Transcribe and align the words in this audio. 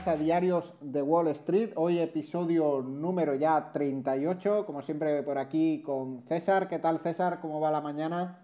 bienvenidas 0.00 0.06
a 0.06 0.16
Diarios 0.16 0.74
de 0.80 1.02
Wall 1.02 1.28
Street. 1.28 1.70
Hoy 1.74 1.98
episodio 1.98 2.82
número 2.82 3.34
ya 3.34 3.72
38, 3.72 4.64
como 4.64 4.82
siempre 4.82 5.22
por 5.22 5.38
aquí 5.38 5.82
con 5.84 6.22
César. 6.22 6.68
¿Qué 6.68 6.78
tal 6.78 7.00
César? 7.00 7.40
¿Cómo 7.40 7.60
va 7.60 7.70
la 7.70 7.80
mañana? 7.80 8.38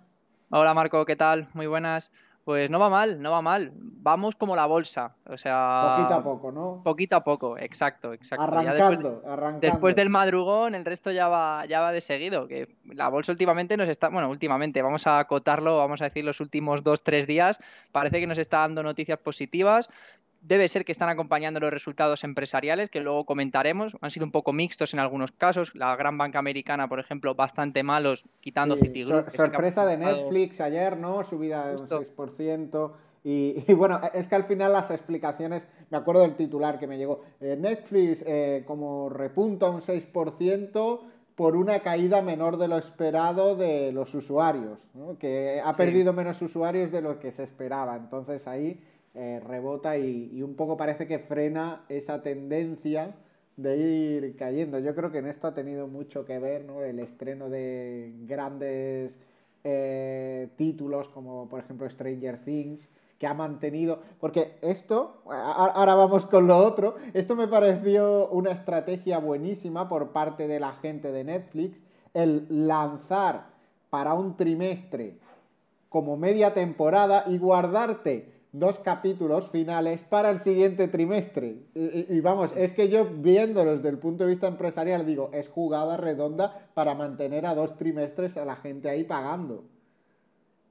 Hola 0.51 0.75
Marco, 0.75 1.05
¿qué 1.05 1.17
tal? 1.17 1.49
Muy 1.55 1.67
buenas. 1.67 2.11
Pues 2.45 2.71
no 2.71 2.79
va 2.79 2.89
mal, 2.89 3.21
no 3.21 3.33
va 3.33 3.43
mal. 3.43 3.73
Vamos 3.75 4.37
como 4.37 4.55
la 4.55 4.67
bolsa, 4.67 5.17
o 5.29 5.37
sea... 5.37 5.97
Poquito 5.97 6.15
a 6.15 6.23
poco, 6.23 6.53
¿no? 6.53 6.81
Poquito 6.85 7.17
a 7.17 7.25
poco, 7.25 7.59
exacto, 7.59 8.13
exacto. 8.13 8.45
Arrancando, 8.45 9.11
después, 9.11 9.33
arrancando. 9.33 9.67
Después 9.67 9.97
del 9.97 10.11
madrugón, 10.11 10.77
el 10.77 10.85
resto 10.85 11.11
ya 11.11 11.27
va, 11.27 11.67
ya 11.67 11.81
va 11.81 11.91
de 11.91 12.01
seguido. 12.01 12.47
Que 12.47 12.69
la 12.85 13.09
bolsa 13.09 13.33
últimamente 13.33 13.77
nos 13.77 13.89
está... 13.89 14.11
Bueno, 14.11 14.31
últimamente, 14.31 14.81
vamos 14.81 15.09
a 15.09 15.19
acotarlo, 15.19 15.77
vamos 15.79 16.03
a 16.03 16.05
decir 16.05 16.25
los 16.25 16.39
últimos 16.39 16.85
dos, 16.85 17.03
tres 17.03 17.27
días. 17.27 17.59
Parece 17.91 18.21
que 18.21 18.29
nos 18.29 18.39
está 18.39 18.61
dando 18.61 18.85
noticias 18.85 19.19
positivas 19.19 19.91
debe 20.47 20.69
ser 20.69 20.85
que 20.85 20.93
están 20.93 21.09
acompañando 21.09 21.59
los 21.61 21.73
resultados 21.73 22.23
empresariales, 22.25 22.89
que 22.91 23.01
luego 23.01 23.25
comentaremos. 23.25 23.97
Han 24.01 24.11
sido 24.11 24.25
un 24.27 24.33
poco 24.33 24.53
mixtos 24.53 24.95
en 24.95 25.01
algunos 25.01 25.33
casos. 25.33 25.75
La 25.75 25.97
gran 25.97 26.17
banca 26.19 26.39
americana, 26.39 26.89
por 26.89 27.01
ejemplo, 27.01 27.35
bastante 27.35 27.83
malos, 27.83 28.23
quitando 28.41 28.77
Sí, 28.77 28.83
Citigroup. 28.87 29.31
sor- 29.31 29.51
sorpresa 29.51 29.85
de 29.87 29.97
Netflix 29.97 30.61
ayer, 30.61 30.97
¿no? 30.97 31.25
Subida 31.25 31.67
de 31.69 31.75
un 31.77 31.81
Justo. 31.89 32.01
6%. 32.01 32.93
Y, 33.25 33.65
y 33.67 33.75
bueno, 33.75 34.01
es 34.15 34.29
que 34.29 34.37
al 34.37 34.45
final 34.45 34.73
las 34.73 34.91
explicaciones, 34.93 35.67
me 35.91 35.99
acuerdo 35.99 36.21
del 36.23 36.37
titular 36.37 36.79
que 36.79 36.87
me 36.87 36.97
llegó. 36.97 37.23
eh, 37.41 37.57
Netflix 37.59 38.23
eh, 38.25 38.63
como 38.67 39.09
repunta 39.09 39.69
un 39.69 39.81
6% 39.81 41.01
por 41.35 41.57
una 41.57 41.81
caída 41.81 42.23
menor 42.23 42.57
de 42.57 42.69
lo 42.69 42.79
esperado 42.79 43.57
de 43.57 43.91
los 43.93 44.15
usuarios, 44.15 44.79
¿no? 44.95 45.19
Que 45.19 45.61
ha 45.63 45.73
Sí. 45.73 45.77
perdido 45.79 46.13
menos 46.13 46.41
usuarios 46.41 46.91
de 46.93 47.03
lo 47.03 47.19
que 47.19 47.33
se 47.33 47.43
esperaba. 47.43 47.97
Entonces 47.97 48.47
ahí 48.47 48.81
eh, 49.17 49.41
rebota 49.41 49.97
y, 49.97 50.43
un 50.43 50.55
poco 50.57 50.77
parece 50.77 51.07
que 51.07 51.19
frena 51.19 51.87
esa 51.89 52.23
tendencia 52.23 53.15
de 53.57 53.79
ir 53.79 54.37
cayendo. 54.37 54.79
Yo 54.79 54.95
creo 54.95 55.11
que 55.11 55.19
en 55.19 55.27
esto 55.27 55.47
ha 55.47 55.55
tenido 55.55 55.87
mucho 55.87 56.27
que 56.27 56.39
ver 56.39 56.67
¿no? 56.67 56.83
el 56.83 56.99
estreno 56.99 57.49
de 57.49 58.13
grandes 58.27 59.13
eh, 59.65 60.49
títulos 60.57 61.09
como 61.09 61.49
por 61.49 61.61
ejemplo 61.61 61.89
Stranger 61.89 62.45
Things 62.45 62.87
que 63.19 63.27
ha 63.27 63.33
mantenido, 63.33 64.01
porque 64.21 64.59
esto, 64.61 65.23
ahora 65.25 65.95
vamos 65.95 66.27
con 66.27 66.47
lo 66.47 66.59
otro, 66.59 66.97
esto 67.15 67.35
me 67.35 67.49
pareció 67.49 68.29
una 68.29 68.51
estrategia 68.51 69.17
buenísima 69.17 69.89
por 69.89 70.13
parte 70.13 70.47
de 70.47 70.61
la 70.61 70.73
gente 70.73 71.11
de 71.11 71.25
Netflix, 71.25 71.83
el 72.13 72.47
lanzar 72.51 73.47
para 73.89 74.13
un 74.13 74.37
trimestre 74.37 75.17
como 75.89 76.19
media 76.19 76.53
temporada 76.53 77.25
y 77.27 77.39
guardarte 77.39 78.36
dos 78.59 78.79
capítulos 78.79 79.51
finales 79.51 80.03
para 80.03 80.31
el 80.31 80.41
siguiente 80.41 80.89
trimestre. 80.89 81.57
Y, 81.75 82.21
vamos, 82.21 82.51
es 82.57 82.73
que 82.73 82.89
yo 82.89 83.07
viéndolo 83.07 83.77
desde 83.77 83.91
el 83.91 83.99
punto 83.99 84.25
de 84.25 84.31
vista 84.31 84.49
empresarial 84.49 85.05
digo, 85.05 85.31
es 85.33 85.49
jugada 85.49 85.97
redonda 85.97 86.69
para 86.75 86.95
mantener 86.95 87.47
a 87.47 87.55
dos 87.55 87.77
trimestres 87.77 88.37
a 88.37 88.45
la 88.45 88.57
gente 88.57 88.89
ahí 88.89 89.05
pagando. 89.05 89.65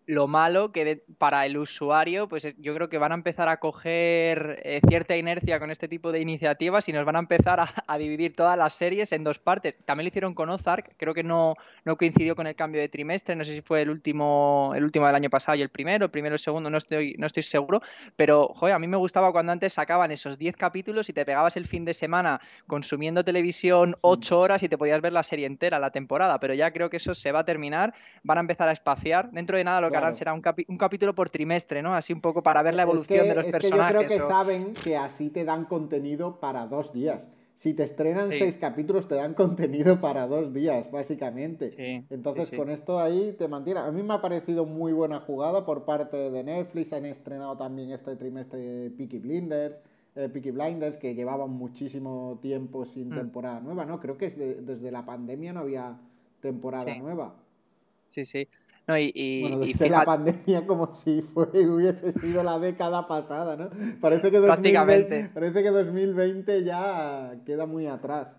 Lo 0.07 0.27
malo 0.27 0.71
que 0.71 0.85
de- 0.85 1.03
para 1.17 1.45
el 1.45 1.57
usuario, 1.57 2.27
pues 2.27 2.45
es- 2.45 2.55
yo 2.59 2.73
creo 2.75 2.89
que 2.89 2.97
van 2.97 3.11
a 3.11 3.15
empezar 3.15 3.47
a 3.47 3.57
coger 3.59 4.59
eh, 4.63 4.79
cierta 4.87 5.15
inercia 5.17 5.59
con 5.59 5.71
este 5.71 5.87
tipo 5.87 6.11
de 6.11 6.19
iniciativas 6.19 6.87
y 6.89 6.93
nos 6.93 7.05
van 7.05 7.15
a 7.15 7.19
empezar 7.19 7.59
a, 7.59 7.67
a 7.87 7.97
dividir 7.97 8.35
todas 8.35 8.57
las 8.57 8.73
series 8.73 9.11
en 9.11 9.23
dos 9.23 9.39
partes. 9.39 9.75
También 9.85 10.05
lo 10.05 10.09
hicieron 10.09 10.33
con 10.35 10.49
Ozark, 10.49 10.95
creo 10.97 11.13
que 11.13 11.23
no, 11.23 11.55
no 11.85 11.97
coincidió 11.97 12.35
con 12.35 12.45
el 12.47 12.55
cambio 12.55 12.81
de 12.81 12.89
trimestre, 12.89 13.35
no 13.35 13.43
sé 13.45 13.53
si 13.55 13.61
fue 13.61 13.81
el 13.81 13.89
último, 13.89 14.73
el 14.75 14.83
último 14.83 15.07
del 15.07 15.15
año 15.15 15.29
pasado 15.29 15.57
y 15.57 15.61
el 15.61 15.69
primero, 15.69 16.05
el 16.05 16.11
primero 16.11 16.33
y 16.33 16.37
el 16.37 16.39
segundo, 16.39 16.69
no 16.69 16.77
estoy, 16.77 17.15
no 17.17 17.25
estoy 17.27 17.43
seguro, 17.43 17.81
pero 18.15 18.47
joder, 18.55 18.75
a 18.75 18.79
mí 18.79 18.87
me 18.87 18.97
gustaba 18.97 19.31
cuando 19.31 19.51
antes 19.51 19.73
sacaban 19.73 20.11
esos 20.11 20.37
10 20.37 20.55
capítulos 20.55 21.09
y 21.09 21.13
te 21.13 21.25
pegabas 21.25 21.57
el 21.57 21.65
fin 21.65 21.83
de 21.85 21.93
semana 21.93 22.39
consumiendo 22.67 23.23
televisión 23.23 23.95
8 24.01 24.39
horas 24.39 24.61
y 24.63 24.69
te 24.69 24.77
podías 24.77 25.01
ver 25.01 25.13
la 25.13 25.23
serie 25.23 25.45
entera, 25.47 25.79
la 25.79 25.91
temporada, 25.91 26.39
pero 26.39 26.53
ya 26.53 26.71
creo 26.71 26.89
que 26.89 26.97
eso 26.97 27.13
se 27.15 27.31
va 27.31 27.39
a 27.39 27.45
terminar, 27.45 27.93
van 28.23 28.37
a 28.37 28.41
empezar 28.41 28.69
a 28.69 28.71
espaciar, 28.71 29.31
dentro 29.31 29.57
de 29.57 29.63
nada 29.63 29.81
lo 29.81 29.94
que 29.95 29.99
Claro. 29.99 30.05
harán 30.07 30.15
será 30.15 30.33
un, 30.67 30.77
capítulo 30.77 31.15
por 31.15 31.29
trimestre, 31.29 31.81
¿no? 31.81 31.93
Así 31.95 32.13
un 32.13 32.21
poco 32.21 32.43
para 32.43 32.61
ver 32.61 32.73
la 32.75 32.83
Es 32.83 32.89
evolución 32.89 33.23
que- 33.23 33.29
de 33.29 33.35
los 33.35 33.45
es 33.47 33.55
que 33.55 33.69
yo 33.69 33.77
creo 33.87 34.07
que 34.07 34.21
o- 34.21 34.27
saben 34.27 34.73
que 34.83 34.97
así 34.97 35.29
te 35.29 35.45
dan 35.45 35.65
contenido 35.65 36.39
para 36.39 36.67
dos 36.67 36.91
días. 36.93 37.21
Si 37.57 37.73
te 37.73 37.83
estrenan 37.83 38.31
Sí. 38.31 38.39
seis 38.39 38.57
capítulos, 38.57 39.07
te 39.07 39.15
dan 39.15 39.33
contenido 39.33 40.01
para 40.01 40.27
dos 40.27 40.53
días, 40.53 40.91
básicamente. 40.91 41.71
Sí, 41.71 42.05
Entonces, 42.13 42.49
sí, 42.49 42.57
con 42.57 42.69
esto 42.69 42.99
ahí 42.99 43.33
te 43.39 43.47
mantiene. 43.47 43.79
A 43.79 43.91
mí 43.91 44.03
me 44.03 44.13
ha 44.13 44.21
parecido 44.21 44.65
muy 44.65 44.91
buena 44.91 45.21
jugada 45.21 45.65
por 45.65 45.85
parte 45.85 46.17
de 46.29 46.43
Netflix. 46.43 46.91
Han 46.91 47.05
estrenado 47.05 47.55
también 47.57 47.91
este 47.91 48.15
trimestre 48.17 48.91
Peaky 48.97 49.19
Blinders, 49.19 49.79
eh, 50.15 50.27
Peaky 50.31 50.51
Blinders, 50.51 50.97
que 50.97 51.15
llevaban 51.15 51.49
muchísimo 51.51 52.39
tiempo 52.41 52.85
sin 52.85 53.09
Mm. 53.09 53.15
temporada 53.15 53.61
nueva, 53.61 53.85
¿no? 53.85 53.99
Creo 54.01 54.17
que 54.17 54.25
es 54.27 54.37
de- 54.37 54.55
desde 54.55 54.91
la 54.91 55.05
pandemia 55.05 55.53
no 55.53 55.61
había 55.61 55.97
temporada 56.41 56.93
nueva. 56.95 57.35
Sí, 58.09 58.25
sí. 58.25 58.47
No, 58.87 58.97
y, 58.97 59.11
y- 59.15 59.41
Bueno, 59.41 59.63
y 59.63 59.73
desde 59.73 59.89
la 59.89 60.05
pandemia 60.05 60.65
como 60.67 60.93
si 60.93 61.21
fue, 61.21 61.47
hubiese 61.67 62.13
sido 62.13 62.43
la 62.43 62.59
década 62.59 63.07
pasada, 63.07 63.55
¿no? 63.55 63.69
Parece 63.99 64.29
que 64.31 64.37
2020, 64.37 64.47
Prácticamente. 64.47 65.29
parece 65.33 65.63
que 65.63 65.69
2020 65.69 66.63
ya 66.63 67.33
queda 67.45 67.65
muy 67.65 67.87
atrás. 67.87 68.31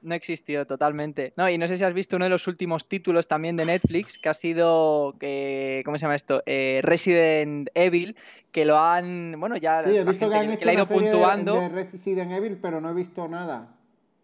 No 0.00 0.14
existió 0.14 0.64
totalmente. 0.64 1.32
No, 1.36 1.50
y 1.50 1.58
no 1.58 1.66
sé 1.66 1.76
si 1.76 1.82
has 1.82 1.92
visto 1.92 2.14
uno 2.14 2.26
de 2.26 2.30
los 2.30 2.46
últimos 2.46 2.86
títulos 2.88 3.26
también 3.26 3.56
de 3.56 3.64
Netflix, 3.64 4.16
que 4.16 4.28
ha 4.28 4.34
sido, 4.34 5.16
que, 5.18 5.82
¿cómo 5.84 5.98
se 5.98 6.02
llama 6.02 6.14
esto? 6.14 6.40
Eh, 6.46 6.78
Resident 6.84 7.68
Evil, 7.74 8.14
que 8.52 8.64
lo 8.64 8.78
han, 8.78 9.34
bueno, 9.40 9.56
ya 9.56 9.82
Sí, 9.82 9.96
he 9.96 10.04
visto 10.04 10.30
que 10.30 10.36
han 10.36 10.46
que 10.46 10.54
hecho 10.54 10.68
ha 10.68 10.72
una 10.74 10.84
serie 10.84 11.10
puntuando, 11.10 11.54
de 11.60 11.68
Resident 11.70 12.30
Evil, 12.30 12.58
pero 12.62 12.80
no 12.80 12.90
he 12.90 12.94
visto 12.94 13.26
nada. 13.26 13.74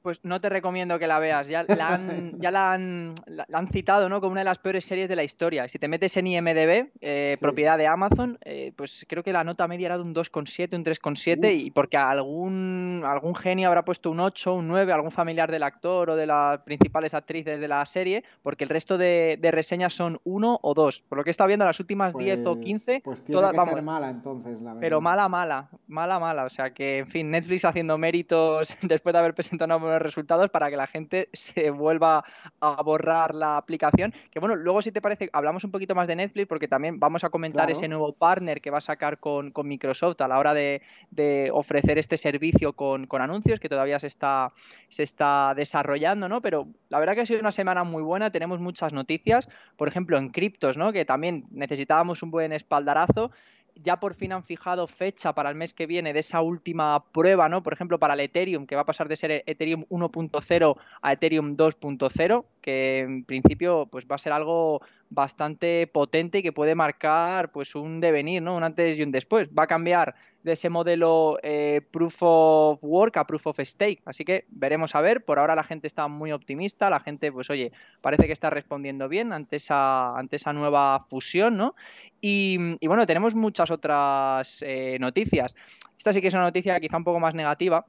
Pues 0.04 0.20
no 0.22 0.38
te 0.38 0.50
recomiendo 0.50 0.98
que 0.98 1.06
la 1.06 1.18
veas. 1.18 1.48
Ya 1.48 1.62
la 1.62 1.94
han, 1.94 2.38
ya 2.38 2.50
la 2.50 2.72
han, 2.74 3.14
la- 3.24 3.46
la 3.48 3.58
han 3.58 3.68
citado, 3.68 4.10
¿no? 4.10 4.20
Como 4.20 4.32
una 4.32 4.42
de 4.42 4.44
las 4.44 4.58
peores 4.58 4.84
series 4.84 5.08
de 5.08 5.16
la 5.16 5.24
historia. 5.24 5.66
Si 5.66 5.78
te 5.78 5.88
metes 5.88 6.14
en 6.18 6.26
IMDB, 6.26 6.90
eh, 7.00 7.34
Sí. 7.38 7.40
propiedad 7.40 7.78
de 7.78 7.86
Amazon, 7.86 8.38
eh, 8.44 8.72
pues 8.76 9.06
creo 9.08 9.22
que 9.22 9.32
la 9.32 9.42
nota 9.44 9.66
media 9.66 9.86
era 9.86 9.96
de 9.96 10.02
un 10.02 10.14
2,7, 10.14 10.76
un 10.76 10.84
3,7, 10.84 11.38
Uf. 11.38 11.62
y 11.66 11.70
porque 11.70 11.96
algún, 11.96 13.02
algún 13.06 13.34
genio 13.34 13.68
habrá 13.68 13.82
puesto 13.86 14.10
un 14.10 14.20
8, 14.20 14.52
un 14.54 14.68
9, 14.68 14.92
algún 14.92 15.10
familiar 15.10 15.50
del 15.50 15.62
actor 15.62 16.10
o 16.10 16.16
de 16.16 16.26
las 16.26 16.60
principales 16.60 17.14
actrices 17.14 17.58
de 17.58 17.66
la 17.68 17.84
serie, 17.86 18.24
porque 18.42 18.64
el 18.64 18.70
resto 18.70 18.98
de, 18.98 19.38
de 19.40 19.50
reseñas 19.52 19.94
son 19.94 20.20
1 20.24 20.58
o 20.62 20.74
2. 20.74 21.02
Por 21.08 21.16
lo 21.16 21.24
que 21.24 21.30
he 21.30 21.32
estado 21.32 21.48
viendo 21.48 21.64
las 21.64 21.80
últimas 21.80 22.14
10 22.14 22.40
o 22.46 22.54
Pues- 22.56 22.64
15, 22.66 23.00
Pues 23.02 23.24
tiene 23.24 23.38
todas, 23.40 23.52
que 23.52 23.56
vamos, 23.56 23.74
ser 23.74 23.82
mala 23.82 24.10
entonces, 24.10 24.52
la 24.60 24.74
verdad. 24.74 24.80
pero 24.80 25.00
mala, 25.00 25.30
mala, 25.30 25.70
mala, 25.86 26.18
mala. 26.18 26.44
O 26.44 26.50
sea 26.50 26.74
que, 26.74 26.98
en 26.98 27.06
fin, 27.06 27.30
Netflix 27.30 27.64
haciendo 27.64 27.96
méritos 27.96 28.76
después 28.82 29.14
de 29.14 29.18
haber 29.18 29.32
presentado 29.34 29.68
unos 29.76 29.80
buenos 29.94 30.02
resultados 30.02 30.50
para 30.50 30.70
que 30.70 30.76
la 30.76 30.86
gente 30.86 31.28
se 31.32 31.70
vuelva 31.70 32.24
a 32.60 32.82
borrar 32.82 33.34
la 33.34 33.56
aplicación. 33.56 34.12
Que 34.30 34.40
bueno, 34.40 34.56
luego 34.56 34.82
si 34.82 34.92
te 34.92 35.00
parece, 35.00 35.30
hablamos 35.32 35.64
un 35.64 35.70
poquito 35.70 35.94
más 35.94 36.08
de 36.08 36.16
Netflix 36.16 36.46
porque 36.48 36.68
también 36.68 36.98
vamos 36.98 37.24
a 37.24 37.30
comentar 37.30 37.54
Claro. 37.66 37.72
ese 37.72 37.88
nuevo 37.88 38.12
partner 38.12 38.60
que 38.60 38.70
va 38.70 38.78
a 38.78 38.80
sacar 38.80 39.18
con, 39.18 39.52
con 39.52 39.68
Microsoft 39.68 40.20
a 40.20 40.28
la 40.28 40.38
hora 40.38 40.54
de, 40.54 40.82
de 41.10 41.50
ofrecer 41.52 41.98
este 41.98 42.16
servicio 42.16 42.72
con, 42.72 43.06
con 43.06 43.22
anuncios 43.22 43.60
que 43.60 43.68
todavía 43.68 43.98
se 43.98 44.08
está, 44.08 44.52
se 44.88 45.04
está 45.04 45.54
desarrollando, 45.54 46.28
¿no? 46.28 46.40
Pero 46.42 46.66
la 46.88 46.98
verdad 46.98 47.14
que 47.14 47.20
ha 47.20 47.26
sido 47.26 47.40
una 47.40 47.52
semana 47.52 47.84
muy 47.84 48.02
buena, 48.02 48.30
tenemos 48.30 48.58
muchas 48.60 48.92
noticias, 48.92 49.48
por 49.76 49.86
ejemplo, 49.88 50.18
en 50.18 50.30
criptos, 50.30 50.76
¿no? 50.76 50.92
Que 50.92 51.04
también 51.04 51.44
necesitábamos 51.50 52.22
un 52.22 52.30
buen 52.32 52.52
espaldarazo 52.52 53.30
ya 53.76 53.98
por 53.98 54.14
fin 54.14 54.32
han 54.32 54.44
fijado 54.44 54.86
fecha 54.86 55.34
para 55.34 55.50
el 55.50 55.56
mes 55.56 55.74
que 55.74 55.86
viene 55.86 56.12
de 56.12 56.20
esa 56.20 56.40
última 56.40 57.04
prueba, 57.12 57.48
¿no? 57.48 57.62
Por 57.62 57.72
ejemplo, 57.72 57.98
para 57.98 58.14
el 58.14 58.20
Ethereum, 58.20 58.66
que 58.66 58.76
va 58.76 58.82
a 58.82 58.86
pasar 58.86 59.08
de 59.08 59.16
ser 59.16 59.42
Ethereum 59.46 59.84
1.0 59.88 60.76
a 61.02 61.12
Ethereum 61.12 61.56
2.0, 61.56 62.44
que 62.60 63.00
en 63.00 63.24
principio 63.24 63.86
pues 63.90 64.06
va 64.10 64.16
a 64.16 64.18
ser 64.18 64.32
algo 64.32 64.80
bastante 65.10 65.86
potente 65.86 66.38
y 66.38 66.42
que 66.42 66.52
puede 66.52 66.74
marcar 66.74 67.52
pues 67.52 67.74
un 67.74 68.00
devenir, 68.00 68.42
¿no? 68.42 68.56
Un 68.56 68.64
antes 68.64 68.96
y 68.96 69.02
un 69.02 69.12
después. 69.12 69.48
Va 69.48 69.64
a 69.64 69.68
cambiar 69.68 70.14
de 70.44 70.52
ese 70.52 70.68
modelo 70.68 71.38
eh, 71.42 71.80
Proof 71.90 72.16
of 72.20 72.78
Work 72.82 73.16
a 73.16 73.26
Proof 73.26 73.46
of 73.48 73.58
Stake. 73.60 74.02
Así 74.04 74.24
que 74.24 74.44
veremos 74.50 74.94
a 74.94 75.00
ver. 75.00 75.24
Por 75.24 75.38
ahora 75.38 75.54
la 75.54 75.64
gente 75.64 75.86
está 75.86 76.06
muy 76.06 76.32
optimista. 76.32 76.90
La 76.90 77.00
gente, 77.00 77.32
pues 77.32 77.48
oye, 77.48 77.72
parece 78.02 78.26
que 78.26 78.32
está 78.34 78.50
respondiendo 78.50 79.08
bien 79.08 79.32
ante 79.32 79.56
esa, 79.56 80.16
ante 80.16 80.36
esa 80.36 80.52
nueva 80.52 81.00
fusión, 81.00 81.56
¿no? 81.56 81.74
Y, 82.20 82.76
bueno, 82.86 83.06
tenemos 83.06 83.34
muchas 83.34 83.70
otras 83.70 84.62
eh, 84.62 84.98
noticias. 85.00 85.54
Esta 85.96 86.12
sí 86.12 86.20
que 86.20 86.28
es 86.28 86.34
una 86.34 86.44
noticia 86.44 86.78
quizá 86.78 86.98
un 86.98 87.04
poco 87.04 87.20
más 87.20 87.34
negativa. 87.34 87.86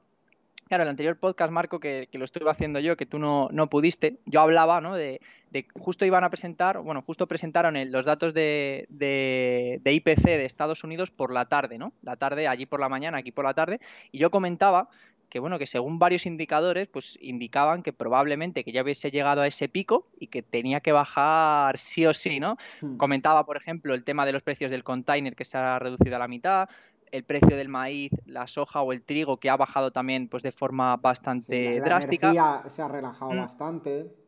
Claro, 0.68 0.82
el 0.82 0.88
anterior 0.88 1.16
podcast, 1.16 1.52
Marco, 1.52 1.78
que, 1.78 2.08
que 2.10 2.18
lo 2.18 2.24
estuve 2.24 2.50
haciendo 2.50 2.80
yo, 2.80 2.96
que 2.96 3.06
tú 3.06 3.18
no, 3.20 3.48
no 3.52 3.68
pudiste, 3.68 4.18
yo 4.26 4.40
hablaba, 4.40 4.80
¿no? 4.80 4.94
De, 4.94 5.20
de 5.52 5.64
justo 5.78 6.04
iban 6.04 6.24
a 6.24 6.30
presentar, 6.30 6.78
bueno, 6.80 7.02
justo 7.06 7.28
presentaron 7.28 7.76
el- 7.76 7.92
los 7.92 8.04
datos 8.04 8.34
de, 8.34 8.86
de- 8.88 9.80
de 9.84 9.92
IPC 9.92 10.24
de 10.24 10.44
Estados 10.44 10.82
Unidos 10.82 11.12
por 11.12 11.32
la 11.32 11.44
tarde, 11.44 11.78
¿no? 11.78 11.92
La 12.02 12.16
tarde, 12.16 12.48
allí 12.48 12.66
por 12.66 12.80
la 12.80 12.88
mañana, 12.88 13.18
aquí 13.18 13.30
por 13.30 13.44
la 13.44 13.54
tarde, 13.54 13.80
y 14.10 14.18
yo 14.18 14.30
comentaba 14.32 14.88
que 15.28 15.40
bueno, 15.40 15.58
que 15.58 15.66
según 15.66 15.98
varios 15.98 16.24
indicadores, 16.24 16.86
pues 16.88 17.18
indicaban 17.20 17.82
que 17.82 17.92
probablemente 17.92 18.62
que 18.62 18.70
ya 18.70 18.82
hubiese 18.82 19.10
llegado 19.10 19.42
a 19.42 19.46
ese 19.48 19.68
pico 19.68 20.06
y 20.20 20.28
que 20.28 20.40
tenía 20.42 20.80
que 20.80 20.92
bajar 20.92 21.78
sí 21.78 22.06
o 22.06 22.14
sí, 22.14 22.38
¿no? 22.38 22.56
Hmm. 22.80 22.96
Comentaba, 22.96 23.44
por 23.44 23.56
ejemplo, 23.56 23.92
el 23.94 24.04
tema 24.04 24.24
de 24.24 24.32
los 24.32 24.42
precios 24.44 24.70
del 24.70 24.84
container 24.84 25.34
que 25.34 25.44
se 25.44 25.58
ha 25.58 25.78
reducido 25.80 26.14
a 26.14 26.20
la 26.20 26.28
mitad. 26.28 26.68
El 27.12 27.24
precio 27.24 27.56
del 27.56 27.68
maíz, 27.68 28.12
la 28.24 28.46
soja 28.46 28.82
o 28.82 28.92
el 28.92 29.02
trigo, 29.02 29.38
que 29.38 29.50
ha 29.50 29.56
bajado 29.56 29.90
también 29.90 30.28
pues, 30.28 30.42
de 30.42 30.52
forma 30.52 30.96
bastante 30.96 31.80
drástica. 31.80 32.32
La 32.32 32.64
se 32.68 32.82
ha 32.82 32.88
relajado 32.88 33.32
mm. 33.32 33.38
bastante. 33.38 34.25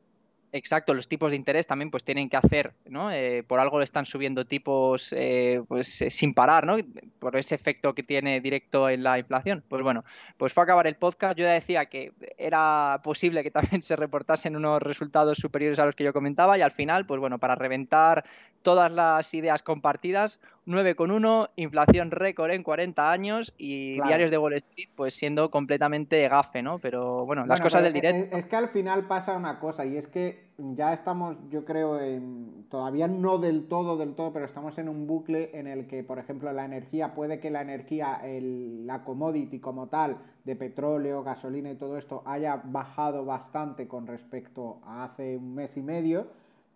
Exacto, 0.51 0.95
los 0.95 1.09
tipos 1.09 1.31
de 1.31 1.37
interés 1.37 1.67
también 1.67 1.91
pues 1.91 2.05
tienen 2.05 2.31
que 2.31 2.37
hacer, 2.39 2.73
¿no? 2.87 3.13
Eh, 3.13 3.43
por 3.43 3.61
algo 3.61 3.79
le 3.79 3.85
están 3.85 4.07
subiendo 4.07 4.47
tipos 4.47 5.13
eh, 5.13 5.63
pues 5.69 6.01
eh, 6.01 6.11
sin 6.11 6.33
parar, 6.33 6.67
¿no? 6.67 6.77
Por 7.19 7.37
ese 7.37 7.55
efecto 7.55 7.95
que 7.95 8.03
tiene 8.03 8.41
directo 8.41 8.89
en 8.89 9.03
la 9.03 9.19
inflación. 9.19 9.63
Pues 9.69 9.83
bueno, 9.83 10.05
pues 10.39 10.55
fue 10.55 10.63
a 10.63 10.65
acabar 10.65 10.87
el 10.87 10.97
podcast. 10.97 11.37
Yo 11.39 11.45
ya 11.45 11.53
decía 11.53 11.85
que 11.87 12.13
era 12.39 13.01
posible 13.05 13.43
que 13.43 13.51
también 13.51 13.83
se 13.83 13.95
reportasen 13.97 14.57
unos 14.57 14.81
resultados 14.81 15.37
superiores 15.37 15.79
a 15.79 15.85
los 15.85 15.95
que 15.95 16.05
yo 16.05 16.15
comentaba 16.15 16.57
y 16.57 16.63
al 16.63 16.73
final, 16.73 17.05
pues 17.05 17.21
bueno, 17.21 17.39
para 17.39 17.55
reventar 17.55 18.25
todas 18.63 18.93
las 18.93 19.33
ideas 19.35 19.63
compartidas, 19.63 20.41
9,1, 20.67 21.51
inflación 21.57 22.11
récord 22.11 22.51
en 22.51 22.63
40 22.63 23.11
años 23.11 23.55
y 23.57 23.95
diarios 24.03 24.31
de 24.31 24.39
Wall 24.39 24.55
Street 24.55 24.89
pues 24.95 25.15
siendo 25.15 25.51
completamente 25.51 26.29
gafe, 26.29 26.63
¿no? 26.63 26.79
Pero 26.79 27.25
bueno, 27.25 27.47
las 27.47 27.61
cosas 27.61 27.83
del 27.83 27.93
directo. 27.93 28.37
Es, 28.37 28.47
que 28.47 28.57
al 28.57 28.69
final 28.69 29.07
pasa 29.07 29.37
una 29.37 29.59
cosa 29.59 29.87
y 29.87 29.97
es 29.97 30.09
que 30.09 30.38
ya 30.59 30.93
estamos, 30.93 31.37
yo 31.51 31.65
creo, 31.65 32.01
en, 32.01 32.67
todavía 32.69 33.09
no 33.09 33.39
del 33.39 33.69
todo, 33.69 33.97
del 33.97 34.15
todo, 34.15 34.33
pero 34.33 34.45
estamos 34.45 34.79
en 34.79 34.89
un 34.89 35.07
bucle 35.07 35.51
en 35.55 35.67
el 35.67 35.87
que, 35.87 36.03
por 36.03 36.19
ejemplo, 36.19 36.53
la 36.53 36.65
energía, 36.65 37.15
puede 37.15 37.41
que 37.41 37.51
la 37.51 37.63
energía, 37.63 38.21
el, 38.25 38.87
la 38.87 39.05
commodity 39.05 39.61
como 39.61 39.89
tal, 39.89 40.19
de 40.45 40.57
petróleo, 40.57 41.23
gasolina 41.23 41.71
y 41.71 41.77
todo 41.77 41.97
esto, 41.97 42.23
haya 42.27 42.63
bajado 42.65 43.25
bastante 43.25 43.87
con 43.87 44.07
respecto 44.07 44.79
a 44.85 45.05
hace 45.05 45.37
un 45.37 45.55
mes 45.55 45.77
y 45.77 45.83
medio 45.83 46.27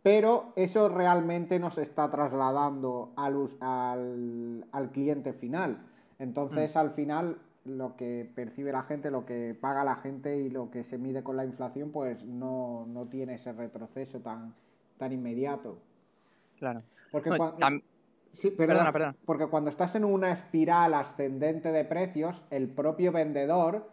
pero 0.02 0.52
eso 0.56 0.88
realmente 0.88 1.58
nos 1.58 1.78
está 1.78 2.10
trasladando 2.10 3.12
al, 3.16 4.64
al, 4.72 4.90
cliente 4.90 5.32
final. 5.32 5.86
Entonces, 6.18 6.74
mm. 6.74 6.78
al 6.78 6.90
final, 6.90 7.38
lo 7.64 7.96
que 7.96 8.30
percibe 8.34 8.72
la 8.72 8.82
gente, 8.82 9.10
lo 9.10 9.24
que 9.24 9.56
paga 9.58 9.84
la 9.84 9.96
gente 9.96 10.36
y 10.38 10.50
lo 10.50 10.70
que 10.70 10.84
se 10.84 10.98
mide 10.98 11.22
con 11.22 11.36
la 11.36 11.44
inflación, 11.44 11.90
pues 11.90 12.24
no, 12.24 12.86
tiene 13.10 13.34
ese 13.34 13.52
retroceso 13.52 14.20
tan, 14.20 14.54
tan 14.98 15.12
inmediato. 15.12 15.78
Claro. 16.58 16.82
Porque, 17.10 17.30
porque 19.24 19.46
cuando 19.46 19.70
estás 19.70 19.94
en 19.94 20.04
una 20.04 20.32
espiral 20.32 20.94
ascendente 20.94 21.70
de 21.70 21.84
precios, 21.84 22.42
el 22.50 22.68
propio 22.68 23.12
vendedor 23.12 23.86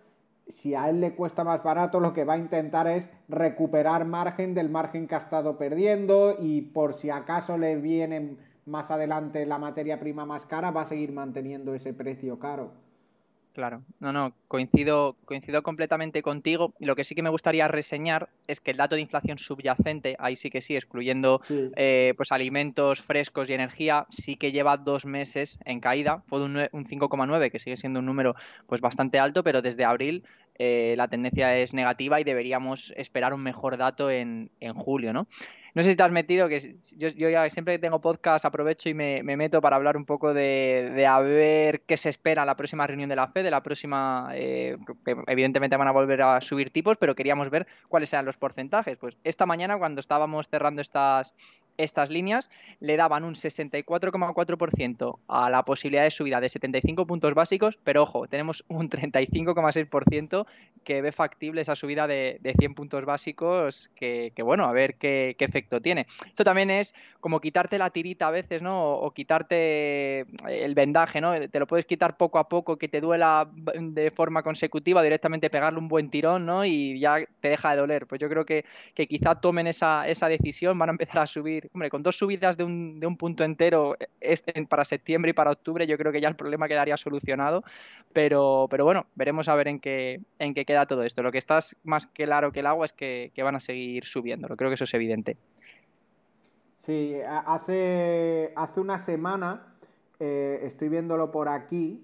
si 0.49 0.73
a 0.73 0.89
él 0.89 0.99
le 0.99 1.13
cuesta 1.13 1.43
más 1.43 1.63
barato, 1.63 1.99
lo 1.99 2.13
que 2.13 2.25
va 2.25 2.33
a 2.33 2.37
intentar 2.37 2.87
es 2.87 3.09
recuperar 3.27 4.05
margen 4.05 4.53
del 4.53 4.69
margen 4.69 5.07
que 5.07 5.15
ha 5.15 5.19
estado 5.19 5.57
perdiendo 5.57 6.35
y 6.39 6.61
por 6.61 6.95
si 6.95 7.09
acaso 7.09 7.57
le 7.57 7.75
viene 7.77 8.35
más 8.65 8.91
adelante 8.91 9.45
la 9.45 9.57
materia 9.57 9.99
prima 9.99 10.25
más 10.25 10.45
cara, 10.45 10.71
va 10.71 10.81
a 10.81 10.85
seguir 10.85 11.11
manteniendo 11.11 11.73
ese 11.73 11.93
precio 11.93 12.39
caro. 12.39 12.71
Claro, 13.53 13.81
no, 13.99 14.13
no, 14.13 14.33
coincido, 14.47 15.15
coincido 15.25 15.63
completamente 15.63 16.21
contigo. 16.21 16.73
Lo 16.79 16.95
que 16.95 17.03
sí 17.03 17.15
que 17.15 17.23
me 17.23 17.29
gustaría 17.29 17.67
reseñar 17.67 18.29
es 18.47 18.61
que 18.61 18.71
el 18.71 18.77
dato 18.77 18.95
de 18.95 19.01
inflación 19.01 19.39
subyacente, 19.39 20.15
ahí 20.19 20.35
sí 20.35 20.49
que 20.49 20.61
sí, 20.61 20.75
excluyendo 20.75 21.41
eh, 21.49 22.13
pues 22.15 22.31
alimentos 22.31 23.01
frescos 23.01 23.49
y 23.49 23.53
energía, 23.53 24.05
sí 24.11 24.37
que 24.37 24.51
lleva 24.51 24.77
dos 24.77 25.05
meses 25.05 25.59
en 25.65 25.79
caída. 25.79 26.23
Fue 26.27 26.41
un, 26.43 26.57
un 26.57 26.85
5,9, 26.85 27.51
que 27.51 27.59
sigue 27.59 27.75
siendo 27.75 27.99
un 27.99 28.05
número 28.05 28.35
pues 28.67 28.81
bastante 28.81 29.17
alto, 29.17 29.43
pero 29.43 29.61
desde 29.61 29.83
abril 29.83 30.23
eh, 30.59 30.93
la 30.97 31.07
tendencia 31.07 31.57
es 31.57 31.73
negativa 31.73 32.19
y 32.19 32.25
deberíamos 32.25 32.93
esperar 32.97 33.33
un 33.33 33.41
mejor 33.41 33.77
dato 33.77 34.11
en, 34.11 34.51
en 34.59 34.73
julio, 34.73 35.11
¿no? 35.13 35.27
No 35.75 35.83
sé 35.83 35.91
si 35.91 35.95
te 35.95 36.03
has 36.03 36.11
metido, 36.11 36.47
que 36.47 36.77
yo, 36.97 37.29
ya 37.29 37.49
siempre 37.49 37.75
que 37.75 37.79
tengo 37.79 38.01
podcast 38.01 38.45
aprovecho 38.45 38.89
y 38.89 38.93
me, 38.93 39.23
meto 39.23 39.61
para 39.61 39.75
hablar 39.75 39.97
un 39.97 40.05
poco 40.05 40.33
de, 40.33 41.05
a 41.07 41.19
ver 41.19 41.81
qué 41.81 41.97
se 41.97 42.09
espera 42.09 42.43
en 42.43 42.47
la 42.47 42.55
próxima 42.55 42.87
reunión 42.87 43.09
de 43.09 43.15
la 43.15 43.27
FED, 43.27 43.43
de 43.43 43.51
la 43.51 43.63
próxima, 43.63 44.29
eh, 44.33 44.77
evidentemente 45.27 45.77
van 45.77 45.87
a 45.87 45.91
volver 45.91 46.21
a 46.21 46.41
subir 46.41 46.71
tipos, 46.71 46.97
pero 46.97 47.15
queríamos 47.15 47.49
ver 47.49 47.67
cuáles 47.87 48.11
eran 48.13 48.25
los 48.25 48.37
porcentajes. 48.37 48.97
Pues 48.97 49.17
esta 49.23 49.45
mañana 49.45 49.77
cuando 49.77 49.99
estábamos 49.99 50.49
cerrando 50.49 50.81
estas, 50.81 51.33
estas 51.79 52.09
líneas 52.09 52.49
le 52.79 52.97
daban 52.97 53.23
un 53.23 53.35
64,4% 53.35 55.19
a 55.27 55.49
la 55.49 55.63
posibilidad 55.63 56.03
de 56.03 56.11
subida 56.11 56.41
de 56.41 56.49
75 56.49 57.07
puntos 57.07 57.33
básicos, 57.33 57.79
pero 57.83 58.03
ojo, 58.03 58.27
tenemos 58.27 58.65
un 58.67 58.89
35,6% 58.89 60.45
que 60.83 61.01
ve 61.01 61.11
factible 61.11 61.61
esa 61.61 61.75
subida 61.75 62.05
de, 62.07 62.39
100 62.59 62.75
puntos 62.75 63.05
básicos, 63.05 63.89
que, 63.95 64.33
bueno, 64.43 64.65
a 64.65 64.73
ver 64.73 64.95
qué, 64.95 65.35
efecto 65.39 65.81
tiene. 65.81 66.05
Esto 66.27 66.43
también 66.43 66.69
es 66.69 66.93
como 67.21 67.39
quitarte 67.39 67.77
la 67.77 67.89
tirita 67.89 68.27
a 68.27 68.31
veces, 68.31 68.61
¿no? 68.61 68.93
O, 68.93 69.11
quitarte 69.11 70.25
el 70.47 70.75
vendaje, 70.75 71.21
¿no? 71.21 71.49
Te 71.49 71.59
lo 71.59 71.65
puedes 71.65 71.85
quitar 71.85 72.17
poco 72.17 72.37
a 72.37 72.47
poco, 72.47 72.77
que 72.77 72.87
te 72.87 73.01
duela 73.01 73.49
de 73.53 74.11
forma 74.11 74.43
consecutiva, 74.43 75.01
directamente 75.01 75.49
pegarle 75.49 75.79
un 75.79 75.87
buen 75.87 76.09
tirón, 76.09 76.45
¿no? 76.45 76.65
Y 76.65 76.99
ya 76.99 77.17
te 77.39 77.49
deja 77.49 77.71
de 77.71 77.77
doler. 77.77 78.05
Pues 78.05 78.19
yo 78.19 78.29
creo 78.29 78.45
que, 78.45 78.65
que 78.93 79.07
quizá 79.07 79.35
tomen 79.35 79.67
esa, 79.67 80.07
esa 80.07 80.27
decisión, 80.27 80.77
van 80.77 80.89
a 80.89 80.91
empezar 80.91 81.23
a 81.23 81.27
subir 81.27 81.68
hombre, 81.73 81.89
con 81.89 82.03
dos 82.03 82.17
subidas 82.17 82.57
de 82.57 82.63
un, 82.63 82.99
de 82.99 83.07
un 83.07 83.15
punto 83.17 83.43
entero 83.43 83.95
este, 84.19 84.65
para 84.65 84.83
septiembre 84.83 85.31
y 85.31 85.33
para 85.33 85.51
octubre, 85.51 85.85
yo 85.85 85.97
creo 85.97 86.11
que 86.11 86.21
ya 86.21 86.27
el 86.27 86.35
problema 86.35 86.67
quedaría 86.67 86.97
solucionado. 86.97 87.63
Pero, 88.13 88.67
pero 88.69 88.85
bueno, 88.85 89.05
veremos 89.15 89.47
a 89.47 89.55
ver 89.55 89.67
en 89.67 89.79
qué, 89.79 90.21
en 90.39 90.53
qué 90.53 90.65
queda 90.65 90.85
todo 90.85 91.03
esto. 91.03 91.21
Lo 91.21 91.31
que 91.31 91.37
está 91.37 91.59
más 91.83 92.07
claro 92.07 92.51
que 92.51 92.61
el 92.61 92.65
agua 92.65 92.85
es 92.85 92.93
que, 92.93 93.31
van 93.37 93.55
a 93.55 93.59
seguir 93.59 94.05
subiendo. 94.05 94.47
Creo 94.55 94.69
que 94.69 94.75
eso 94.75 94.83
es 94.83 94.93
evidente. 94.93 95.37
Sí, 96.79 97.15
hace, 97.25 98.51
hace 98.55 98.79
una 98.79 98.99
semana, 98.99 99.75
eh, 100.19 100.61
estoy 100.63 100.89
viéndolo 100.89 101.31
por 101.31 101.49
aquí, 101.49 102.03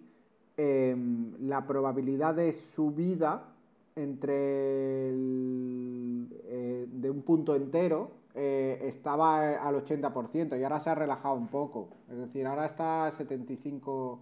em, 0.58 1.34
la 1.42 1.66
probabilidad 1.66 2.36
de 2.36 2.54
subida 2.54 3.50
entre 3.96 5.10
eh, 5.10 6.86
de 6.88 7.10
un 7.10 7.22
punto 7.24 7.56
entero 7.56 8.25
eh, 8.38 8.80
estaba 8.84 9.66
al 9.66 9.76
80% 9.76 10.60
y 10.60 10.64
ahora 10.64 10.82
se 10.82 10.90
ha 10.90 10.96
relajado 10.96 11.36
un 11.36 11.48
poco. 11.48 11.88
Es 12.10 12.18
decir, 12.18 12.46
ahora 12.46 12.66
está 12.66 13.08
a 13.08 13.12
75 13.12 14.20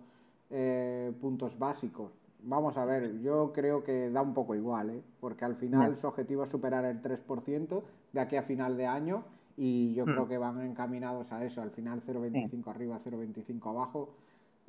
eh, 0.52 1.12
puntos 1.20 1.58
básicos. 1.58 2.12
Vamos 2.44 2.78
a 2.78 2.86
ver, 2.86 3.22
yo 3.22 3.52
creo 3.54 3.84
que 3.84 4.12
da 4.12 4.22
un 4.22 4.34
poco 4.34 4.54
igual, 4.54 4.92
¿eh? 4.92 5.02
porque 5.20 5.46
al 5.46 5.56
final 5.56 5.96
su 5.96 6.08
objetivo 6.08 6.44
es 6.44 6.50
superar 6.50 6.86
el 6.86 7.02
3% 7.02 7.82
de 8.12 8.20
aquí 8.20 8.36
a 8.36 8.44
final 8.44 8.78
de 8.78 8.86
año 8.86 9.24
y 9.58 9.94
yo 9.94 10.06
creo 10.06 10.26
mm. 10.26 10.30
que 10.30 10.38
van 10.38 10.62
encaminados 10.62 11.32
a 11.32 11.44
eso. 11.44 11.62
Al 11.62 11.72
final 11.72 12.02
0,25 12.02 12.68
arriba, 12.68 13.00
0,25 13.04 13.70
abajo 13.70 14.10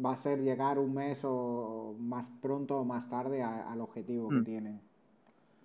va 0.04 0.12
a 0.12 0.16
ser 0.16 0.40
llegar 0.40 0.78
un 0.78 0.94
mes 0.94 1.20
o 1.24 1.94
más 1.98 2.26
pronto 2.40 2.80
o 2.80 2.84
más 2.84 3.08
tarde 3.08 3.42
al 3.42 3.80
objetivo 3.80 4.28
que 4.44 4.60
mm. 4.60 4.80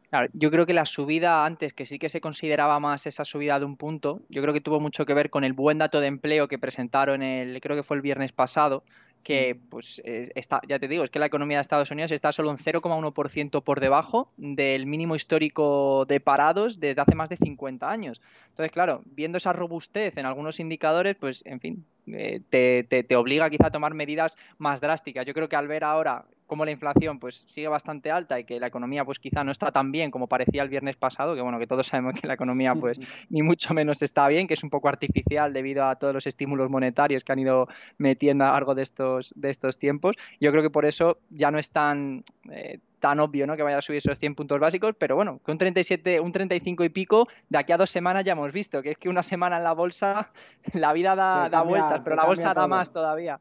Tienen 0.10 0.30
yo 0.34 0.52
creo 0.52 0.66
que 0.66 0.74
la 0.74 0.86
subida 0.86 1.46
antes, 1.46 1.74
que 1.74 1.86
sí 1.86 2.00
que 2.00 2.10
se 2.10 2.22
consideraba 2.22 2.80
más 2.80 3.06
esa 3.06 3.26
subida 3.26 3.60
de 3.60 3.66
un 3.66 3.78
punto, 3.78 4.22
yo 4.30 4.42
creo 4.42 4.54
que 4.54 4.62
tuvo 4.62 4.80
mucho 4.80 5.06
que 5.06 5.14
ver 5.14 5.30
con 5.30 5.44
el 5.44 5.54
buen 5.54 5.78
dato 5.78 6.00
de 6.00 6.08
empleo 6.08 6.48
que 6.48 6.58
presentaron 6.58 7.22
el, 7.22 7.60
creo 7.62 7.76
que 7.76 7.84
fue 7.84 7.98
el 7.98 8.02
viernes 8.02 8.32
pasado, 8.32 8.84
que 9.24 9.56
mm. 9.56 9.70
pues 9.70 10.02
está, 10.04 10.62
ya 10.68 10.80
te 10.80 10.88
digo, 10.88 11.04
es 11.04 11.10
que 11.10 11.20
la 11.20 11.26
economía 11.26 11.58
de 11.58 11.62
Estados 11.62 11.92
Unidos 11.92 12.12
está 12.12 12.32
solo 12.32 12.50
un 12.50 12.58
0,1% 12.58 13.64
por 13.64 13.80
debajo 13.80 14.32
del 14.38 14.86
mínimo 14.86 15.16
histórico 15.16 16.06
de 16.08 16.20
parados 16.20 16.80
desde 16.80 17.02
hace 17.02 17.16
más 17.16 17.30
de 17.30 17.38
50 17.38 17.90
años. 17.90 18.22
Entonces, 18.50 18.72
claro, 18.72 19.02
viendo 19.06 19.38
esa 19.38 19.54
robustez 19.54 20.18
en 20.18 20.26
algunos 20.26 20.60
indicadores, 20.60 21.16
pues 21.16 21.44
en 21.46 21.60
fin, 21.60 21.86
eh, 22.08 22.42
te, 22.50 22.84
te, 22.84 23.04
te, 23.04 23.16
obliga 23.16 23.50
quizá 23.50 23.68
a 23.68 23.72
tomar 23.72 23.94
medidas 23.94 24.38
más 24.58 24.82
drásticas. 24.82 25.26
Yo 25.26 25.34
creo 25.34 25.50
que 25.50 25.56
al 25.56 25.68
ver 25.68 25.84
ahora 25.84 26.26
cómo 26.50 26.66
la 26.66 26.72
inflación 26.72 27.20
pues 27.20 27.46
sigue 27.48 27.70
bastante 27.70 28.12
alta 28.12 28.40
y 28.40 28.44
que 28.44 28.60
la 28.60 28.68
economía 28.68 29.06
pues 29.06 29.20
quizá 29.20 29.44
no 29.46 29.52
está 29.52 29.72
tan 29.72 29.94
bien 29.94 30.12
como 30.12 30.28
parecía 30.28 30.64
el 30.64 30.70
viernes 30.70 30.98
pasado, 30.98 31.36
que 31.36 31.42
bueno, 31.42 31.60
que 31.60 31.68
todos 31.68 31.88
sabemos 31.88 32.20
que 32.20 32.28
la 32.28 32.34
economía 32.34 32.76
pues 32.76 33.00
ni 33.30 33.42
mucho 33.42 33.74
menos 33.74 34.02
está 34.02 34.28
bien, 34.28 34.48
que 34.48 34.56
es 34.56 34.64
un 34.64 34.70
poco 34.70 34.90
artificial 34.90 35.54
debido 35.54 35.86
a 35.86 35.96
todos 35.96 36.14
los 36.14 36.28
estímulos 36.28 36.70
monetarios 36.70 37.24
que 37.24 37.32
han 37.32 37.40
ido 37.40 37.70
metiendo 37.98 38.44
a 38.44 38.48
lo 38.48 38.54
largo 38.54 38.76
de 38.76 38.82
estos, 38.82 39.32
de 39.36 39.50
estos 39.52 39.78
tiempos. 39.78 40.16
Yo 40.42 40.52
creo 40.52 40.64
que 40.64 40.70
por 40.70 40.86
eso 40.86 41.20
ya 41.30 41.52
no 41.52 41.60
es 41.60 41.70
tan, 41.70 42.24
eh, 42.52 42.80
tan 43.00 43.20
obvio 43.20 43.46
¿no? 43.46 43.56
que 43.56 43.64
vaya 43.64 43.78
a 43.78 43.82
subir 43.82 44.00
esos 44.00 44.18
100 44.18 44.34
puntos 44.36 44.60
básicos, 44.60 44.96
pero 44.98 45.16
bueno, 45.16 45.38
que 45.46 45.52
un 45.52 45.58
37, 45.60 46.20
un 46.20 46.32
35 46.32 46.84
y 46.84 46.90
pico, 46.90 47.28
de 47.48 47.60
aquí 47.60 47.72
a 47.72 47.78
dos 47.78 47.92
semanas 47.92 48.24
ya 48.24 48.34
hemos 48.34 48.52
visto, 48.52 48.82
que 48.82 48.92
es 48.92 48.98
que 48.98 49.08
una 49.08 49.24
semana 49.24 49.58
en 49.58 49.64
la 49.64 49.74
bolsa, 49.74 50.32
la 50.74 50.94
vida 50.94 51.16
da, 51.16 51.48
da 51.48 51.62
vueltas, 51.62 52.02
pero 52.04 52.16
la 52.16 52.26
bolsa 52.26 52.56
da 52.56 52.68
más 52.68 52.92
todavía. 52.92 53.40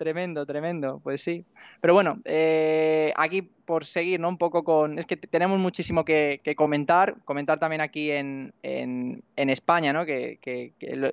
Tremendo, 0.00 0.46
tremendo, 0.46 0.98
pues 1.04 1.20
sí. 1.20 1.44
Pero 1.82 1.92
bueno, 1.92 2.22
eh, 2.24 3.12
aquí 3.18 3.42
por 3.42 3.84
seguir, 3.84 4.18
¿no? 4.18 4.30
Un 4.30 4.38
poco 4.38 4.64
con. 4.64 4.98
Es 4.98 5.04
que 5.04 5.18
tenemos 5.18 5.58
muchísimo 5.58 6.06
que, 6.06 6.40
comentar. 6.56 7.16
Comentar 7.26 7.58
también 7.58 7.82
aquí 7.82 8.10
en, 8.10 8.54
en, 8.62 9.22
España, 9.36 9.92
¿no? 9.92 10.06
Que, 10.06 10.38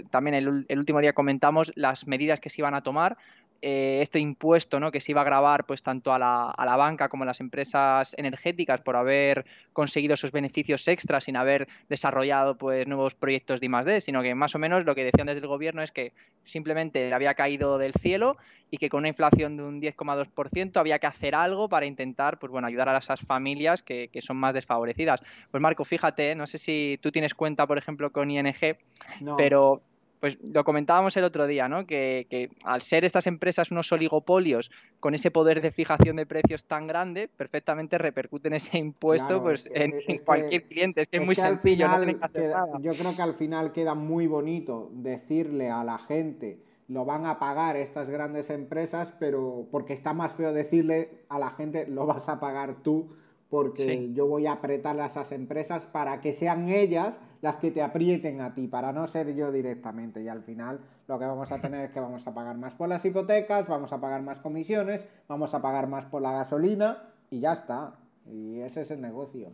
también 0.10 0.36
el, 0.36 0.77
último 0.79 1.01
día 1.01 1.12
comentamos 1.12 1.74
las 1.75 2.08
medidas 2.08 2.39
que 2.39 2.50
se 2.50 2.62
iban 2.62 2.75
a 2.75 2.82
tomar. 2.82 3.17
Eh, 3.61 3.99
este 4.01 4.19
impuesto 4.19 4.79
¿no? 4.79 4.91
que 4.91 5.01
se 5.01 5.11
iba 5.11 5.21
a 5.21 5.23
grabar 5.23 5.65
pues 5.65 5.83
tanto 5.83 6.13
a 6.13 6.19
la, 6.19 6.49
a 6.49 6.65
la, 6.65 6.75
banca 6.75 7.09
como 7.09 7.23
a 7.23 7.25
las 7.25 7.39
empresas 7.39 8.15
energéticas 8.17 8.81
por 8.81 8.95
haber 8.95 9.45
conseguido 9.73 10.13
esos 10.13 10.31
beneficios 10.31 10.87
extras 10.87 11.23
sin 11.23 11.35
haber 11.35 11.67
desarrollado 11.89 12.57
pues 12.57 12.87
nuevos 12.87 13.15
proyectos 13.15 13.59
de 13.59 13.67
I+D, 13.67 14.01
sino 14.01 14.21
que 14.21 14.35
más 14.35 14.55
o 14.55 14.59
menos 14.59 14.85
lo 14.85 14.95
que 14.95 15.03
decían 15.03 15.27
desde 15.27 15.41
el 15.41 15.47
gobierno 15.47 15.81
es 15.81 15.91
que 15.91 16.13
simplemente 16.43 17.13
había 17.13 17.33
caído 17.33 17.77
del 17.77 17.93
cielo 17.93 18.37
y 18.69 18.77
que 18.77 18.89
con 18.89 18.99
una 18.99 19.07
inflación 19.07 19.57
de 19.57 19.63
un 19.63 19.81
10,2% 19.81 20.77
había 20.77 20.99
que 20.99 21.07
hacer 21.07 21.35
algo 21.35 21.69
para 21.69 21.85
intentar 21.85 22.37
pues 22.39 22.51
bueno 22.51 22.67
ayudar 22.67 22.89
a 22.89 22.97
esas 22.97 23.21
familias 23.21 23.81
que, 23.81 24.09
que 24.09 24.21
son 24.21 24.37
más 24.37 24.53
desfavorecidas. 24.53 25.21
Pues 25.51 25.61
Marco, 25.61 25.85
fíjate, 25.85 26.35
no 26.35 26.47
sé 26.47 26.57
si 26.57 26.99
tú 27.01 27.11
tienes 27.11 27.33
cuenta 27.33 27.65
por 27.65 27.77
ejemplo 27.77 28.11
con 28.11 28.29
ING, 28.29 28.77
pero 29.37 29.81
pues 30.19 30.38
lo 30.41 30.63
comentábamos 30.63 31.15
el 31.17 31.24
otro 31.24 31.47
día, 31.47 31.67
¿no? 31.67 31.86
Que, 31.86 32.50
al 32.63 32.81
ser 32.81 33.05
estas 33.05 33.27
empresas 33.27 33.71
unos 33.71 33.91
oligopolios 33.91 34.71
con 35.00 35.13
ese 35.13 35.31
poder 35.31 35.62
de 35.62 35.71
fijación 35.71 36.15
de 36.15 36.25
precios 36.25 36.63
tan 36.63 36.88
grande, 36.88 37.27
perfectamente 37.27 37.97
repercuten 37.97 38.53
ese 38.53 38.77
impuesto 38.77 39.41
pues 39.41 39.69
en, 39.74 39.93
cualquier 40.25 40.63
cliente. 40.63 41.01
Es 41.01 41.07
que 41.07 41.17
es, 41.17 41.25
muy 41.25 41.36
sencillo, 41.36 41.88
Yo 42.79 42.93
creo 42.93 43.15
que 43.15 43.21
al 43.21 43.33
final 43.33 43.71
queda 43.71 43.93
muy 43.93 44.27
bonito 44.27 44.89
decirle 44.93 45.69
a 45.69 45.83
la 45.83 45.97
gente 46.00 46.59
lo 46.88 47.03
van 47.03 47.25
a 47.25 47.38
pagar 47.38 47.75
estas 47.75 48.09
grandes 48.09 48.50
empresas, 48.50 49.13
pero 49.19 49.67
porque 49.71 49.93
está 49.93 50.13
más 50.13 50.31
feo 50.33 50.53
decirle 50.53 51.25
a 51.27 51.38
la 51.38 51.50
gente 51.50 51.86
lo 51.86 52.05
vas 52.05 52.29
a 52.29 52.39
pagar 52.39 52.75
tú 52.81 53.09
porque 53.50 54.12
yo 54.13 54.27
voy 54.27 54.45
a 54.45 54.53
apretar 54.53 55.00
a 55.00 55.05
esas 55.05 55.31
empresas 55.31 55.86
para 55.86 56.21
que 56.21 56.33
sean 56.33 56.69
ellas 56.69 57.17
las 57.41 57.58
que 57.58 57.72
te 57.72 57.82
aprieten 57.82 58.41
a 58.41 58.53
ti, 58.53 58.67
para 58.67 58.91
no 58.91 59.08
ser 59.08 59.34
yo 59.36 59.51
directamente. 59.51 60.22
Y 60.24 60.27
al 60.27 60.44
final 60.44 60.79
lo 61.08 61.20
que 61.20 61.25
vamos 61.25 61.51
a 61.51 61.62
tener 61.62 61.86
es 61.86 61.91
que 61.91 62.00
vamos 62.00 62.25
a 62.25 62.34
pagar 62.34 62.58
más 62.58 62.74
por 62.74 62.89
las 62.89 63.03
hipotecas, 63.06 63.67
vamos 63.67 63.91
a 63.94 64.00
pagar 64.00 64.22
más 64.22 64.39
comisiones, 64.39 65.06
vamos 65.27 65.53
a 65.53 65.62
pagar 65.62 65.88
más 65.88 66.06
por 66.06 66.22
la 66.22 66.32
gasolina 66.32 67.03
y 67.29 67.39
ya 67.39 67.53
está. 67.53 67.96
Y 68.25 68.60
ese 68.60 68.82
es 68.82 68.91
el 68.91 69.01
negocio. 69.01 69.51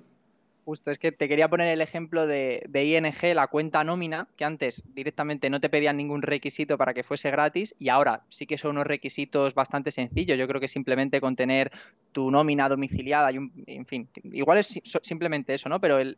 Justo, 0.66 0.92
es 0.92 0.98
que 0.98 1.12
te 1.12 1.28
quería 1.28 1.50
poner 1.50 1.68
el 1.68 1.82
ejemplo 1.82 2.26
de, 2.26 2.64
ING, 2.74 3.36
la 3.36 3.48
cuenta 3.48 3.84
nómina, 3.84 4.28
que 4.38 4.46
antes 4.46 4.82
directamente 4.94 5.50
no 5.50 5.60
te 5.60 5.70
pedían 5.70 5.98
ningún 5.98 6.22
requisito 6.22 6.78
para 6.78 6.94
que 6.94 7.04
fuese 7.04 7.32
gratis 7.32 7.76
y 7.80 7.90
ahora 7.90 8.24
sí 8.30 8.46
que 8.46 8.58
son 8.58 8.72
unos 8.72 8.88
requisitos 8.88 9.54
bastante 9.54 9.92
sencillos. 9.92 10.40
Yo 10.40 10.48
creo 10.48 10.62
que 10.62 10.70
simplemente 10.70 11.20
con 11.20 11.36
tener 11.36 11.72
tu 12.14 12.32
nómina 12.32 12.70
domiciliada 12.70 13.32
y 13.34 13.40
un, 13.40 13.52
en 13.68 13.86
fin, 13.86 14.08
igual 14.24 14.60
es 14.60 14.80
simplemente 15.02 15.54
eso, 15.54 15.68
¿no? 15.68 15.82
Pero 15.82 16.00
el, 16.00 16.18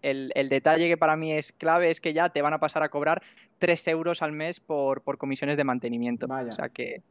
detalle 0.50 0.88
que 0.88 0.98
para 0.98 1.16
mí 1.16 1.34
es 1.34 1.52
clave 1.52 1.90
es 1.90 2.00
que 2.00 2.14
ya 2.14 2.30
te 2.30 2.44
van 2.44 2.54
a 2.54 2.60
pasar 2.60 2.84
a 2.84 2.90
cobrar 2.90 3.24
3 3.58 3.88
euros 3.88 4.22
al 4.22 4.32
mes 4.32 4.60
por, 4.60 5.02
por 5.02 5.18
comisiones 5.18 5.58
de 5.58 5.64
mantenimiento. 5.64 6.28
O 6.28 6.52
sea 6.52 6.70
que 6.70 7.02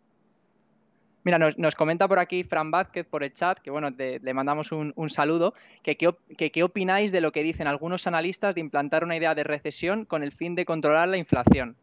Mira, 1.25 1.39
nos, 1.39 1.75
comenta 1.75 2.07
por 2.07 2.19
aquí 2.19 2.45
Fran 2.45 2.71
Vázquez 2.71 3.07
por 3.07 3.25
el 3.25 3.33
chat, 3.33 3.59
que 3.59 3.71
bueno, 3.71 3.89
le 3.97 4.35
mandamos 4.35 4.73
un, 4.73 5.11
saludo, 5.11 5.55
que 5.83 5.97
qué 5.97 6.63
opináis 6.63 7.13
de 7.13 7.23
lo 7.23 7.33
que 7.33 7.43
dicen 7.43 7.67
algunos 7.67 8.07
analistas 8.07 8.55
de 8.55 8.61
implantar 8.61 9.05
una 9.05 9.17
idea 9.17 9.35
de 9.35 9.43
recesión 9.43 10.05
con 10.05 10.23
el 10.23 10.33
fin 10.33 10.55
de 10.55 10.67
controlar 10.67 11.09
la 11.09 11.17
inflación 11.17 11.77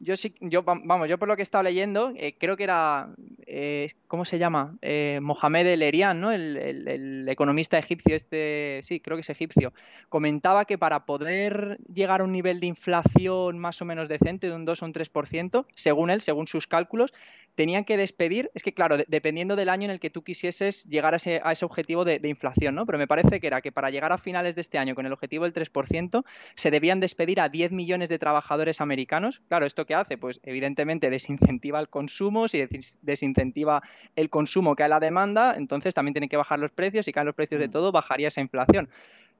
yo 0.00 0.16
sí, 0.16 0.34
yo, 0.40 0.62
vamos, 0.62 1.08
yo 1.08 1.18
por 1.18 1.28
lo 1.28 1.36
que 1.36 1.42
he 1.42 1.44
estado 1.44 1.64
leyendo, 1.64 2.12
eh, 2.16 2.36
creo 2.38 2.56
que 2.56 2.64
era, 2.64 3.10
eh, 3.46 3.90
¿cómo 4.06 4.24
se 4.24 4.38
llama? 4.38 4.76
Eh, 4.80 5.18
Mohamed 5.22 5.66
El 5.66 5.82
Erian, 5.82 6.20
¿no? 6.20 6.32
El, 6.32 7.26
economista 7.28 7.78
egipcio, 7.78 8.16
este, 8.16 8.80
sí, 8.82 9.00
creo 9.00 9.16
que 9.16 9.20
es 9.20 9.30
egipcio, 9.30 9.72
comentaba 10.08 10.64
que 10.64 10.78
para 10.78 11.04
poder 11.04 11.78
llegar 11.92 12.22
a 12.22 12.24
un 12.24 12.32
nivel 12.32 12.58
de 12.58 12.66
inflación 12.66 13.58
más 13.58 13.82
o 13.82 13.84
menos 13.84 14.08
decente, 14.08 14.48
de 14.48 14.54
un 14.54 14.64
2 14.64 14.82
o 14.82 14.86
un 14.86 14.92
3%, 14.94 15.66
según 15.74 16.10
él, 16.10 16.22
según 16.22 16.46
sus 16.46 16.66
cálculos, 16.66 17.12
tenían 17.54 17.84
que 17.84 17.96
despedir, 17.96 18.50
es 18.54 18.62
que 18.62 18.72
claro, 18.72 18.98
dependiendo 19.08 19.56
del 19.56 19.68
año 19.68 19.86
en 19.86 19.90
el 19.90 20.00
que 20.00 20.10
tú 20.10 20.22
quisieses 20.22 20.84
llegar 20.84 21.14
a 21.14 21.16
ese, 21.16 21.40
a 21.42 21.50
ese 21.50 21.64
objetivo 21.64 22.04
de, 22.04 22.20
de, 22.20 22.28
inflación, 22.28 22.76
¿no? 22.76 22.86
Pero 22.86 22.98
me 22.98 23.08
parece 23.08 23.40
que 23.40 23.48
era 23.48 23.60
que 23.60 23.72
para 23.72 23.90
llegar 23.90 24.12
a 24.12 24.18
finales 24.18 24.54
de 24.54 24.60
este 24.60 24.78
año 24.78 24.94
con 24.94 25.06
el 25.06 25.12
objetivo 25.12 25.44
del 25.44 25.52
3%, 25.52 26.24
se 26.54 26.70
debían 26.70 27.00
despedir 27.00 27.40
a 27.40 27.48
10 27.48 27.72
millones 27.72 28.08
de 28.10 28.18
trabajadores 28.20 28.80
americanos. 28.80 29.42
Claro, 29.48 29.66
esto 29.66 29.86
que 29.88 29.96
hace? 29.96 30.16
Pues 30.16 30.40
evidentemente 30.44 31.10
desincentiva 31.10 31.80
el 31.80 31.88
consumo, 31.88 32.46
si 32.46 32.68
desincentiva 33.02 33.82
el 34.14 34.30
consumo 34.30 34.76
que 34.76 34.84
hay 34.84 34.90
la 34.90 35.00
demanda, 35.00 35.54
entonces 35.56 35.94
también 35.94 36.14
tienen 36.14 36.28
que 36.28 36.36
bajar 36.36 36.60
los 36.60 36.70
precios, 36.70 37.08
y 37.08 37.12
caen 37.12 37.26
los 37.26 37.34
precios 37.34 37.60
de 37.60 37.66
mm. 37.66 37.72
todo, 37.72 37.90
bajaría 37.90 38.28
esa 38.28 38.40
inflación. 38.40 38.88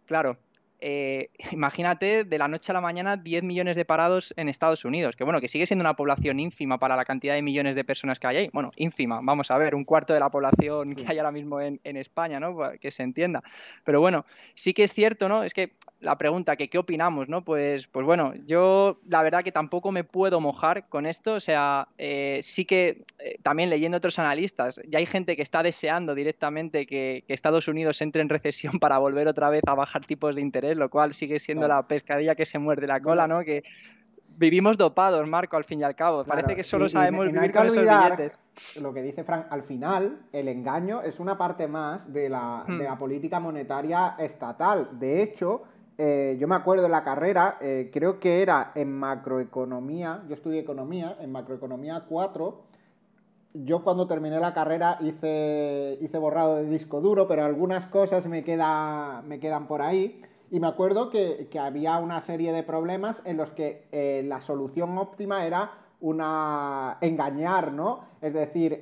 Claro, 0.07 0.39
eh, 0.81 1.31
imagínate 1.53 2.25
de 2.25 2.39
la 2.39 2.49
noche 2.49 2.73
a 2.73 2.75
la 2.75 2.81
mañana 2.81 3.17
10 3.17 3.43
millones 3.43 3.77
de 3.77 3.85
parados 3.85 4.35
en 4.37 4.49
Estados 4.49 4.85
Unidos, 4.85 5.17
que 5.17 5.25
bueno, 5.25 5.41
que 5.41 5.49
sigue 5.49 5.67
siendo 5.67 5.83
una 5.83 5.95
población 5.95 6.41
ínfima 6.41 6.79
para 6.79 6.97
la 6.97 7.05
cantidad 7.05 7.35
de 7.35 7.43
millones 7.43 7.75
de 7.75 7.85
personas 7.85 8.19
que 8.19 8.27
hay 8.27 8.37
ahí. 8.37 8.51
Bueno, 8.53 8.71
ínfima, 8.77 9.21
vamos 9.23 9.51
a 9.51 9.59
ver, 9.59 9.75
un 9.75 9.85
cuarto 9.85 10.15
de 10.15 10.21
la 10.21 10.31
población 10.31 10.95
que 10.95 11.05
hay 11.07 11.19
ahora 11.19 11.33
mismo 11.33 11.61
en, 11.61 11.81
en 11.85 11.97
España, 11.97 12.41
¿no? 12.41 12.57
Que 12.81 12.91
se 12.91 13.03
entienda. 13.03 13.43
Pero 13.85 14.01
bueno, 14.01 14.27
sí 14.55 14.75
que 14.75 14.85
es 14.85 14.93
cierto, 14.93 15.29
¿no? 15.29 15.43
Es 15.43 15.55
que 15.55 15.73
la 16.01 16.17
pregunta 16.17 16.57
que 16.57 16.69
qué 16.69 16.79
opinamos, 16.79 17.29
¿no? 17.29 17.45
Pues, 17.45 17.89
pues 17.89 18.07
bueno, 18.07 18.33
yo 18.47 19.01
la 19.09 19.23
verdad 19.23 19.43
que 19.43 19.53
tampoco 19.53 19.91
me 19.91 20.05
puedo 20.05 20.41
mojar 20.41 20.89
con 20.89 21.07
esto, 21.07 21.35
o 21.35 21.41
sea, 21.41 21.89
eh, 21.99 22.41
sí 22.43 22.65
que 22.65 23.05
eh, 23.19 23.39
también 23.43 23.69
leyendo 23.69 23.97
otros 23.97 24.19
analistas, 24.19 24.81
ya 24.89 24.99
hay 24.99 25.07
gente 25.07 25.35
que 25.35 25.43
está 25.43 25.63
deseando 25.63 26.15
directamente 26.15 26.87
que, 26.87 27.25
Estados 27.29 27.69
Unidos 27.69 28.01
entre 28.03 28.23
en 28.23 28.29
recesión 28.29 28.73
para 28.81 28.99
volver 28.99 29.29
otra 29.29 29.51
vez 29.51 29.63
a 29.67 29.75
bajar 29.75 30.05
tipos 30.05 30.35
de 30.35 30.41
interés, 30.41 30.68
lo 30.77 30.91
cual 30.91 31.15
sigue 31.15 31.39
siendo 31.39 31.67
la 31.69 31.87
pescadilla 31.87 32.35
que 32.35 32.47
se 32.47 32.59
muerde 32.59 32.87
la 32.87 33.01
cola, 33.01 33.27
¿no? 33.27 33.41
Que 33.41 33.63
vivimos 34.37 34.77
dopados, 34.79 35.27
Marco, 35.29 35.57
al 35.57 35.65
fin 35.65 35.81
y 35.81 35.85
al 35.85 35.95
cabo. 35.95 36.25
Parece 36.25 36.57
que 36.57 36.65
solo 36.65 36.89
sabemos 36.89 37.27
vivir 37.27 37.53
con 37.53 37.67
esos 37.67 37.83
billetes. 37.83 38.33
Lo 38.81 38.93
que 38.93 39.03
dice 39.03 39.25
Frank, 39.25 39.47
al 39.51 39.63
final 39.63 40.19
el 40.33 40.49
engaño 40.49 41.03
es 41.03 41.21
una 41.21 41.39
parte 41.39 41.67
más 41.67 42.13
de 42.13 42.29
la, 42.29 42.65
de 42.67 42.75
hmm. 42.75 42.83
la 42.83 42.99
política 42.99 43.41
monetaria 43.41 44.17
estatal. 44.19 44.99
De 44.99 45.23
hecho, 45.23 45.63
eh, 45.97 46.37
yo 46.39 46.47
me 46.47 46.55
acuerdo 46.55 46.85
de 46.85 46.89
la 46.89 47.03
carrera, 47.03 47.59
eh, 47.61 47.91
creo 47.93 48.21
que 48.21 48.41
era 48.41 48.71
en 48.77 48.93
macroeconomía, 48.93 50.23
yo 50.29 50.35
estudié 50.35 50.61
economía, 50.61 51.17
en 51.21 51.33
macroeconomía 51.33 52.05
4. 52.09 52.63
Yo 53.55 53.83
cuando 53.83 54.07
terminé 54.07 54.39
la 54.39 54.55
carrera 54.55 54.99
hice, 55.01 55.99
hice 56.01 56.19
borrado 56.19 56.57
de 56.57 56.67
disco 56.67 57.01
duro, 57.01 57.27
pero 57.27 57.45
algunas 57.45 57.87
cosas 57.87 58.27
me, 58.27 58.45
queda, 58.45 59.23
me 59.23 59.41
quedan 59.41 59.67
por 59.67 59.83
ahí. 59.83 60.23
Y 60.51 60.61
me 60.61 60.67
acuerdo 60.67 61.11
que, 61.11 61.49
había 61.61 61.99
una 61.99 62.21
serie 62.21 62.53
de 62.53 62.63
problemas 62.63 63.23
en 63.25 63.37
los 63.37 63.51
que 63.51 63.89
eh, 63.93 64.23
la 64.27 64.41
solución 64.41 64.97
óptima 64.99 65.45
era 65.45 65.73
una 66.01 66.99
engañar, 67.01 67.73
¿no? 67.73 68.05
Es 68.21 68.33
decir, 68.33 68.81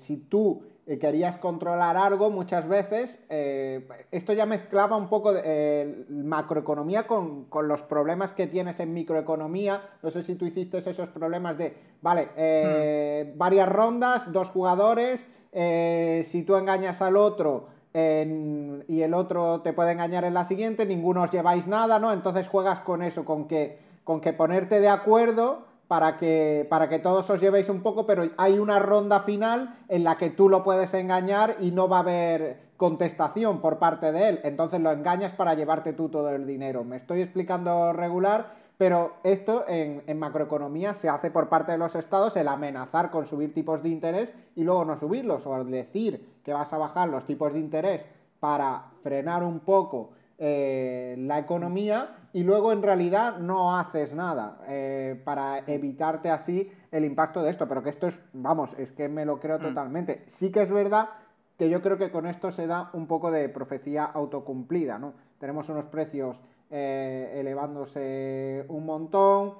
si 0.00 0.16
tú 0.16 0.62
eh, 0.84 0.98
querías 0.98 1.38
controlar 1.38 1.96
algo 1.96 2.28
muchas 2.28 2.66
veces, 2.68 3.16
eh, 3.28 3.86
esto 4.10 4.32
ya 4.32 4.46
mezclaba 4.46 4.96
un 4.96 5.08
poco 5.08 5.32
eh, 5.32 6.04
macroeconomía 6.08 7.06
con, 7.06 7.46
los 7.68 7.82
problemas 7.82 8.32
que 8.32 8.48
tienes 8.48 8.80
en 8.80 8.92
microeconomía. 8.92 9.80
No 10.02 10.10
sé 10.10 10.24
si 10.24 10.34
tú 10.34 10.44
hiciste 10.44 10.78
esos 10.78 11.08
problemas 11.10 11.56
de, 11.56 11.76
vale, 12.00 12.30
hmm. 12.34 13.38
varias 13.38 13.68
rondas, 13.68 14.32
dos 14.32 14.50
jugadores, 14.50 15.28
si 15.52 16.42
tú 16.42 16.56
engañas 16.56 17.00
al 17.00 17.16
otro 17.16 17.68
y 17.94 19.02
el 19.02 19.12
otro 19.12 19.60
te 19.60 19.72
puede 19.72 19.92
engañar 19.92 20.24
en 20.24 20.34
la 20.34 20.44
siguiente, 20.44 20.86
ninguno 20.86 21.22
os 21.22 21.30
lleváis 21.30 21.66
nada, 21.66 21.98
¿no? 21.98 22.12
Entonces 22.12 22.48
juegas 22.48 22.80
con 22.80 23.02
eso, 23.02 23.24
con 23.24 23.46
que, 23.46 23.78
con 24.04 24.20
que 24.20 24.32
ponerte 24.32 24.80
de 24.80 24.88
acuerdo 24.88 25.66
para 25.88 26.16
que, 26.16 26.66
para 26.70 26.88
que 26.88 26.98
todos 26.98 27.28
os 27.28 27.38
llevéis 27.38 27.68
un 27.68 27.82
poco, 27.82 28.06
pero 28.06 28.30
hay 28.38 28.58
una 28.58 28.78
ronda 28.78 29.20
final 29.20 29.76
en 29.88 30.04
la 30.04 30.16
que 30.16 30.30
tú 30.30 30.48
lo 30.48 30.64
puedes 30.64 30.94
engañar 30.94 31.56
y 31.60 31.70
no 31.70 31.86
va 31.86 31.98
a 31.98 32.00
haber 32.00 32.72
contestación 32.78 33.60
por 33.60 33.78
parte 33.78 34.10
de 34.10 34.30
él. 34.30 34.40
Entonces 34.42 34.80
lo 34.80 34.90
engañas 34.90 35.32
para 35.34 35.52
llevarte 35.52 35.92
tú 35.92 36.08
todo 36.08 36.30
el 36.30 36.46
dinero. 36.46 36.82
Me 36.82 36.96
estoy 36.96 37.20
explicando 37.20 37.92
regular, 37.92 38.54
pero 38.78 39.12
esto 39.22 39.66
en, 39.68 40.02
en, 40.06 40.18
macroeconomía 40.18 40.94
se 40.94 41.10
hace 41.10 41.30
por 41.30 41.50
parte 41.50 41.72
de 41.72 41.78
los 41.78 41.94
estados 41.94 42.36
el 42.38 42.48
amenazar 42.48 43.10
con 43.10 43.26
subir 43.26 43.52
tipos 43.52 43.82
de 43.82 43.90
interés 43.90 44.32
y 44.56 44.64
luego 44.64 44.86
no 44.86 44.96
subirlos, 44.96 45.46
o 45.46 45.62
decir 45.62 46.31
que 46.44 46.52
vas 46.52 46.72
a 46.72 46.78
bajar 46.78 47.08
los 47.08 47.24
tipos 47.26 47.52
de 47.52 47.60
interés 47.60 48.04
para 48.40 48.90
frenar 49.02 49.42
un 49.42 49.60
poco 49.60 50.10
eh, 50.38 51.14
la 51.18 51.38
economía 51.38 52.16
y 52.32 52.42
luego 52.42 52.72
en 52.72 52.82
realidad 52.82 53.38
no 53.38 53.76
haces 53.76 54.12
nada 54.14 54.58
eh, 54.66 55.20
para 55.24 55.60
evitarte 55.60 56.30
así 56.30 56.68
el 56.90 57.04
impacto 57.04 57.42
de 57.42 57.50
esto. 57.50 57.68
Pero 57.68 57.82
que 57.82 57.90
esto 57.90 58.08
es, 58.08 58.20
vamos, 58.32 58.74
es 58.78 58.90
que 58.90 59.08
me 59.08 59.24
lo 59.24 59.38
creo 59.38 59.58
mm. 59.58 59.62
totalmente. 59.62 60.24
Sí 60.26 60.50
que 60.50 60.62
es 60.62 60.70
verdad 60.70 61.10
que 61.56 61.70
yo 61.70 61.80
creo 61.80 61.98
que 61.98 62.10
con 62.10 62.26
esto 62.26 62.50
se 62.50 62.66
da 62.66 62.90
un 62.94 63.06
poco 63.06 63.30
de 63.30 63.48
profecía 63.48 64.04
autocumplida, 64.04 64.98
¿no? 64.98 65.14
Tenemos 65.38 65.68
unos 65.68 65.84
precios 65.84 66.40
eh, 66.70 67.34
elevándose 67.36 68.64
un 68.68 68.84
montón, 68.86 69.54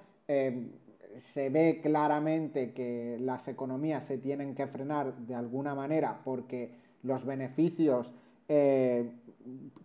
se 1.17 1.51
ve 1.51 1.81
claramente 1.83 2.73
que 2.73 3.19
las 3.21 3.49
economías 3.49 4.05
se 4.05 4.19
tienen 4.19 4.55
que 4.55 4.67
frenar 4.67 5.15
de 5.17 5.35
alguna 5.35 5.75
manera 5.75 6.21
porque 6.25 6.75
los 7.03 7.25
beneficios 7.25 8.13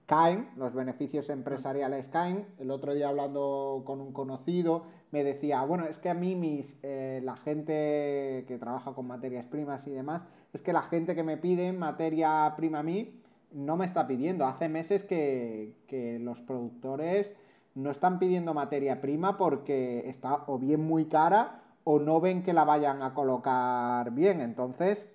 caen, 0.06 0.50
los 0.58 0.74
beneficios 0.74 1.30
empresariales 1.30 2.08
caen. 2.08 2.46
El 2.60 2.72
otro 2.72 2.94
día 2.94 3.10
hablando 3.10 3.84
con 3.86 4.02
un 4.02 4.12
conocido 4.12 4.86
me 5.12 5.24
decía, 5.24 5.64
bueno, 5.64 5.86
es 5.86 5.98
que 5.98 6.10
a 6.10 6.14
mí 6.14 6.36
mis, 6.36 6.78
eh, 6.84 7.22
la 7.24 7.38
gente 7.38 8.44
que 8.48 8.58
trabaja 8.60 8.94
con 8.94 9.08
materias 9.08 9.46
primas 9.46 9.88
y 9.88 9.92
demás, 9.92 10.24
es 10.54 10.62
que 10.62 10.74
la 10.74 10.82
gente 10.82 11.16
que 11.16 11.24
me 11.24 11.38
pide 11.38 11.72
materia 11.72 12.54
prima 12.58 12.80
a 12.80 12.84
mí 12.84 13.22
no 13.52 13.78
me 13.78 13.86
está 13.86 14.06
pidiendo. 14.06 14.46
Hace 14.46 14.68
meses 14.68 15.04
que, 15.04 15.76
que 15.88 16.20
los 16.20 16.42
productores 16.42 17.32
no 17.78 17.92
están 17.92 18.18
pidiendo 18.18 18.56
materia 18.56 19.02
prima 19.02 19.38
porque 19.38 20.10
está 20.10 20.44
o 20.48 20.58
bien 20.58 20.82
muy 20.82 21.06
cara 21.06 21.62
o 21.84 22.00
no 22.00 22.20
ven 22.20 22.42
que 22.42 22.52
la 22.52 22.66
vayan 22.66 23.04
a 23.04 23.14
colocar 23.14 24.12
bien. 24.12 24.42
Entonces, 24.42 25.06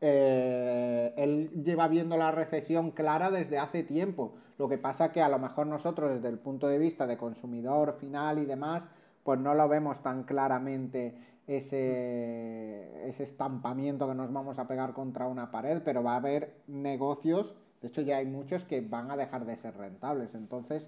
eh, 0.00 1.12
él 1.16 1.50
lleva 1.64 1.88
viendo 1.88 2.16
la 2.16 2.30
recesión 2.30 2.92
clara 2.92 3.32
desde 3.32 3.58
hace 3.58 3.82
tiempo. 3.82 4.34
Lo 4.56 4.68
que 4.68 4.78
pasa 4.78 5.10
que 5.10 5.20
a 5.20 5.28
lo 5.28 5.40
mejor 5.40 5.66
nosotros 5.66 6.14
desde 6.14 6.28
el 6.28 6.38
punto 6.38 6.68
de 6.68 6.78
vista 6.78 7.08
de 7.08 7.16
consumidor 7.16 7.94
final 7.94 8.38
y 8.38 8.46
demás, 8.46 8.86
pues 9.24 9.40
no 9.40 9.54
lo 9.54 9.68
vemos 9.68 10.00
tan 10.00 10.22
claramente 10.22 11.18
ese, 11.48 13.08
ese 13.08 13.24
estampamiento 13.24 14.06
que 14.08 14.14
nos 14.14 14.32
vamos 14.32 14.60
a 14.60 14.68
pegar 14.68 14.92
contra 14.92 15.26
una 15.26 15.50
pared, 15.50 15.82
pero 15.84 16.04
va 16.04 16.12
a 16.12 16.18
haber 16.18 16.54
negocios, 16.68 17.56
de 17.82 17.88
hecho 17.88 18.00
ya 18.00 18.18
hay 18.18 18.26
muchos 18.26 18.62
que 18.62 18.80
van 18.80 19.10
a 19.10 19.16
dejar 19.16 19.44
de 19.44 19.56
ser 19.56 19.76
rentables. 19.76 20.36
Entonces, 20.36 20.86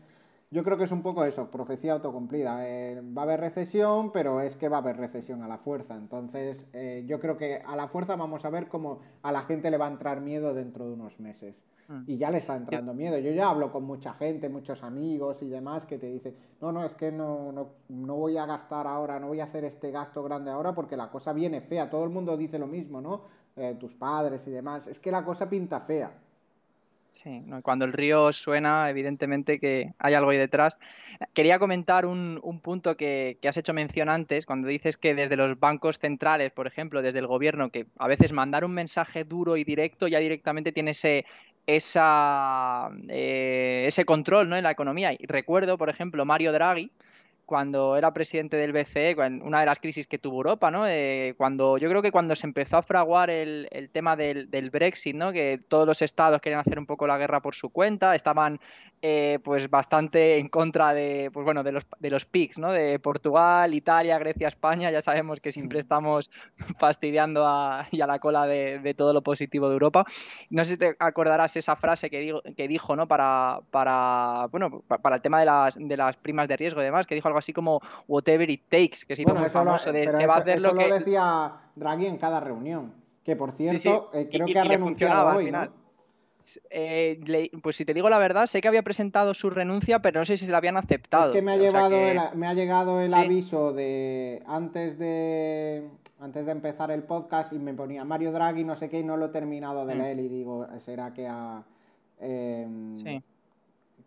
yo 0.50 0.62
creo 0.62 0.79
que 0.79 0.85
es 0.85 0.93
un 0.93 1.03
poco 1.03 1.25
eso, 1.25 1.50
profecía 1.50 1.95
autocumplida. 1.95 2.69
Eh, 2.69 3.03
va 3.17 3.23
a 3.23 3.25
haber 3.25 3.41
recesión, 3.41 4.12
pero 4.12 4.41
es 4.41 4.57
que 4.57 4.69
va 4.69 4.76
a 4.76 4.81
haber 4.81 4.97
recesión 4.97 5.43
a 5.43 5.49
la 5.49 5.59
fuerza. 5.59 5.97
Entonces, 5.97 6.67
eh, 6.73 7.05
yo 7.07 7.19
creo 7.19 7.37
que 7.37 7.62
a 7.67 7.75
la 7.75 7.88
fuerza 7.88 8.17
vamos 8.17 8.45
a 8.45 8.50
ver 8.50 8.69
cómo 8.69 9.00
a 9.23 9.33
la 9.33 9.43
gente 9.43 9.71
le 9.71 9.76
va 9.76 9.87
a 9.87 9.91
entrar 9.91 10.21
miedo 10.21 10.55
dentro 10.55 10.87
de 10.87 10.93
unos 10.95 11.19
meses. 11.19 11.57
Mm. 11.88 12.03
Y 12.07 12.17
ya 12.19 12.31
le 12.31 12.38
está 12.38 12.57
entrando 12.57 12.95
miedo. 12.95 13.19
Yo 13.19 13.33
ya 13.33 13.50
hablo 13.50 13.73
con 13.73 13.85
mucha 13.85 14.12
gente, 14.12 14.49
muchos 14.49 14.85
amigos 14.85 15.43
y 15.43 15.49
demás 15.49 15.85
que 15.85 15.99
te 15.99 16.07
dicen, 16.07 16.37
no, 16.61 16.71
no, 16.71 16.85
es 16.85 16.95
que 16.95 17.11
no, 17.11 17.50
no, 17.50 17.71
no 17.88 18.15
voy 18.15 18.37
a 18.37 18.47
gastar 18.47 18.87
ahora, 18.87 19.19
no 19.19 19.29
voy 19.29 19.41
a 19.41 19.45
hacer 19.45 19.65
este 19.65 19.91
gasto 19.91 20.23
grande 20.23 20.50
ahora 20.50 20.75
porque 20.75 20.97
la 20.97 21.11
cosa 21.11 21.33
viene 21.33 21.61
fea. 21.61 21.91
Todo 21.91 22.05
el 22.05 22.11
mundo 22.11 22.37
dice 22.37 22.59
lo 22.59 22.69
mismo, 22.69 23.00
¿no? 23.00 23.23
Eh, 23.57 23.76
tus 23.81 23.95
padres 23.95 24.47
y 24.47 24.50
demás. 24.50 24.87
Es 24.87 25.00
que 25.00 25.11
la 25.11 25.25
cosa 25.25 25.49
pinta 25.49 25.81
fea. 25.81 26.12
Sí, 27.23 27.43
cuando 27.63 27.87
el 27.87 27.95
río 27.95 28.31
suena, 28.35 28.91
evidentemente 28.91 29.59
que 29.59 29.95
hay 29.99 30.13
algo 30.13 30.31
ahí 30.31 30.37
detrás. 30.37 30.79
Quería 31.33 31.59
comentar 31.59 32.05
un, 32.05 32.61
punto 32.63 32.95
que, 32.99 33.39
has 33.49 33.57
hecho 33.57 33.73
mención 33.73 34.11
antes, 34.11 34.45
cuando 34.45 34.69
dices 34.69 34.99
que 34.99 35.15
desde 35.15 35.35
los 35.37 35.59
bancos 35.59 35.99
centrales, 35.99 36.53
por 36.53 36.67
ejemplo, 36.67 37.01
desde 37.01 37.21
el 37.21 37.27
gobierno, 37.27 37.71
que 37.71 37.87
a 37.99 38.07
veces 38.07 38.33
mandar 38.33 38.67
un 38.67 38.75
mensaje 38.75 39.25
duro 39.25 39.57
y 39.57 39.65
directo 39.65 40.09
ya 40.09 40.19
directamente 40.19 40.73
tiene 40.73 40.91
ese, 40.91 41.25
esa, 41.67 42.91
eh, 43.09 43.85
ese 43.89 44.05
control 44.05 44.51
¿no? 44.51 44.57
en 44.59 44.65
la 44.65 44.73
economía. 44.73 45.15
Y 45.15 45.25
recuerdo, 45.27 45.79
por 45.79 45.89
ejemplo, 45.89 46.27
Mario 46.27 46.53
Draghi, 46.53 46.91
cuando 47.47 47.97
era 47.97 48.12
presidente 48.12 48.57
del 48.57 48.73
BCE, 48.73 49.15
una 49.43 49.61
de 49.61 49.67
las 49.67 49.79
crisis 49.79 50.09
que 50.09 50.19
tuvo 50.19 50.38
Europa, 50.38 50.71
¿no? 50.73 50.87
Eh, 50.88 51.35
cuando, 51.38 51.79
yo 51.79 51.88
creo 51.88 52.03
que 52.03 52.11
cuando 52.11 52.35
se 52.35 52.45
empezó 52.45 52.76
a 52.76 52.83
fraguar 52.83 53.31
el, 53.31 53.69
tema 53.93 54.17
del, 54.17 54.71
Brexit, 54.71 55.15
¿no? 55.15 55.33
Que 55.33 55.61
todos 55.69 55.87
los 55.87 56.03
estados 56.03 56.41
querían 56.41 56.61
hacer 56.61 56.79
un 56.79 56.87
poco 56.87 57.07
la 57.07 57.17
guerra 57.17 57.41
por 57.41 57.55
su 57.55 57.71
cuenta, 57.71 58.17
estaban 58.17 58.59
eh, 59.00 59.38
pues 59.45 59.71
bastante 59.71 60.38
en 60.38 60.49
contra 60.49 60.93
de, 60.93 61.31
pues 61.33 61.45
bueno, 61.45 61.62
de 61.62 61.71
los, 61.71 61.87
de 62.00 62.11
los 62.11 62.25
PICs, 62.25 62.59
¿no? 62.59 62.73
De 62.73 62.99
Portugal, 62.99 63.73
Italia, 63.75 64.19
Grecia, 64.19 64.49
España, 64.49 64.91
ya 64.91 65.00
sabemos 65.00 65.41
que 65.41 65.53
siempre 65.53 65.79
estamos 65.79 66.31
fastidiando 66.81 67.47
a, 67.47 67.87
y 67.93 68.00
a 68.00 68.09
la 68.09 68.19
cola 68.19 68.47
de, 68.47 68.95
todo 68.97 69.12
lo 69.12 69.23
positivo 69.23 69.69
de 69.69 69.75
Europa. 69.75 70.05
No 70.50 70.65
sé 70.65 70.73
si 70.73 70.79
te 70.79 70.97
acordarás 70.99 71.57
esa 71.57 71.76
frase 71.76 72.11
que, 72.11 72.19
digo, 72.19 72.43
que 72.57 72.67
dijo, 72.67 72.97
¿no? 72.97 73.07
Para, 73.07 73.61
para, 73.71 74.49
bueno, 74.50 74.83
para 74.88 75.17
el 75.17 75.23
tema 75.23 75.38
de 75.38 75.47
las, 75.47 75.76
de 75.79 75.97
las 75.97 76.17
primas 76.17 76.49
de 76.49 76.57
riesgo 76.57 76.81
y 76.81 76.85
demás, 76.85 77.07
que 77.07 77.15
dijo 77.15 77.29
algo 77.29 77.36
así 77.38 77.52
como 77.52 77.81
whatever 78.09 78.49
it 78.50 78.62
takes, 78.69 78.99
que 79.07 79.14
es 79.14 79.23
bueno, 79.25 79.40
muy 79.40 79.50
famoso. 79.50 79.93
de, 79.93 80.05
eso, 80.05 80.12
va 80.12 80.35
a 80.35 80.38
hacer 80.38 80.61
lo, 80.61 80.75
que... 80.75 80.93
decía 80.93 81.52
Draghi 81.75 82.07
en 82.07 82.19
cada 82.19 82.40
reunión. 82.40 82.93
Que 83.25 83.35
por 83.35 83.52
cierto, 83.52 84.11
eh, 84.14 84.28
creo 84.31 84.47
que 84.47 84.59
ha 84.59 84.64
renunciado 84.64 85.37
hoy. 85.37 85.52
Eh, 86.71 87.50
pues 87.62 87.76
si 87.76 87.85
te 87.85 87.95
digo 87.95 88.09
la 88.09 88.19
verdad, 88.19 88.47
sé 88.47 88.61
que 88.61 88.69
había 88.69 88.83
presentado 88.83 89.35
su 89.35 89.50
renuncia, 89.50 90.00
pero 90.00 90.21
no 90.21 90.26
sé 90.26 90.37
si 90.37 90.47
se 90.47 90.52
la 90.52 90.59
habían 90.59 90.76
aceptado. 90.76 91.32
Es 91.32 91.37
que 91.37 91.43
me 91.43 91.52
ha, 91.52 91.56
llevado 91.56 91.97
me 92.34 92.47
ha 92.47 92.54
llegado 92.54 93.00
el 93.00 93.15
aviso 93.15 93.73
de 93.73 94.43
antes 94.47 94.99
de 94.99 95.89
antes 96.21 96.47
de 96.47 96.52
empezar 96.52 96.91
el 96.91 97.02
podcast 97.02 97.52
y 97.52 97.58
me 97.58 97.75
ponía 97.75 98.04
Mario 98.04 98.32
Draghi, 98.32 98.65
no 98.65 98.76
sé 98.76 98.89
qué, 98.89 99.00
y 99.00 99.04
no 99.04 99.17
lo 99.17 99.26
he 99.26 99.30
terminado 99.30 99.87
de 99.87 99.95
mm. 99.95 99.99
leer 99.99 100.19
y 100.21 100.28
digo, 100.28 100.67
será 100.78 101.13
que 101.13 101.26
ha 101.26 101.65
em, 102.21 103.21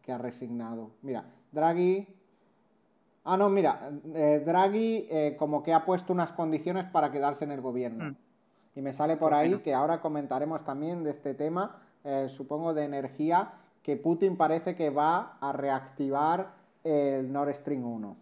que 0.01 0.12
ha 0.12 0.17
resignado. 0.17 0.91
Mira, 1.01 1.25
Draghi 1.51 2.08
Ah, 3.32 3.38
no, 3.38 3.48
mira, 3.48 3.92
eh, 4.15 4.42
Draghi 4.44 5.08
eh, 5.08 5.36
como 5.38 5.62
que 5.62 5.72
ha 5.72 5.86
puesto 5.86 6.12
unas 6.12 6.32
condiciones 6.32 6.86
para 6.86 7.12
quedarse 7.12 7.44
en 7.44 7.52
el 7.52 7.62
gobierno. 7.62 8.06
Mm. 8.06 8.15
Y 8.80 8.82
me 8.82 8.92
sale 8.92 9.18
por 9.18 9.36
ahí 9.36 9.60
que 9.60 9.72
ahora 9.72 10.02
comentaremos 10.02 10.63
también 10.63 11.04
de 11.04 11.12
este 11.12 11.36
tema, 11.36 11.80
eh, 12.04 12.26
supongo 12.28 12.74
de 12.74 12.86
energía, 12.86 13.54
que 13.84 13.98
Putin 13.98 14.36
parece 14.36 14.76
que 14.76 14.89
va 14.89 15.38
a 15.42 15.52
reactivar 15.52 16.54
el 16.84 17.32
Nord 17.32 17.54
Stream 17.54 17.86
1. 17.86 18.18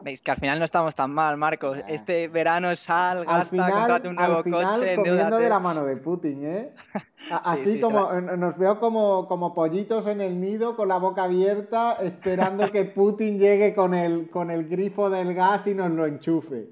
Veis 0.00 0.20
que 0.20 0.30
al 0.30 0.36
final 0.36 0.58
no 0.58 0.64
estamos 0.64 0.94
tan 0.94 1.12
mal, 1.12 1.36
Marcos. 1.36 1.78
Este 1.88 2.28
verano 2.28 2.74
sal, 2.74 3.24
gasta, 3.24 3.40
al 3.40 3.46
final, 3.46 4.06
un 4.06 4.16
nuevo 4.16 4.36
al 4.38 4.44
final, 4.44 4.78
coche, 4.78 4.96
comiendo 4.96 5.38
de 5.38 5.48
la 5.48 5.60
mano 5.60 5.84
de 5.84 5.96
Putin, 5.96 6.44
¿eh? 6.44 6.74
Así 7.30 7.80
como 7.80 8.12
nos 8.12 8.58
veo 8.58 8.78
como, 8.78 9.26
como 9.28 9.54
pollitos 9.54 10.06
en 10.06 10.20
el 10.20 10.40
nido 10.40 10.76
con 10.76 10.88
la 10.88 10.98
boca 10.98 11.24
abierta 11.24 11.94
esperando 12.02 12.70
que 12.70 12.84
Putin 12.96 13.38
llegue 13.38 13.74
con 13.74 13.94
el, 13.94 14.28
con 14.28 14.50
el 14.50 14.68
grifo 14.68 15.08
del 15.08 15.34
gas 15.34 15.66
y 15.66 15.74
nos 15.74 15.90
lo 15.90 16.06
enchufe. 16.06 16.68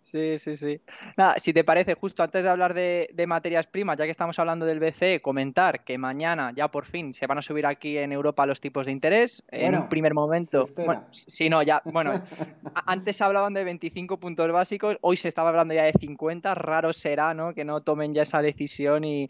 Sí, 0.00 0.38
sí, 0.38 0.56
sí. 0.56 0.80
Nada, 1.16 1.38
si 1.38 1.52
te 1.52 1.64
parece, 1.64 1.94
justo 1.94 2.22
antes 2.22 2.42
de 2.42 2.48
hablar 2.48 2.72
de, 2.72 3.24
materias 3.26 3.66
primas, 3.66 3.98
ya 3.98 4.04
que 4.04 4.10
estamos 4.10 4.38
hablando 4.38 4.64
del 4.64 4.80
BCE, 4.80 5.20
comentar 5.20 5.84
que 5.84 5.98
mañana 5.98 6.52
ya 6.54 6.68
por 6.68 6.86
fin 6.86 7.12
se 7.12 7.26
van 7.26 7.38
a 7.38 7.42
subir 7.42 7.66
aquí 7.66 7.98
en 7.98 8.12
Europa 8.12 8.46
los 8.46 8.60
tipos 8.60 8.86
de 8.86 8.92
interés. 8.92 9.42
en 9.48 9.74
un 9.74 9.88
primer 9.88 10.14
momento. 10.14 10.68
Bueno, 10.76 11.06
si 11.12 11.50
no, 11.50 11.62
ya. 11.62 11.82
Bueno, 11.84 12.12
antes 12.86 13.20
hablaban 13.20 13.54
de 13.54 13.64
25 13.64 14.18
puntos 14.18 14.50
básicos, 14.50 14.96
hoy 15.00 15.16
se 15.16 15.28
estaba 15.28 15.50
hablando 15.50 15.74
ya 15.74 15.82
de 15.82 15.92
50. 15.92 16.54
Raro 16.54 16.92
será, 16.92 17.34
¿no? 17.34 17.52
Que 17.52 17.64
no 17.64 17.82
tomen 17.82 18.14
ya 18.14 18.22
esa 18.22 18.40
decisión 18.40 19.04
y, 19.04 19.28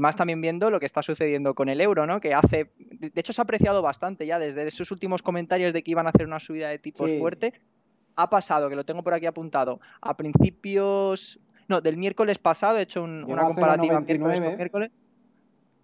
más 0.00 0.16
también 0.16 0.40
viendo 0.40 0.70
lo 0.70 0.78
que 0.80 0.86
está 0.86 1.02
sucediendo 1.02 1.54
con 1.54 1.68
el 1.68 1.80
euro, 1.80 2.06
¿no? 2.06 2.20
Que 2.20 2.34
hace. 2.34 2.70
De 2.78 3.20
hecho, 3.20 3.32
se 3.32 3.40
ha 3.40 3.44
apreciado 3.44 3.82
bastante 3.82 4.26
ya 4.26 4.38
desde 4.38 4.66
esos 4.66 4.90
últimos 4.90 5.22
comentarios 5.22 5.72
de 5.72 5.82
que 5.82 5.90
iban 5.90 6.06
a 6.06 6.10
hacer 6.10 6.26
una 6.26 6.38
subida 6.38 6.68
de 6.68 6.78
tipos 6.78 7.12
fuerte 7.18 7.52
ha 8.18 8.28
pasado, 8.28 8.68
que 8.68 8.76
lo 8.76 8.84
tengo 8.84 9.02
por 9.02 9.14
aquí 9.14 9.26
apuntado, 9.26 9.80
a 10.00 10.16
principios, 10.16 11.38
no, 11.68 11.80
del 11.80 11.96
miércoles 11.96 12.38
pasado, 12.38 12.78
he 12.78 12.82
hecho 12.82 13.04
una 13.04 13.44
comparativa 13.44 14.00
miércoles, 14.00 14.90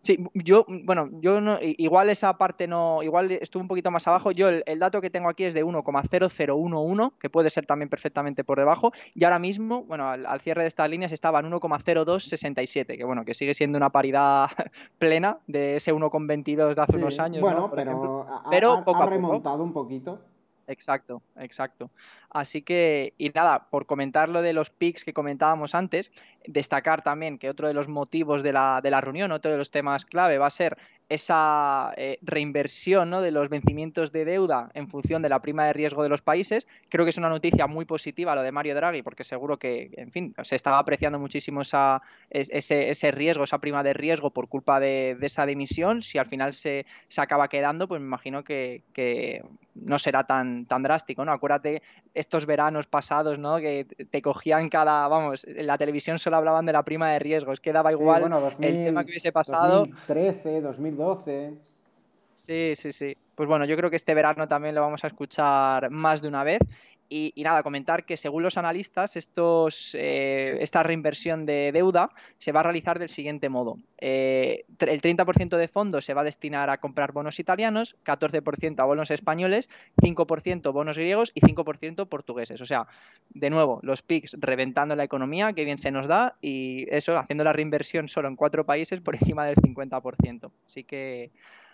Sí, 0.04 0.22
yo, 0.34 0.66
bueno, 0.84 1.08
yo 1.22 1.40
no, 1.40 1.56
igual 1.62 2.10
esa 2.10 2.36
parte 2.36 2.66
no, 2.66 3.02
igual 3.02 3.30
estuvo 3.30 3.62
un 3.62 3.68
poquito 3.68 3.90
más 3.90 4.06
abajo. 4.06 4.32
Yo 4.32 4.50
el, 4.50 4.78
dato 4.78 5.00
que 5.00 5.08
tengo 5.08 5.30
aquí 5.30 5.44
es 5.44 5.54
de 5.54 5.64
1,0011, 5.64 7.12
que 7.18 7.30
puede 7.30 7.48
ser 7.48 7.64
también 7.64 7.88
perfectamente 7.88 8.44
por 8.44 8.58
debajo. 8.58 8.92
Y 9.14 9.24
ahora 9.24 9.38
mismo, 9.38 9.84
bueno, 9.84 10.10
al, 10.10 10.40
cierre 10.42 10.60
de 10.60 10.68
estas 10.68 10.90
líneas 10.90 11.10
estaba 11.10 11.40
en 11.40 11.50
1,0267, 11.50 12.98
que 12.98 13.04
bueno, 13.04 13.24
que 13.24 13.32
sigue 13.32 13.54
siendo 13.54 13.78
una 13.78 13.88
paridad 13.88 14.50
plena 14.98 15.38
de 15.46 15.76
ese 15.76 15.94
1,22 15.94 16.74
de 16.74 16.82
hace 16.82 16.96
unos 16.98 17.18
años. 17.18 17.40
Bueno, 17.40 17.72
pero, 17.74 18.26
pero 18.50 18.84
ha, 18.86 19.06
remontado 19.06 19.64
un 19.64 19.72
poquito. 19.72 20.20
Exacto, 20.66 21.22
exacto. 21.36 21.90
Así 22.30 22.62
que, 22.62 23.14
y 23.18 23.28
nada, 23.30 23.68
por 23.70 23.86
comentar 23.86 24.28
lo 24.28 24.40
de 24.40 24.54
los 24.54 24.70
PICs 24.70 25.04
que 25.04 25.12
comentábamos 25.12 25.74
antes, 25.74 26.10
destacar 26.46 27.02
también 27.02 27.38
que 27.38 27.50
otro 27.50 27.68
de 27.68 27.74
los 27.74 27.88
motivos 27.88 28.42
de 28.42 28.52
la, 28.52 28.80
de 28.82 28.90
la 28.90 29.00
reunión, 29.00 29.32
otro 29.32 29.52
de 29.52 29.58
los 29.58 29.70
temas 29.70 30.06
clave 30.06 30.38
va 30.38 30.46
a 30.46 30.50
ser 30.50 30.78
esa 31.08 31.92
eh, 31.96 32.18
reinversión 32.22 33.10
¿no? 33.10 33.20
de 33.20 33.30
los 33.30 33.48
vencimientos 33.48 34.10
de 34.12 34.24
deuda 34.24 34.70
en 34.74 34.88
función 34.88 35.22
de 35.22 35.28
la 35.28 35.40
prima 35.40 35.66
de 35.66 35.72
riesgo 35.72 36.02
de 36.02 36.08
los 36.08 36.22
países. 36.22 36.66
Creo 36.88 37.04
que 37.04 37.10
es 37.10 37.18
una 37.18 37.28
noticia 37.28 37.66
muy 37.66 37.84
positiva 37.84 38.34
lo 38.34 38.42
de 38.42 38.52
Mario 38.52 38.74
Draghi, 38.74 39.02
porque 39.02 39.24
seguro 39.24 39.58
que, 39.58 39.90
en 39.96 40.10
fin, 40.10 40.34
se 40.42 40.56
estaba 40.56 40.78
apreciando 40.78 41.18
muchísimo 41.18 41.62
esa, 41.62 42.02
ese, 42.30 42.90
ese, 42.90 43.10
riesgo, 43.10 43.44
esa 43.44 43.58
prima 43.58 43.82
de 43.82 43.92
riesgo 43.92 44.30
por 44.30 44.48
culpa 44.48 44.80
de, 44.80 45.16
esa 45.20 45.46
dimisión. 45.46 46.02
Si 46.02 46.18
al 46.18 46.26
final 46.26 46.52
se, 46.54 46.86
se, 47.08 47.20
acaba 47.20 47.48
quedando, 47.48 47.86
pues 47.86 48.00
me 48.00 48.06
imagino 48.06 48.42
que, 48.42 48.82
que, 48.92 49.42
no 49.74 49.98
será 49.98 50.24
tan, 50.24 50.66
tan 50.66 50.82
drástico. 50.82 51.24
¿no? 51.24 51.32
Acuérdate 51.32 51.82
estos 52.14 52.46
veranos 52.46 52.86
pasados, 52.86 53.38
¿no? 53.38 53.58
que 53.58 53.84
te 53.84 54.22
cogían 54.22 54.68
cada, 54.68 55.06
vamos, 55.08 55.44
en 55.44 55.66
la 55.66 55.76
televisión 55.76 56.18
solo 56.18 56.36
hablaban 56.36 56.64
de 56.64 56.72
la 56.72 56.84
prima 56.84 57.10
de 57.10 57.18
riesgo, 57.18 57.52
es 57.52 57.60
que 57.60 57.72
daba 57.72 57.92
igual 57.92 58.22
el 58.60 58.84
tema 58.84 59.04
que 59.04 59.10
hubiese 59.10 59.32
pasado. 59.32 59.78
2013, 59.80 60.60
2012. 60.96 61.84
Sí, 62.32 62.74
sí, 62.74 62.92
sí. 62.92 63.16
Pues 63.34 63.48
bueno, 63.48 63.64
yo 63.64 63.76
creo 63.76 63.90
que 63.90 63.96
este 63.96 64.14
verano 64.14 64.46
también 64.48 64.74
lo 64.74 64.80
vamos 64.80 65.04
a 65.04 65.06
escuchar 65.06 65.90
más 65.90 66.20
de 66.22 66.28
una 66.28 66.44
vez. 66.44 66.58
Y, 67.08 67.32
nada, 67.44 67.62
comentar 67.62 68.04
que 68.04 68.16
según 68.16 68.42
los 68.42 68.56
analistas, 68.56 69.16
estos, 69.16 69.94
eh, 69.94 70.56
esta 70.60 70.82
reinversión 70.82 71.46
de 71.46 71.70
deuda 71.72 72.10
se 72.38 72.50
va 72.50 72.60
a 72.60 72.62
realizar 72.62 72.98
del 72.98 73.08
siguiente 73.08 73.48
modo. 73.48 73.78
Eh, 73.98 74.64
el 74.80 75.00
30% 75.00 75.56
de 75.56 75.68
fondos 75.68 76.04
se 76.04 76.14
va 76.14 76.22
a 76.22 76.24
destinar 76.24 76.70
a 76.70 76.78
comprar 76.78 77.12
bonos 77.12 77.38
italianos, 77.38 77.96
14% 78.04 78.80
a 78.80 78.84
bonos 78.84 79.10
españoles, 79.10 79.68
5% 80.02 80.72
bonos 80.72 80.98
griegos 80.98 81.30
y 81.34 81.40
5% 81.40 82.08
portugueses. 82.08 82.60
O 82.60 82.66
sea, 82.66 82.86
de 83.30 83.50
nuevo, 83.50 83.80
los 83.82 84.02
PICs 84.02 84.36
reventando 84.40 84.96
la 84.96 85.04
economía, 85.04 85.52
que 85.52 85.64
bien 85.64 85.78
se 85.78 85.90
nos 85.90 86.06
da, 86.06 86.36
y 86.40 86.86
eso, 86.94 87.16
haciendo 87.18 87.44
la 87.44 87.52
reinversión 87.52 88.08
solo 88.08 88.28
en 88.28 88.36
cuatro 88.36 88.64
países 88.64 89.00
por 89.00 89.14
encima 89.14 89.46
del 89.46 89.56
50%. 89.56 90.50
Así 90.66 90.84
que, 90.84 91.30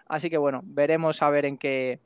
así 0.06 0.28
que 0.28 0.38
bueno, 0.38 0.60
veremos 0.64 1.22
a 1.22 1.30
ver 1.30 1.46
en 1.46 1.56
qué, 1.56 2.00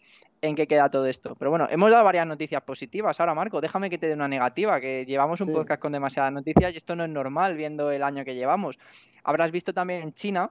en 0.49 0.55
qué 0.55 0.67
queda 0.67 0.91
todo 0.91 1.07
esto. 1.07 1.35
Pero 1.39 1.51
bueno, 1.51 1.67
hemos 1.71 1.91
dado 1.91 2.05
varias 2.05 2.27
noticias 2.27 2.63
positivas. 2.63 3.19
Ahora, 3.19 3.35
Marco, 3.35 3.61
déjame 3.61 3.89
que 3.89 3.99
te 3.99 4.07
dé 4.07 4.15
una 4.15 4.29
negativa, 4.29 4.79
que 4.81 5.07
llevamos 5.07 5.41
un 5.41 5.53
podcast 5.53 5.81
con 5.81 5.93
demasiadas 5.93 6.33
noticias 6.33 6.75
y 6.75 6.77
esto 6.77 6.95
no 6.95 7.05
es 7.05 7.11
normal 7.11 7.57
viendo 7.57 7.91
el 7.91 8.03
año 8.03 8.25
que 8.25 8.35
llevamos. 8.35 8.79
Habrás 9.23 9.51
visto 9.51 9.73
también 9.73 10.03
en 10.03 10.13
China 10.13 10.51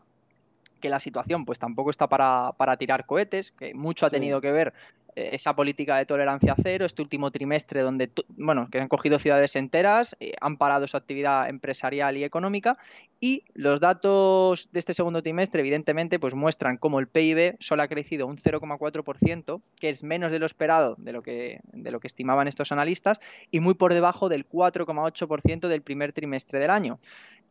que 0.82 0.90
la 0.90 1.00
situación 1.00 1.46
pues 1.46 1.60
tampoco 1.60 1.92
está 1.92 2.08
para, 2.08 2.54
para 2.58 2.76
tirar 2.76 3.06
cohetes, 3.06 3.52
que 3.52 3.74
mucho 3.74 4.06
ha 4.06 4.10
tenido 4.10 4.42
que 4.42 4.52
ver 4.52 4.74
esa 5.16 5.56
política 5.56 5.98
de 5.98 6.06
tolerancia 6.06 6.56
cero, 6.62 6.86
este 6.86 7.02
último 7.02 7.32
trimestre 7.32 7.82
donde, 7.82 8.12
bueno, 8.30 8.68
que 8.72 8.80
han 8.80 8.88
cogido 8.88 9.20
ciudades 9.20 9.56
enteras, 9.56 10.16
eh, 10.20 10.34
han 10.42 10.58
parado 10.58 10.88
su 10.88 10.98
actividad 10.98 11.50
empresarial 11.50 12.18
y 12.18 12.24
económica 12.24 12.78
y 13.20 13.44
los 13.54 13.80
datos 13.80 14.70
de 14.72 14.80
este 14.80 14.94
segundo 14.94 15.22
trimestre 15.22 15.62
evidentemente 15.62 16.20
pues 16.20 16.34
muestran 16.34 16.78
cómo 16.78 17.00
el 17.00 17.08
PIB 17.08 17.56
solo 17.60 17.84
ha 17.84 17.88
crecido 17.88 18.28
un 18.28 18.38
0,4%, 18.38 19.62
que 19.80 19.90
es 19.90 20.04
menos 20.04 20.32
de 20.32 20.40
lo 20.40 20.46
esperado 20.46 20.96
de 20.98 21.14
lo 21.14 21.22
que, 21.22 21.62
de 21.72 21.92
lo 21.92 22.00
que 22.00 22.08
estimaban 22.08 22.48
estos 22.48 22.72
analistas 22.72 23.22
y 23.50 23.60
muy 23.60 23.76
por 23.76 23.94
debajo 23.94 24.30
del 24.30 24.48
4,8% 24.48 25.68
del 25.68 25.82
primer 25.82 26.12
trimestre 26.12 26.60
del 26.60 26.70
año. 26.70 27.00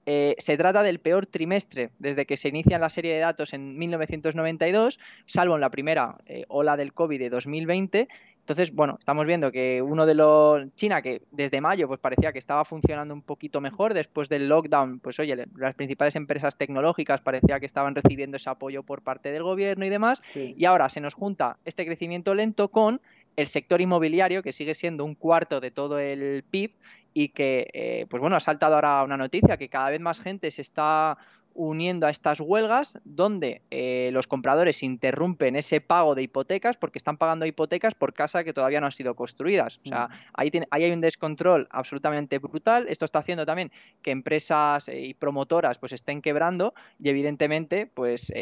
Eh, 0.05 0.35
se 0.39 0.57
trata 0.57 0.83
del 0.83 0.99
peor 0.99 1.27
trimestre 1.27 1.91
desde 1.99 2.27
que 2.27 2.37
se 2.37 2.49
inicia 2.49 2.79
la 2.79 2.89
serie 2.89 3.15
de 3.15 3.21
datos 3.21 3.53
en 3.53 3.79
1992, 3.79 4.99
salvo 5.27 5.55
en 5.55 5.61
la 5.61 5.71
primera 5.71 6.17
eh, 6.27 6.45
ola 6.49 6.77
del 6.77 6.93
COVID 6.93 7.19
de 7.19 7.31
2020. 7.31 8.09
Entonces, 8.41 8.75
bueno, 8.75 8.97
estamos 8.99 9.25
viendo 9.25 9.53
que 9.53 9.81
uno 9.81 10.05
de 10.05 10.17
los 10.17 10.75
China 10.75 11.01
que 11.01 11.23
desde 11.31 11.61
mayo 11.61 11.87
pues 11.87 12.01
parecía 12.01 12.33
que 12.33 12.41
estaba 12.41 12.65
funcionando 12.65 13.15
un 13.15 13.23
poquito 13.23 13.61
mejor 13.61 13.95
después 13.95 14.29
del 14.29 14.49
lockdown, 14.49 14.99
pues 14.99 15.21
oye, 15.21 15.47
las 15.57 15.75
principales 15.77 16.17
empresas 16.17 16.57
tecnológicas 16.57 17.21
parecía 17.21 17.61
que 17.61 17.67
estaban 17.67 17.95
recibiendo 17.95 18.39
ese 18.39 18.51
apoyo 18.51 18.83
por 18.83 19.03
parte 19.03 19.31
del 19.31 19.45
gobierno 19.45 19.85
y 19.87 19.91
demás, 19.91 20.21
y 20.35 20.65
ahora 20.65 20.89
se 20.89 21.01
nos 21.01 21.15
junta 21.15 21.59
este 21.65 21.87
crecimiento 21.87 22.35
lento 22.35 22.67
con 22.67 23.01
el 23.37 23.47
sector 23.47 23.81
inmobiliario, 23.81 24.43
que 24.43 24.53
sigue 24.53 24.75
siendo 24.75 25.05
un 25.05 25.15
cuarto 25.15 25.61
de 25.61 25.71
todo 25.71 26.01
el 26.01 26.43
PIB 26.51 26.73
y 27.15 27.29
que, 27.29 27.69
eh, 27.73 28.07
pues 28.09 28.21
bueno, 28.21 28.37
ha 28.37 28.41
saltado 28.41 28.75
ahora 28.75 29.03
una 29.03 29.17
noticia 29.17 29.57
que 29.57 29.69
cada 29.69 29.91
vez 29.91 30.01
más 30.01 30.21
gente 30.21 30.51
se 30.51 30.63
está 30.63 31.19
uniendo 31.55 32.07
a 32.07 32.11
estas 32.11 32.41
huelgas 32.41 32.99
donde 33.05 33.63
eh, 33.71 34.11
los 34.13 34.27
compradores 34.27 34.83
interrumpen 34.83 35.57
ese 35.57 35.81
pago 35.81 36.15
de 36.15 36.23
hipotecas 36.23 36.77
porque 36.77 36.99
están 36.99 37.19
pagando 37.19 37.47
hipotecas 37.47 37.95
por 37.95 38.15
casas 38.15 38.45
que 38.45 38.53
todavía 38.53 38.81
no 38.81 38.87
han 38.87 38.93
sido 38.93 39.15
construidas. 39.15 39.79
O 39.85 39.89
sea, 39.89 40.09
mm. 40.09 40.11
ahí, 40.35 40.51
ahí, 40.71 40.85
hay 40.85 40.93
un 40.93 41.01
descontrol 41.01 41.69
absolutamente 41.71 42.39
brutal. 42.39 42.87
Esto 42.89 43.05
está 43.05 43.19
haciendo 43.19 43.45
también 43.45 43.71
que 44.01 44.11
empresas 44.11 44.89
eh, 44.89 45.01
y 45.01 45.15
promotoras 45.15 45.79
pues 45.79 45.93
estén 45.93 46.23
quebrando 46.23 46.75
y 46.99 47.09
evidentemente 47.11 47.87
pues 47.87 48.33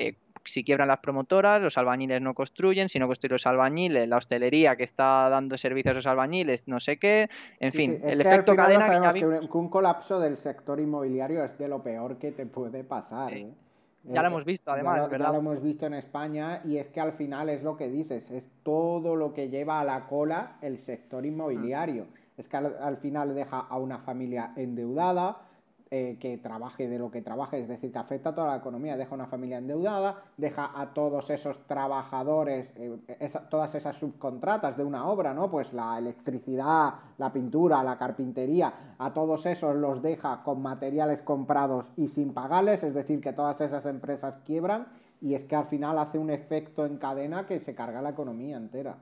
si 0.44 0.64
quiebran 0.64 0.88
las 0.88 0.98
promotoras, 0.98 1.61
los 1.61 1.76
albañiles 1.79 2.20
no 2.20 2.35
construyen, 2.35 2.88
si 2.88 2.98
no 2.98 3.07
construyen 3.07 3.35
los 3.35 3.46
albañiles, 3.46 4.09
la 4.09 4.16
hostelería 4.16 4.76
que 4.76 4.85
está 4.85 5.29
dando 5.29 5.57
servicios 5.57 5.92
a 5.92 5.96
los 5.96 6.07
albañiles, 6.07 6.66
no 6.68 6.81
sé 6.81 6.98
qué, 6.98 7.29
en 7.59 7.72
fin, 7.72 8.00
el 8.03 8.20
efecto 8.20 8.55
cadena 8.55 9.12
que, 9.12 9.24
un, 9.24 9.68
colapso 9.68 10.18
del 10.20 10.37
sector 10.37 10.81
inmobiliario 10.81 11.44
es 11.44 11.57
de 11.59 11.68
lo 11.68 11.83
peor 11.83 12.18
que 12.18 12.33
te 12.33 12.46
puede 12.46 12.85
pasar. 12.85 13.33
¿eh? 13.33 13.53
Ya 14.05 14.22
lo 14.22 14.29
hemos 14.29 14.44
visto, 14.44 14.72
además, 14.72 15.11
¿verdad? 15.11 15.26
Ya 15.26 15.33
lo 15.33 15.38
hemos 15.38 15.62
visto 15.62 15.87
en 15.87 15.94
España 15.94 16.62
y 16.64 16.79
es 16.79 16.88
que 16.88 17.00
al 17.00 17.12
final 17.12 17.50
es 17.50 17.62
lo 17.62 17.76
que 17.76 17.88
dices, 17.88 18.31
es 18.31 18.46
todo 18.62 19.14
lo 19.14 19.35
que 19.35 19.48
lleva 19.48 19.81
a 19.81 19.85
la 19.85 20.07
cola 20.07 20.57
el 20.62 20.79
sector 20.79 21.26
inmobiliario. 21.26 22.07
Es 22.37 22.48
que 22.48 22.57
al 22.57 22.96
final 22.96 23.35
deja 23.35 23.59
a 23.59 23.76
una 23.76 23.98
familia 23.98 24.53
endeudada, 24.57 25.42
eh, 25.92 26.18
que 26.20 26.38
trabaje 26.38 26.88
de 26.88 27.00
lo 27.00 27.11
que 27.11 27.20
trabaje, 27.20 27.59
es 27.59 27.66
decir, 27.66 27.90
que 27.90 27.98
afecta 27.98 28.29
a 28.29 28.35
toda 28.37 28.46
la 28.46 28.59
economía, 28.59 28.96
deja 28.96 29.12
una 29.12 29.26
familia 29.26 29.59
endeudada, 29.59 30.22
deja 30.37 30.70
a 30.81 30.94
todos 30.94 31.31
esos 31.31 31.66
trabajadores, 31.66 32.72
eh, 32.76 32.96
todas 33.50 33.74
esas 33.74 33.96
subcontratas 33.96 34.76
de 34.76 34.85
una 34.85 35.09
obra, 35.09 35.35
¿no? 35.35 35.50
Pues 35.50 35.72
la 35.72 35.98
electricidad, 35.98 36.94
la 37.18 37.33
pintura, 37.33 37.83
la 37.83 37.98
carpintería, 37.98 38.94
a 38.98 39.12
todos 39.12 39.46
esos 39.46 39.74
los 39.74 40.00
deja 40.00 40.44
con 40.44 40.62
materiales 40.62 41.22
comprados 41.22 41.90
y 41.96 42.07
sin 42.07 42.35
pagarles, 42.35 42.85
es 42.85 42.94
decir, 42.94 43.20
que 43.20 43.33
todas 43.33 43.61
esas 43.61 43.85
empresas 43.85 44.37
quiebran 44.46 44.87
y 45.20 45.35
es 45.35 45.42
que 45.42 45.57
al 45.57 45.66
final 45.66 45.98
hace 45.98 46.18
un 46.18 46.31
efecto 46.31 46.87
en 46.87 46.98
cadena 46.98 47.48
que 47.48 47.59
se 47.59 47.74
carga 47.74 48.00
la 48.00 48.11
economía 48.11 48.57
entera. 48.57 48.96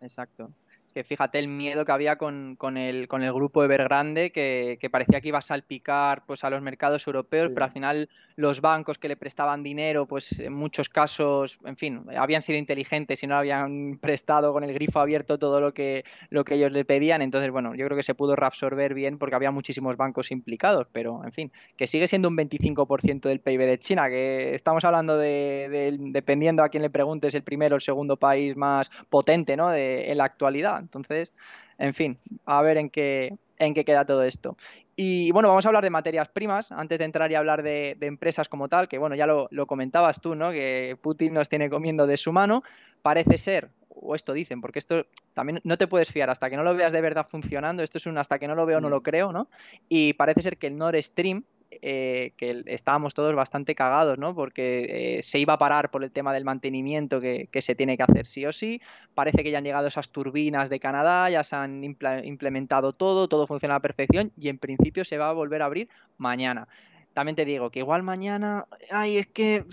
Exacto 0.00 0.50
que 0.92 1.04
fíjate 1.04 1.38
el 1.38 1.48
miedo 1.48 1.84
que 1.84 1.92
había 1.92 2.16
con, 2.16 2.56
con, 2.56 2.76
el, 2.76 3.08
con 3.08 3.22
el 3.22 3.32
grupo 3.32 3.64
Evergrande, 3.64 4.30
que, 4.30 4.78
que 4.80 4.90
parecía 4.90 5.20
que 5.20 5.28
iba 5.28 5.38
a 5.38 5.42
salpicar 5.42 6.24
pues, 6.26 6.44
a 6.44 6.50
los 6.50 6.62
mercados 6.62 7.06
europeos, 7.06 7.50
pero 7.52 7.64
al 7.64 7.72
final 7.72 8.08
los 8.36 8.60
bancos 8.60 8.98
que 8.98 9.08
le 9.08 9.16
prestaban 9.16 9.62
dinero, 9.62 10.06
pues 10.06 10.38
en 10.40 10.52
muchos 10.52 10.88
casos, 10.88 11.58
en 11.64 11.76
fin, 11.76 12.04
habían 12.16 12.42
sido 12.42 12.58
inteligentes 12.58 13.22
y 13.22 13.26
no 13.26 13.36
habían 13.36 13.98
prestado 13.98 14.52
con 14.52 14.64
el 14.64 14.72
grifo 14.72 15.00
abierto 15.00 15.38
todo 15.38 15.60
lo 15.60 15.74
que, 15.74 16.04
lo 16.30 16.44
que 16.44 16.54
ellos 16.54 16.72
le 16.72 16.84
pedían. 16.84 17.22
Entonces, 17.22 17.50
bueno, 17.50 17.74
yo 17.74 17.86
creo 17.86 17.96
que 17.96 18.02
se 18.02 18.14
pudo 18.14 18.36
reabsorber 18.36 18.94
bien 18.94 19.18
porque 19.18 19.34
había 19.34 19.50
muchísimos 19.50 19.96
bancos 19.96 20.30
implicados, 20.30 20.86
pero 20.92 21.24
en 21.24 21.32
fin, 21.32 21.52
que 21.76 21.86
sigue 21.86 22.06
siendo 22.08 22.28
un 22.28 22.36
25% 22.36 23.22
del 23.22 23.40
PIB 23.40 23.60
de 23.60 23.78
China, 23.78 24.08
que 24.08 24.54
estamos 24.54 24.84
hablando 24.84 25.16
de, 25.16 25.96
dependiendo 25.98 26.62
a 26.62 26.68
quién 26.68 26.82
le 26.82 26.90
preguntes, 26.90 27.34
el 27.34 27.42
primero 27.42 27.74
o 27.74 27.78
el 27.78 27.82
segundo 27.82 28.16
país 28.16 28.56
más 28.56 28.90
potente 29.08 29.56
¿no? 29.56 29.68
de, 29.68 30.10
en 30.10 30.18
la 30.18 30.24
actualidad. 30.24 30.81
Entonces, 30.82 31.32
en 31.78 31.94
fin, 31.94 32.18
a 32.44 32.60
ver 32.62 32.76
en 32.76 32.90
qué, 32.90 33.36
en 33.58 33.74
qué 33.74 33.84
queda 33.84 34.04
todo 34.04 34.22
esto. 34.24 34.56
Y 34.94 35.30
bueno, 35.32 35.48
vamos 35.48 35.64
a 35.64 35.68
hablar 35.68 35.84
de 35.84 35.90
materias 35.90 36.28
primas 36.28 36.70
antes 36.70 36.98
de 36.98 37.06
entrar 37.06 37.30
y 37.30 37.34
hablar 37.34 37.62
de, 37.62 37.96
empresas 38.00 38.48
como 38.48 38.68
tal, 38.68 38.88
que 38.88 38.98
bueno, 38.98 39.14
ya 39.14 39.26
lo, 39.26 39.48
lo, 39.50 39.66
comentabas 39.66 40.20
tú, 40.20 40.34
¿no? 40.34 40.50
Que 40.50 40.98
Putin 41.00 41.34
nos 41.34 41.48
tiene 41.48 41.70
comiendo 41.70 42.06
de 42.06 42.18
su 42.18 42.32
mano. 42.32 42.62
Parece 43.00 43.38
ser, 43.38 43.70
o 43.88 44.14
esto 44.14 44.32
dicen, 44.32 44.60
porque 44.60 44.78
esto 44.78 45.06
también 45.32 45.60
no 45.64 45.78
te 45.78 45.86
puedes 45.86 46.10
fiar 46.10 46.30
hasta 46.30 46.50
que 46.50 46.56
no 46.56 46.62
lo 46.62 46.74
veas 46.74 46.92
de 46.92 47.00
verdad 47.00 47.26
funcionando. 47.26 47.82
Esto 47.82 47.98
es 47.98 48.06
un 48.06 48.18
hasta 48.18 48.38
que 48.38 48.48
no 48.48 48.54
lo 48.54 48.66
veo, 48.66 48.80
no 48.80 48.90
lo 48.90 49.00
mm. 49.00 49.02
creo, 49.02 49.32
¿no? 49.32 49.48
Y 49.88 50.12
parece 50.14 50.42
ser 50.42 50.58
que 50.58 50.66
el 50.66 50.76
Nord 50.76 51.02
Stream, 51.02 51.44
eh, 51.80 52.32
que 52.36 52.62
estábamos 52.66 53.14
todos 53.14 53.34
bastante 53.34 53.74
cagados, 53.74 54.18
¿no? 54.18 54.34
Porque 54.34 55.18
eh, 55.18 55.22
se 55.22 55.38
iba 55.38 55.54
a 55.54 55.58
parar 55.58 55.90
por 55.90 56.04
el 56.04 56.10
tema 56.10 56.32
del 56.32 56.44
mantenimiento 56.44 57.20
que, 57.20 57.48
se 57.60 57.74
tiene 57.74 57.96
que 57.96 58.02
hacer 58.02 58.26
sí 58.26 58.44
o 58.44 58.52
sí. 58.52 58.80
Parece 59.14 59.42
que 59.42 59.50
ya 59.50 59.58
han 59.58 59.64
llegado 59.64 59.86
esas 59.86 60.10
turbinas 60.10 60.68
de 60.68 60.80
Canadá, 60.80 61.30
ya 61.30 61.44
se 61.44 61.56
han 61.56 61.82
implementado 61.84 62.92
todo, 62.92 63.28
todo 63.28 63.46
funciona 63.46 63.74
a 63.74 63.78
la 63.78 63.82
perfección 63.82 64.32
y 64.36 64.48
en 64.48 64.58
principio 64.58 65.04
se 65.04 65.18
va 65.18 65.28
a 65.28 65.32
volver 65.32 65.62
a 65.62 65.66
abrir 65.66 65.88
mañana 66.18 66.68
también 67.14 67.36
te 67.36 67.44
digo 67.44 67.68
que 67.68 67.80
igual 67.80 68.02
mañana, 68.02 68.66
ay, 68.90 69.18
es 69.18 69.26
que, 69.26 69.66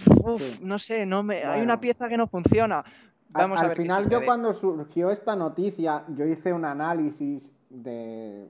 no 0.61 0.77
sé, 0.77 1.05
no 1.05 1.23
me, 1.23 1.43
hay 1.45 1.61
una 1.61 1.79
pieza 1.79 2.09
que 2.09 2.17
no 2.17 2.27
funciona. 2.27 2.83
Vamos 3.29 3.61
al, 3.61 3.75
final 3.75 4.09
yo 4.09 4.25
cuando 4.25 4.53
surgió 4.53 5.09
esta 5.09 5.37
noticia, 5.37 6.03
yo 6.09 6.25
hice 6.25 6.51
un 6.51 6.65
análisis 6.65 7.53
de 7.69 8.45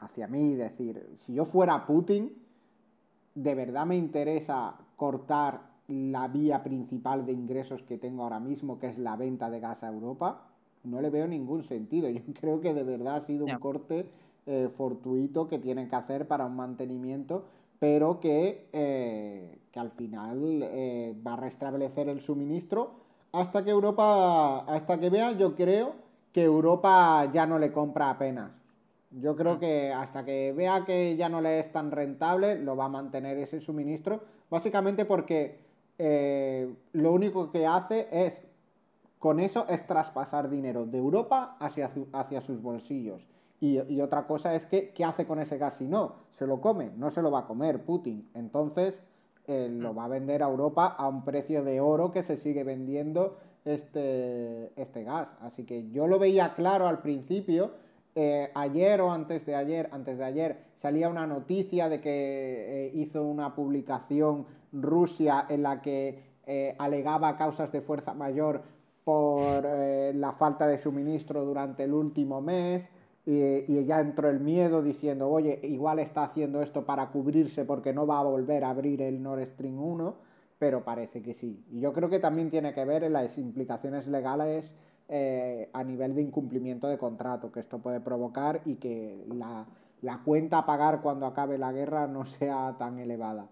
hacia 0.00 0.26
mí, 0.26 0.54
decir, 0.54 1.06
si 1.16 1.34
yo 1.34 1.44
fuera 1.44 1.84
Putin, 1.86 2.32
de 3.34 3.54
verdad 3.54 3.86
me 3.86 3.96
interesa 3.96 4.74
cortar 4.96 5.70
la 5.88 6.28
vía 6.28 6.62
principal 6.62 7.26
de 7.26 7.32
ingresos 7.32 7.82
que 7.82 7.98
tengo 7.98 8.22
ahora 8.22 8.40
mismo, 8.40 8.78
que 8.78 8.88
es 8.88 8.98
la 8.98 9.16
venta 9.16 9.50
de 9.50 9.60
gas 9.60 9.82
a 9.82 9.88
Europa, 9.88 10.46
no 10.84 11.00
le 11.00 11.10
veo 11.10 11.26
ningún 11.26 11.64
sentido. 11.64 12.08
Yo 12.10 12.20
creo 12.40 12.60
que 12.60 12.74
de 12.74 12.84
verdad 12.84 13.16
ha 13.16 13.26
sido 13.26 13.44
un 13.44 13.58
corte 13.58 14.06
eh, 14.46 14.68
fortuito 14.76 15.48
que 15.48 15.58
tienen 15.58 15.88
que 15.88 15.96
hacer 15.96 16.26
para 16.28 16.46
un 16.46 16.56
mantenimiento, 16.56 17.44
pero 17.78 18.20
que, 18.20 18.68
eh, 18.72 19.58
que 19.72 19.80
al 19.80 19.90
final 19.90 20.60
eh, 20.62 21.14
va 21.26 21.34
a 21.34 21.36
restablecer 21.36 22.08
el 22.08 22.20
suministro 22.20 22.92
hasta 23.32 23.64
que 23.64 23.70
Europa, 23.70 24.60
hasta 24.60 24.98
que 24.98 25.08
vea, 25.08 25.32
yo 25.32 25.54
creo 25.54 25.94
que 26.32 26.42
Europa 26.42 27.30
ya 27.32 27.46
no 27.46 27.58
le 27.58 27.72
compra 27.72 28.10
apenas. 28.10 28.59
Yo 29.10 29.34
creo 29.34 29.56
mm. 29.56 29.58
que 29.58 29.92
hasta 29.92 30.24
que 30.24 30.52
vea 30.52 30.84
que 30.84 31.16
ya 31.16 31.28
no 31.28 31.40
le 31.40 31.58
es 31.58 31.72
tan 31.72 31.90
rentable, 31.90 32.58
lo 32.58 32.76
va 32.76 32.86
a 32.86 32.88
mantener 32.88 33.38
ese 33.38 33.60
suministro, 33.60 34.20
básicamente 34.48 35.04
porque 35.04 35.58
eh, 35.98 36.72
lo 36.92 37.12
único 37.12 37.50
que 37.50 37.66
hace 37.66 38.08
es, 38.12 38.42
con 39.18 39.40
eso, 39.40 39.66
es 39.68 39.86
traspasar 39.86 40.48
dinero 40.48 40.86
de 40.86 40.98
Europa 40.98 41.56
hacia, 41.58 41.90
hacia 42.12 42.40
sus 42.40 42.62
bolsillos. 42.62 43.26
Y, 43.62 44.00
otra 44.00 44.26
cosa 44.26 44.54
es 44.54 44.64
que, 44.64 44.90
¿qué 44.90 45.04
hace 45.04 45.26
con 45.26 45.38
ese 45.38 45.58
gas 45.58 45.74
si 45.74 45.86
no? 45.86 46.14
Se 46.32 46.46
lo 46.46 46.62
come, 46.62 46.92
no 46.96 47.10
se 47.10 47.20
lo 47.20 47.30
va 47.30 47.40
a 47.40 47.46
comer 47.46 47.84
Putin. 47.84 48.30
Entonces, 48.32 49.02
eh, 49.46 49.68
lo 49.70 49.92
mm. 49.92 49.98
va 49.98 50.04
a 50.04 50.08
vender 50.08 50.42
a 50.42 50.46
Europa 50.46 50.86
a 50.86 51.06
un 51.08 51.24
precio 51.24 51.62
de 51.62 51.80
oro 51.80 52.10
que 52.10 52.22
se 52.22 52.38
sigue 52.38 52.64
vendiendo 52.64 53.36
este, 53.66 54.72
este 54.80 55.04
gas. 55.04 55.28
Así 55.42 55.64
que 55.64 55.90
yo 55.90 56.06
lo 56.06 56.18
veía 56.18 56.54
claro 56.54 56.88
al 56.88 57.02
principio 57.02 57.72
eh, 58.22 58.50
ayer 58.54 59.00
o 59.00 59.10
antes 59.10 59.46
de 59.46 59.54
ayer, 59.54 59.88
antes 59.92 60.18
de 60.18 60.24
ayer, 60.24 60.58
salía 60.76 61.08
una 61.08 61.26
noticia 61.26 61.88
de 61.88 62.02
que 62.02 62.10
eh, 62.10 62.92
hizo 62.92 63.22
una 63.22 63.54
publicación 63.54 64.44
Rusia 64.74 65.46
en 65.48 65.62
la 65.62 65.80
que 65.80 66.22
eh, 66.46 66.76
alegaba 66.78 67.38
causas 67.38 67.72
de 67.72 67.80
fuerza 67.80 68.12
mayor 68.12 68.62
por 69.04 69.64
la 69.64 70.32
falta 70.32 70.66
de 70.66 70.76
suministro 70.76 71.46
durante 71.46 71.84
el 71.84 71.94
último 71.94 72.42
mes 72.42 72.86
y, 73.24 73.84
ya 73.86 74.00
entró 74.00 74.28
el 74.28 74.40
miedo 74.40 74.82
diciendo, 74.82 75.30
oye, 75.30 75.58
igual 75.62 75.98
está 75.98 76.24
haciendo 76.24 76.60
esto 76.60 76.84
para 76.84 77.08
cubrirse 77.08 77.64
porque 77.64 77.94
no 77.94 78.06
va 78.06 78.20
a 78.20 78.24
volver 78.24 78.64
a 78.64 78.70
abrir 78.70 79.00
el 79.00 79.22
Nord 79.22 79.46
Stream 79.46 79.82
1, 79.82 80.14
pero 80.58 80.84
parece 80.84 81.22
que 81.22 81.32
sí. 81.32 81.64
Y 81.70 81.80
yo 81.80 81.94
creo 81.94 82.10
que 82.10 82.20
también 82.20 82.50
tiene 82.50 82.74
que 82.74 82.84
ver 82.84 83.02
en 83.02 83.14
las 83.14 83.38
implicaciones 83.38 84.06
legales 84.06 84.70
eh, 85.12 85.68
a 85.72 85.82
nivel 85.82 86.14
de 86.14 86.22
incumplimiento 86.22 86.86
de 86.86 86.96
contrato 86.96 87.50
que 87.50 87.58
esto 87.58 87.80
puede 87.80 87.98
provocar 87.98 88.60
y 88.64 88.76
que 88.76 89.24
la, 89.26 89.66
cuenta 90.24 90.58
a 90.58 90.66
pagar 90.66 91.00
cuando 91.00 91.26
acabe 91.26 91.58
la 91.58 91.72
guerra 91.72 92.06
no 92.06 92.26
sea 92.26 92.76
tan 92.78 93.00
elevada. 93.00 93.48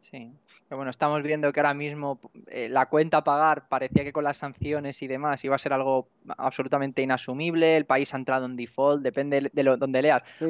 Sí, 0.00 0.32
pero 0.68 0.78
bueno, 0.78 0.90
estamos 0.90 1.22
viendo 1.22 1.52
que 1.52 1.60
ahora 1.60 1.74
mismo 1.74 2.18
eh, 2.48 2.68
la 2.68 2.86
cuenta 2.86 3.18
a 3.18 3.24
pagar 3.24 3.68
parecía 3.68 4.02
que 4.02 4.12
con 4.12 4.24
las 4.24 4.38
sanciones 4.38 5.00
y 5.00 5.06
demás 5.06 5.44
iba 5.44 5.54
a 5.54 5.58
ser 5.58 5.72
algo 5.72 6.08
absolutamente 6.38 7.02
inasumible. 7.02 7.76
El 7.76 7.86
país 7.86 8.12
ha 8.12 8.16
entrado 8.16 8.46
en 8.46 8.56
default, 8.56 9.00
depende 9.00 9.48
de 9.52 9.62
lo, 9.62 9.76
donde 9.76 10.02
leas. 10.02 10.24
yo, 10.40 10.48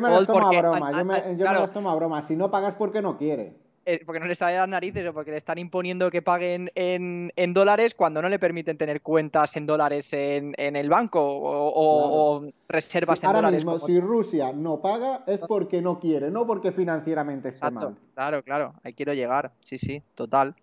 me, 0.00 0.10
lo 0.10 0.26
tomo 0.26 0.48
a 0.48 0.58
broma, 0.60 0.98
yo, 0.98 1.04
me, 1.04 1.36
lo 1.36 1.68
tomo 1.68 1.90
a 1.90 1.94
broma. 1.94 2.22
Si 2.22 2.34
no 2.34 2.50
pagas 2.50 2.74
porque 2.74 3.00
no 3.00 3.16
quiere. 3.16 3.54
Eh, 3.84 4.00
porque 4.06 4.20
no 4.20 4.26
les 4.26 4.38
sale 4.38 4.56
las 4.56 4.68
narices 4.68 5.08
o 5.08 5.12
porque 5.12 5.32
le 5.32 5.38
están 5.38 5.58
imponiendo 5.58 6.08
que 6.08 6.22
paguen 6.22 6.70
en, 6.76 7.32
dólares 7.52 7.94
cuando 7.94 8.22
no 8.22 8.28
le 8.28 8.38
permiten 8.38 8.78
tener 8.78 9.02
cuentas 9.02 9.56
en 9.56 9.66
dólares 9.66 10.12
en, 10.12 10.54
el 10.56 10.88
banco 10.88 11.20
o, 11.20 12.48
reservas 12.68 13.22
en 13.22 13.26
ahora 13.26 13.38
dólares. 13.40 13.64
Ahora 13.64 13.74
mismo, 13.74 13.86
si 13.86 13.98
Rusia 13.98 14.52
no 14.52 14.80
paga 14.80 15.24
es 15.26 15.40
porque 15.40 15.82
no 15.82 15.98
quiere, 15.98 16.30
no 16.30 16.46
porque 16.46 16.70
financieramente 16.70 17.48
esté 17.48 17.72
mal. 17.72 17.96
Claro, 18.14 18.42
claro, 18.44 18.74
ahí 18.84 18.92
quiero 18.92 19.14
llegar, 19.14 19.50
sí, 19.64 19.78
sí, 19.78 20.00
total. 20.14 20.54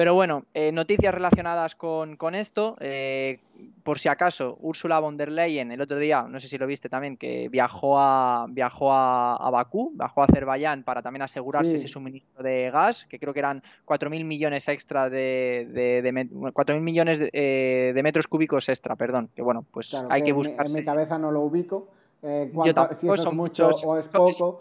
Pero 0.00 0.14
bueno, 0.14 0.46
eh, 0.54 0.72
noticias 0.72 1.12
relacionadas 1.12 1.74
con, 1.74 2.16
esto. 2.34 2.74
Eh, 2.80 3.38
por 3.82 3.98
si 3.98 4.08
acaso, 4.08 4.56
Ursula 4.62 4.98
von 4.98 5.18
der 5.18 5.30
Leyen 5.30 5.72
el 5.72 5.80
otro 5.82 5.98
día, 5.98 6.22
no 6.22 6.40
sé 6.40 6.48
si 6.48 6.56
lo 6.56 6.66
viste 6.66 6.88
también, 6.88 7.18
que 7.18 7.50
viajó 7.50 7.98
a, 7.98 8.46
viajó 8.48 8.94
a, 8.94 9.50
Bakú, 9.50 9.92
viajó 9.94 10.22
a 10.22 10.24
Azerbaiyán 10.24 10.84
para 10.84 11.02
también 11.02 11.20
asegurarse 11.20 11.76
ese 11.76 11.86
suministro 11.86 12.42
de 12.42 12.70
gas, 12.70 13.04
que 13.10 13.18
creo 13.18 13.34
que 13.34 13.40
eran 13.40 13.62
4.000 13.84 14.24
millones 14.24 14.68
extra 14.68 15.10
de, 15.10 15.68
de, 15.70 16.80
millones 16.80 17.20
eh, 17.34 17.92
de, 17.94 18.02
metros 18.02 18.26
cúbicos 18.26 18.70
extra, 18.70 18.96
perdón. 18.96 19.28
Que 19.36 19.42
bueno, 19.42 19.66
pues 19.70 19.92
hay 20.08 20.22
que, 20.22 20.32
buscar. 20.32 20.66
En 20.66 20.76
mi 20.76 20.82
cabeza 20.82 21.18
no 21.18 21.30
lo 21.30 21.42
ubico. 21.42 21.88
si 22.22 23.06
eso 23.06 23.28
es 23.28 23.32
mucho 23.34 23.68
o 23.68 23.98
es 23.98 24.08
poco. 24.08 24.60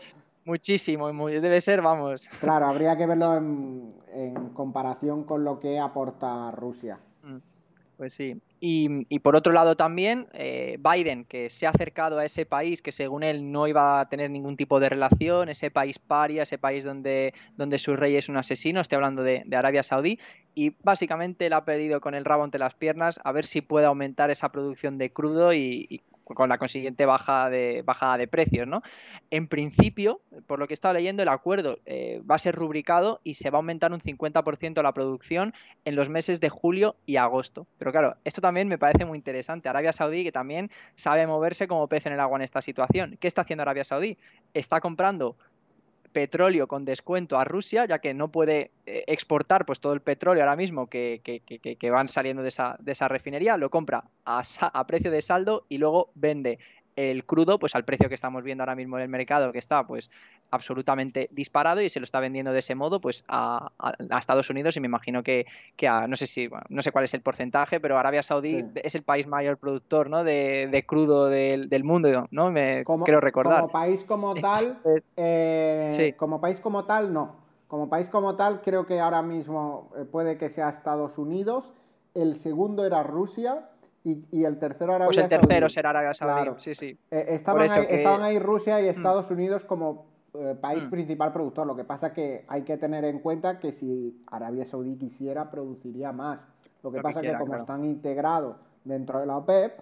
Muchísimo, 0.49 1.27
debe 1.27 1.61
ser, 1.61 1.79
vamos. 1.79 2.27
Claro, 2.39 2.65
habría 2.65 2.97
que 2.97 3.05
verlo 3.05 3.35
en, 3.35 4.49
comparación 4.55 5.23
con 5.23 5.43
lo 5.43 5.59
que 5.59 5.77
aporta 5.77 6.49
Rusia. 6.49 6.97
Mm, 7.21 7.37
pues 7.95 8.13
sí. 8.13 8.41
Y, 8.59 9.19
por 9.19 9.35
otro 9.35 9.53
lado 9.53 9.77
también, 9.77 10.27
eh, 10.33 10.79
Biden, 10.79 11.25
que 11.25 11.51
se 11.51 11.67
ha 11.67 11.69
acercado 11.69 12.17
a 12.17 12.25
ese 12.25 12.47
país 12.47 12.81
que 12.81 12.91
según 12.91 13.21
él 13.21 13.51
no 13.51 13.67
iba 13.67 13.99
a 13.99 14.09
tener 14.09 14.31
ningún 14.31 14.57
tipo 14.57 14.79
de 14.79 14.89
relación, 14.89 15.49
ese 15.49 15.69
país 15.69 15.99
paria, 15.99 16.41
ese 16.41 16.57
país 16.57 16.83
donde, 16.83 17.35
donde 17.55 17.77
su 17.77 17.95
rey 17.95 18.15
es 18.15 18.27
un 18.27 18.37
asesino, 18.37 18.81
estoy 18.81 18.95
hablando 18.95 19.21
de, 19.21 19.45
Arabia 19.55 19.83
Saudí, 19.83 20.17
y 20.55 20.75
básicamente 20.81 21.47
le 21.47 21.55
ha 21.55 21.63
pedido 21.63 22.01
con 22.01 22.15
el 22.15 22.25
rabo 22.25 22.43
entre 22.43 22.59
las 22.59 22.73
piernas 22.73 23.19
a 23.23 23.31
ver 23.31 23.45
si 23.45 23.61
puede 23.61 23.85
aumentar 23.85 24.31
esa 24.31 24.49
producción 24.49 24.97
de 24.97 25.13
crudo 25.13 25.53
y 25.53 26.01
con 26.33 26.49
la 26.49 26.57
consiguiente 26.57 27.05
baja 27.05 27.49
de, 27.49 27.81
bajada 27.83 28.17
de 28.17 28.27
precios. 28.27 28.67
¿no? 28.67 28.81
En 29.31 29.47
principio, 29.47 30.21
por 30.47 30.59
lo 30.59 30.67
que 30.67 30.73
he 30.73 30.75
estado 30.75 30.93
leyendo, 30.93 31.23
el 31.23 31.29
acuerdo 31.29 31.79
eh, 31.85 32.21
va 32.29 32.35
a 32.35 32.39
ser 32.39 32.55
rubricado 32.55 33.21
y 33.23 33.35
se 33.35 33.49
va 33.49 33.57
a 33.57 33.59
aumentar 33.59 33.91
un 33.91 34.01
50% 34.01 34.81
la 34.81 34.93
producción 34.93 35.53
en 35.85 35.95
los 35.95 36.09
meses 36.09 36.39
de 36.39 36.49
julio 36.49 36.95
y 37.05 37.17
agosto. 37.17 37.67
Pero 37.77 37.91
claro, 37.91 38.17
esto 38.23 38.41
también 38.41 38.67
me 38.67 38.77
parece 38.77 39.05
muy 39.05 39.17
interesante. 39.17 39.69
Arabia 39.69 39.93
Saudí, 39.93 40.23
que 40.23 40.31
también 40.31 40.71
sabe 40.95 41.25
moverse 41.27 41.67
como 41.67 41.87
pez 41.87 42.05
en 42.05 42.13
el 42.13 42.19
agua 42.19 42.37
en 42.37 42.43
esta 42.43 42.61
situación. 42.61 43.17
¿Qué 43.19 43.27
está 43.27 43.41
haciendo 43.41 43.63
Arabia 43.63 43.83
Saudí? 43.83 44.17
Está 44.53 44.79
comprando 44.81 45.35
petróleo 46.11 46.67
con 46.67 46.85
descuento 46.85 47.39
a 47.39 47.43
Rusia, 47.43 47.85
ya 47.85 47.99
que 47.99 48.13
no 48.13 48.31
puede 48.31 48.71
eh, 48.85 49.03
exportar 49.07 49.65
pues 49.65 49.79
todo 49.79 49.93
el 49.93 50.01
petróleo 50.01 50.43
ahora 50.43 50.55
mismo 50.55 50.87
que, 50.87 51.21
que, 51.23 51.91
van 51.91 52.07
saliendo 52.07 52.43
de 52.43 52.49
esa, 52.49 52.75
de 52.79 52.91
esa, 52.91 53.07
refinería, 53.07 53.57
lo 53.57 53.69
compra 53.69 54.03
a, 54.25 54.43
a, 54.61 54.87
precio 54.87 55.11
de 55.11 55.21
saldo 55.21 55.65
y 55.69 55.77
luego 55.77 56.11
vende 56.15 56.59
el 56.99 57.23
crudo 57.25 57.59
pues 57.59 57.75
al 57.75 57.85
precio 57.85 58.09
que 58.09 58.15
estamos 58.15 58.43
viendo 58.43 58.61
ahora 58.61 58.75
mismo 58.75 58.97
en 58.97 59.03
el 59.03 59.09
mercado 59.09 59.53
que 59.53 59.59
está 59.59 59.87
pues 59.87 60.09
absolutamente 60.51 61.29
disparado 61.31 61.81
y 61.81 61.89
se 61.89 62.01
lo 62.01 62.03
está 62.03 62.19
vendiendo 62.19 62.51
de 62.51 62.59
ese 62.59 62.75
modo 62.75 62.99
pues 62.99 63.23
a, 63.29 63.71
Estados 64.19 64.49
Unidos. 64.49 64.75
Y 64.75 64.81
me 64.81 64.87
imagino 64.87 65.23
que, 65.23 65.45
a, 65.87 66.07
no 66.07 66.17
sé 66.17 66.27
si 66.27 66.49
no 66.67 66.81
sé 66.81 66.91
cuál 66.91 67.05
es 67.05 67.13
el 67.13 67.21
porcentaje 67.21 67.79
pero 67.79 67.97
Arabia 67.97 68.21
Saudí 68.21 68.65
es 68.75 68.95
el 68.95 69.03
país 69.03 69.27
mayor 69.27 69.57
productor 69.57 70.09
¿no? 70.09 70.23
de, 70.23 70.83
crudo 70.85 71.27
del, 71.27 71.83
mundo 71.83 72.27
no 72.31 72.51
me 72.51 72.83
quiero 73.05 73.21
recordar. 73.21 73.61
como 73.61 73.71
país 73.71 74.03
como 74.03 74.35
tal 74.35 74.79
eh, 75.15 76.13
como 76.17 76.41
país 76.41 76.59
como 76.59 76.83
tal 76.85 77.13
no. 77.13 77.39
Como 77.67 77.87
país 77.87 78.09
como 78.09 78.35
tal 78.35 78.61
creo 78.61 78.85
que 78.85 78.99
ahora 78.99 79.21
mismo 79.21 79.91
eh, 79.95 80.03
puede 80.03 80.37
que 80.37 80.49
sea 80.49 80.69
Estados 80.69 81.17
Unidos. 81.17 81.71
El 82.13 82.35
segundo 82.35 82.83
era 82.85 83.03
Rusia 83.03 83.69
y, 84.03 84.43
el 84.43 84.57
tercero 84.57 84.93
Arabia 84.95 85.07
Pues 85.07 85.31
el 85.31 85.39
tercero 85.39 85.69
será 85.69 85.89
Arabia 85.89 86.13
Saudí, 86.13 86.51
sí, 86.57 86.73
sí. 86.73 86.97
Eh, 87.11 87.25
estaban, 87.29 88.21
ahí, 88.21 88.39
Rusia 88.39 88.81
y 88.81 88.85
mm. 88.85 88.89
Estados 88.89 89.29
Unidos 89.29 89.65
como 89.65 90.05
eh, 90.33 90.55
país 90.59 90.83
mm. 90.85 90.89
principal 90.89 91.33
productor. 91.33 91.67
Lo 91.67 91.75
que 91.75 91.83
pasa 91.83 92.13
que 92.13 92.45
hay 92.47 92.63
que 92.63 92.77
tener 92.77 93.03
en 93.05 93.19
cuenta 93.19 93.59
que 93.59 93.73
si 93.73 94.23
Arabia 94.27 94.65
Saudí 94.65 94.95
quisiera, 94.95 95.51
produciría 95.51 96.11
más. 96.11 96.39
Lo 96.81 96.91
que 96.91 97.01
pasa 97.01 97.19
es 97.19 97.31
que 97.31 97.37
como 97.37 97.55
están 97.55 97.83
integrados 97.83 98.55
dentro 98.85 99.19
de 99.19 99.25
la 99.25 99.37
OPEP, 99.37 99.81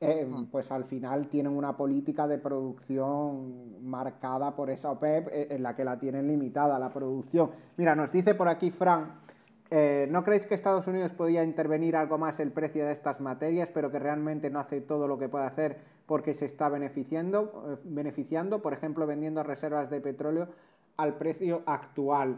eh, 0.00 0.26
mm. 0.28 0.46
pues 0.46 0.70
al 0.72 0.84
final 0.84 1.28
tienen 1.28 1.52
una 1.52 1.76
política 1.76 2.26
de 2.26 2.38
producción 2.38 3.88
marcada 3.88 4.56
por 4.56 4.70
esa 4.70 4.90
OPEP 4.90 5.28
en 5.52 5.62
la 5.62 5.76
que 5.76 5.84
la 5.84 6.00
tienen 6.00 6.26
limitada 6.26 6.78
la 6.80 6.92
producción. 6.92 7.52
Mira, 7.76 7.94
nos 7.94 8.10
dice 8.10 8.34
por 8.34 8.48
aquí 8.48 8.72
Fran 8.72 9.21
eh, 9.74 10.06
¿No 10.10 10.22
creéis 10.22 10.44
que 10.44 10.54
Estados 10.54 10.86
Unidos 10.86 11.12
podía 11.12 11.42
intervenir 11.42 11.96
algo 11.96 12.18
más 12.18 12.38
el 12.40 12.52
precio 12.52 12.84
de 12.84 12.92
estas 12.92 13.22
materias, 13.22 13.70
pero 13.72 13.90
que 13.90 13.98
realmente 13.98 14.50
no 14.50 14.60
hace 14.60 14.82
todo 14.82 15.08
lo 15.08 15.18
que 15.18 15.30
puede 15.30 15.46
hacer 15.46 15.78
porque 16.04 16.34
se 16.34 16.44
está 16.44 16.68
beneficiando, 16.68 17.64
eh, 17.72 17.80
beneficiando 17.84 18.60
por 18.60 18.74
ejemplo, 18.74 19.06
vendiendo 19.06 19.42
reservas 19.42 19.88
de 19.88 20.02
petróleo 20.02 20.48
al 20.98 21.14
precio 21.14 21.62
actual? 21.64 22.36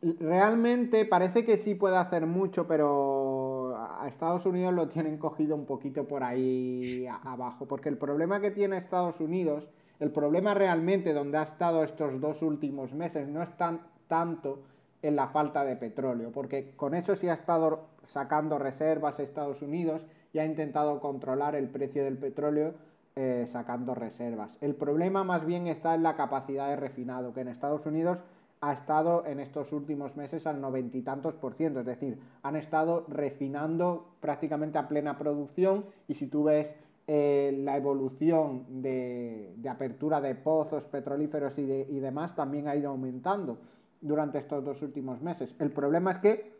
Realmente 0.00 1.04
parece 1.04 1.44
que 1.44 1.56
sí 1.56 1.74
puede 1.74 1.96
hacer 1.96 2.24
mucho, 2.24 2.68
pero 2.68 3.76
a 3.76 4.06
Estados 4.06 4.46
Unidos 4.46 4.74
lo 4.74 4.86
tienen 4.86 5.18
cogido 5.18 5.56
un 5.56 5.66
poquito 5.66 6.04
por 6.04 6.22
ahí 6.22 7.04
abajo, 7.24 7.66
porque 7.66 7.88
el 7.88 7.98
problema 7.98 8.38
que 8.40 8.52
tiene 8.52 8.76
Estados 8.76 9.18
Unidos, 9.18 9.66
el 9.98 10.12
problema 10.12 10.54
realmente 10.54 11.14
donde 11.14 11.38
ha 11.38 11.42
estado 11.42 11.82
estos 11.82 12.20
dos 12.20 12.42
últimos 12.42 12.92
meses, 12.92 13.26
no 13.26 13.42
es 13.42 13.50
tan, 13.56 13.80
tanto 14.06 14.60
en 15.04 15.16
la 15.16 15.28
falta 15.28 15.64
de 15.64 15.76
petróleo, 15.76 16.32
porque 16.32 16.72
con 16.76 16.94
eso 16.94 17.14
sí 17.14 17.28
ha 17.28 17.34
estado 17.34 17.88
sacando 18.06 18.58
reservas 18.58 19.20
Estados 19.20 19.60
Unidos 19.60 20.06
y 20.32 20.38
ha 20.38 20.46
intentado 20.46 20.98
controlar 20.98 21.54
el 21.54 21.68
precio 21.68 22.04
del 22.04 22.16
petróleo 22.16 22.72
eh, 23.16 23.46
sacando 23.52 23.94
reservas. 23.94 24.56
El 24.62 24.74
problema 24.74 25.22
más 25.22 25.44
bien 25.44 25.66
está 25.66 25.94
en 25.94 26.02
la 26.02 26.16
capacidad 26.16 26.68
de 26.68 26.76
refinado, 26.76 27.34
que 27.34 27.42
en 27.42 27.48
Estados 27.48 27.84
Unidos 27.84 28.18
ha 28.62 28.72
estado 28.72 29.26
en 29.26 29.40
estos 29.40 29.72
últimos 29.72 30.16
meses 30.16 30.46
al 30.46 30.58
noventa 30.60 30.96
y 30.96 31.02
tantos 31.02 31.34
por 31.34 31.52
ciento, 31.52 31.80
es 31.80 31.86
decir, 31.86 32.18
han 32.42 32.56
estado 32.56 33.04
refinando 33.08 34.06
prácticamente 34.20 34.78
a 34.78 34.88
plena 34.88 35.18
producción 35.18 35.84
y 36.08 36.14
si 36.14 36.28
tú 36.28 36.44
ves 36.44 36.74
eh, 37.06 37.54
la 37.62 37.76
evolución 37.76 38.64
de, 38.80 39.54
apertura 39.68 40.22
de 40.22 40.34
pozos 40.34 40.86
petrolíferos 40.86 41.58
y, 41.58 41.62
y 41.62 42.00
demás 42.00 42.34
también 42.34 42.68
ha 42.68 42.74
ido 42.74 42.88
aumentando 42.88 43.58
durante 44.04 44.38
estos 44.38 44.64
dos 44.64 44.82
últimos 44.82 45.20
meses. 45.22 45.54
El 45.58 45.70
problema 45.70 46.12
es 46.12 46.18
que 46.18 46.52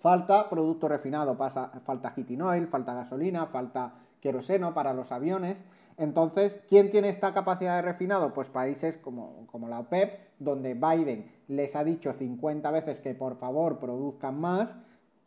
falta 0.00 0.50
producto 0.50 0.88
refinado, 0.88 1.36
pasa, 1.38 1.70
falta 1.84 2.10
heating 2.10 2.42
oil, 2.42 2.66
falta 2.66 2.94
gasolina, 2.94 3.46
falta 3.46 3.94
queroseno 4.20 4.74
para 4.74 4.92
los 4.92 5.12
aviones. 5.12 5.64
Entonces, 5.96 6.60
¿quién 6.68 6.90
tiene 6.90 7.08
esta 7.08 7.32
capacidad 7.32 7.76
de 7.76 7.82
refinado? 7.82 8.34
Pues 8.34 8.48
países 8.48 8.96
como, 8.98 9.46
como 9.46 9.68
la 9.68 9.78
OPEP, 9.78 10.18
donde 10.38 10.74
Biden 10.74 11.30
les 11.48 11.76
ha 11.76 11.84
dicho 11.84 12.12
50 12.12 12.70
veces 12.70 12.98
que 12.98 13.14
por 13.14 13.36
favor 13.36 13.78
produzcan 13.78 14.40
más 14.40 14.76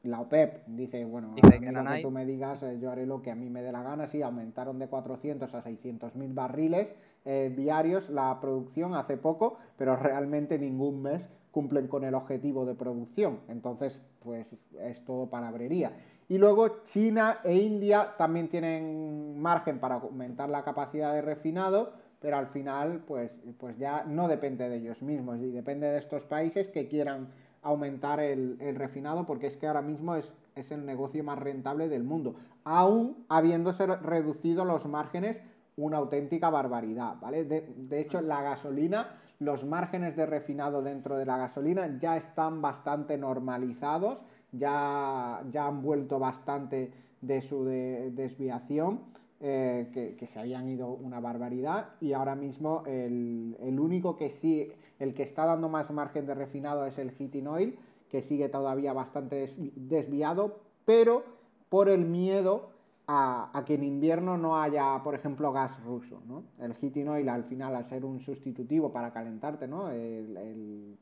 la 0.06 0.22
OPEP 0.22 0.68
dice, 0.68 1.04
bueno, 1.04 1.30
a 1.30 1.32
mí 1.32 1.42
lo 1.42 1.84
que 1.84 2.02
tú 2.02 2.12
me 2.12 2.26
digas, 2.26 2.62
eh, 2.64 2.78
yo 2.80 2.92
haré 2.92 3.06
lo 3.06 3.22
que 3.22 3.32
a 3.32 3.36
mí 3.36 3.50
me 3.50 3.62
dé 3.64 3.72
la 3.72 3.82
gana. 3.82 4.08
Sí, 4.08 4.22
aumentaron 4.22 4.78
de 4.80 4.88
400 4.88 5.54
a 5.54 5.62
600 5.62 6.16
mil 6.16 6.34
barriles 6.34 6.94
eh, 7.26 7.52
diarios 7.56 8.10
la 8.10 8.40
producción 8.40 8.94
hace 8.94 9.18
poco, 9.18 9.58
pero 9.78 9.96
realmente 9.96 10.60
ningún 10.60 11.02
mes 11.02 11.28
cumplen 11.52 11.88
con 11.88 12.04
el 12.04 12.14
objetivo 12.14 12.66
de 12.66 12.76
producción. 12.76 13.40
Entonces, 13.48 14.02
pues 14.20 14.48
es 14.80 15.04
todo 15.06 15.28
palabrería. 15.30 15.92
Y 16.28 16.38
luego 16.38 16.84
China 16.84 17.40
e 17.44 17.56
India 17.56 18.14
también 18.18 18.50
tienen 18.50 19.40
margen 19.40 19.80
para 19.80 19.96
aumentar 19.96 20.50
la 20.50 20.64
capacidad 20.64 21.14
de 21.14 21.22
refinado, 21.22 21.94
pero 22.20 22.38
al 22.38 22.48
final 22.48 23.04
pues, 23.08 23.32
pues 23.60 23.78
ya 23.78 24.04
no 24.06 24.28
depende 24.28 24.68
de 24.68 24.78
ellos 24.78 25.02
mismos 25.04 25.40
y 25.40 25.52
depende 25.52 25.88
de 25.88 26.00
estos 26.00 26.24
países 26.24 26.68
que 26.70 26.88
quieran 26.88 27.30
aumentar 27.62 28.20
el, 28.20 28.58
refinado 28.76 29.26
porque 29.26 29.48
es 29.48 29.58
que 29.58 29.68
ahora 29.68 29.82
mismo 29.82 30.16
es, 30.16 30.34
es, 30.56 30.72
el 30.72 30.86
negocio 30.86 31.24
más 31.24 31.40
rentable 31.40 31.90
del 31.90 32.04
mundo, 32.04 32.36
aún 32.64 33.26
habiéndose 33.30 33.86
reducido 33.86 34.66
los 34.66 34.86
márgenes 34.88 35.42
una 35.78 35.98
auténtica 35.98 36.50
barbaridad, 36.50 37.18
¿vale? 37.20 37.44
De, 37.44 38.00
hecho, 38.00 38.22
la 38.22 38.42
gasolina, 38.42 39.18
los 39.40 39.66
márgenes 39.66 40.16
de 40.16 40.26
refinado 40.26 40.82
dentro 40.82 41.18
de 41.18 41.26
la 41.26 41.38
gasolina 41.38 41.98
ya 42.00 42.16
están 42.16 42.62
bastante 42.62 43.18
normalizados, 43.18 44.20
ya, 44.52 45.44
ya 45.52 45.68
han 45.68 45.82
vuelto 45.82 46.18
bastante 46.18 46.94
de 47.22 47.42
su 47.42 47.66
desviación, 47.66 49.02
eh, 49.42 50.16
que, 50.18 50.28
se 50.28 50.40
habían 50.40 50.70
ido 50.70 50.88
una 50.88 51.20
barbaridad, 51.20 51.90
y 52.00 52.14
ahora 52.14 52.36
mismo 52.36 52.84
el, 52.86 53.58
el, 53.60 53.80
único 53.80 54.16
que 54.16 54.30
sí, 54.30 54.72
el 54.98 55.14
que 55.14 55.24
está 55.24 55.46
dando 55.46 55.68
más 55.68 55.92
margen 55.92 56.26
de 56.26 56.36
refinado 56.36 56.86
es 56.86 56.98
el 56.98 57.12
heating 57.12 57.48
oil, 57.48 57.78
que 58.10 58.22
sigue 58.22 58.48
todavía 58.48 58.94
bastante 58.94 59.54
desviado, 59.76 60.60
pero 60.86 61.24
por 61.68 61.90
el 61.90 62.06
miedo 62.06 62.70
a, 63.08 63.64
que 63.66 63.76
en 63.76 63.84
invierno 63.84 64.38
no 64.38 64.60
haya, 64.60 65.02
por 65.04 65.16
ejemplo, 65.16 65.52
gas 65.52 65.82
ruso. 65.84 66.22
¿no? 66.28 66.44
El 66.60 66.74
heating 66.74 67.08
oil 67.08 67.30
al 67.30 67.44
final, 67.44 67.76
al 67.76 67.86
ser 67.86 68.06
un 68.06 68.20
sustitutivo 68.20 68.92
para 68.92 69.12
calentarte, 69.12 69.68
¿no? 69.68 69.90
el, 69.90 70.98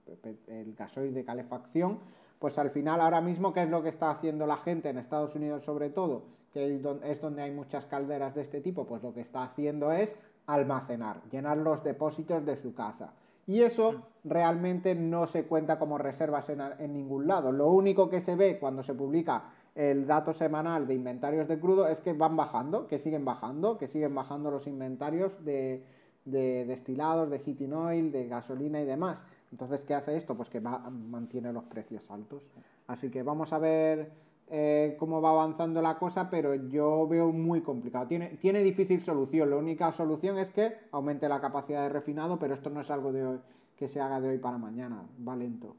el, 0.47 0.75
gasoil 0.77 1.13
de 1.13 1.23
calefacción, 1.23 1.99
pues 2.39 2.57
al 2.57 2.71
final 2.71 2.99
ahora 2.99 3.21
mismo, 3.21 3.53
¿qué 3.53 3.63
es 3.63 3.69
lo 3.69 3.81
que 3.81 3.89
está 3.89 4.11
haciendo 4.11 4.45
la 4.45 4.57
gente 4.57 4.89
en 4.89 4.97
Estados 4.97 5.35
Unidos 5.35 5.63
sobre 5.63 5.89
todo? 5.89 6.23
Que 6.51 6.75
es 7.03 7.21
donde 7.21 7.41
hay 7.41 7.51
muchas 7.51 7.85
calderas 7.85 8.35
de 8.35 8.41
este 8.41 8.61
tipo, 8.61 8.85
pues 8.85 9.01
lo 9.01 9.13
que 9.13 9.21
está 9.21 9.43
haciendo 9.43 9.91
es 9.91 10.15
almacenar, 10.45 11.21
llenar 11.31 11.57
los 11.57 11.83
depósitos 11.83 12.45
de 12.45 12.57
su 12.57 12.73
casa. 12.73 13.13
Y 13.47 13.61
eso 13.61 13.91
mm. 13.91 14.29
realmente 14.29 14.95
no 14.95 15.27
se 15.27 15.45
cuenta 15.45 15.79
como 15.79 15.97
reservas 15.97 16.49
en, 16.49 16.61
en 16.61 16.93
ningún 16.93 17.27
lado. 17.27 17.51
Lo 17.51 17.69
único 17.69 18.09
que 18.09 18.21
se 18.21 18.35
ve 18.35 18.59
cuando 18.59 18.83
se 18.83 18.93
publica 18.93 19.43
el 19.75 20.05
dato 20.05 20.33
semanal 20.33 20.85
de 20.87 20.93
inventarios 20.93 21.47
de 21.47 21.59
crudo 21.59 21.87
es 21.87 21.99
que 21.99 22.13
van 22.13 22.35
bajando, 22.35 22.87
que 22.87 22.99
siguen 22.99 23.25
bajando, 23.25 23.77
que 23.77 23.87
siguen 23.87 24.13
bajando 24.13 24.51
los 24.51 24.67
inventarios 24.67 25.43
de, 25.43 25.83
destilados, 26.25 27.29
de 27.29 27.39
heating 27.39 27.73
oil, 27.73 28.11
de 28.11 28.27
gasolina 28.27 28.81
y 28.81 28.85
demás. 28.85 29.23
Entonces, 29.51 29.81
¿qué 29.81 29.93
hace 29.95 30.15
esto? 30.15 30.35
Pues 30.35 30.49
que 30.49 30.61
mantiene 30.61 31.51
los 31.51 31.63
precios 31.63 32.09
altos. 32.09 32.43
Así 32.87 33.09
que 33.09 33.23
vamos 33.23 33.51
a 33.53 33.59
ver 33.59 34.11
eh, 34.49 34.95
cómo 34.99 35.21
va 35.21 35.31
avanzando 35.31 35.81
la 35.81 35.97
cosa, 35.97 36.29
pero 36.29 36.53
yo 36.53 37.07
veo 37.07 37.31
muy 37.31 37.61
complicado. 37.61 38.07
Tiene, 38.07 38.29
tiene 38.37 38.63
difícil 38.63 39.01
solución. 39.01 39.49
La 39.49 39.55
única 39.55 39.91
solución 39.91 40.37
es 40.37 40.51
que 40.51 40.73
aumente 40.91 41.27
la 41.27 41.41
capacidad 41.41 41.81
de 41.81 41.89
refinado, 41.89 42.37
pero 42.37 42.53
esto 42.53 42.69
no 42.69 42.81
es 42.81 42.91
algo 42.91 43.11
de 43.11 43.39
que 43.75 43.87
se 43.87 43.99
haga 43.99 44.21
de 44.21 44.29
hoy 44.29 44.37
para 44.37 44.57
mañana. 44.59 45.03
Va 45.27 45.35
lento. 45.35 45.75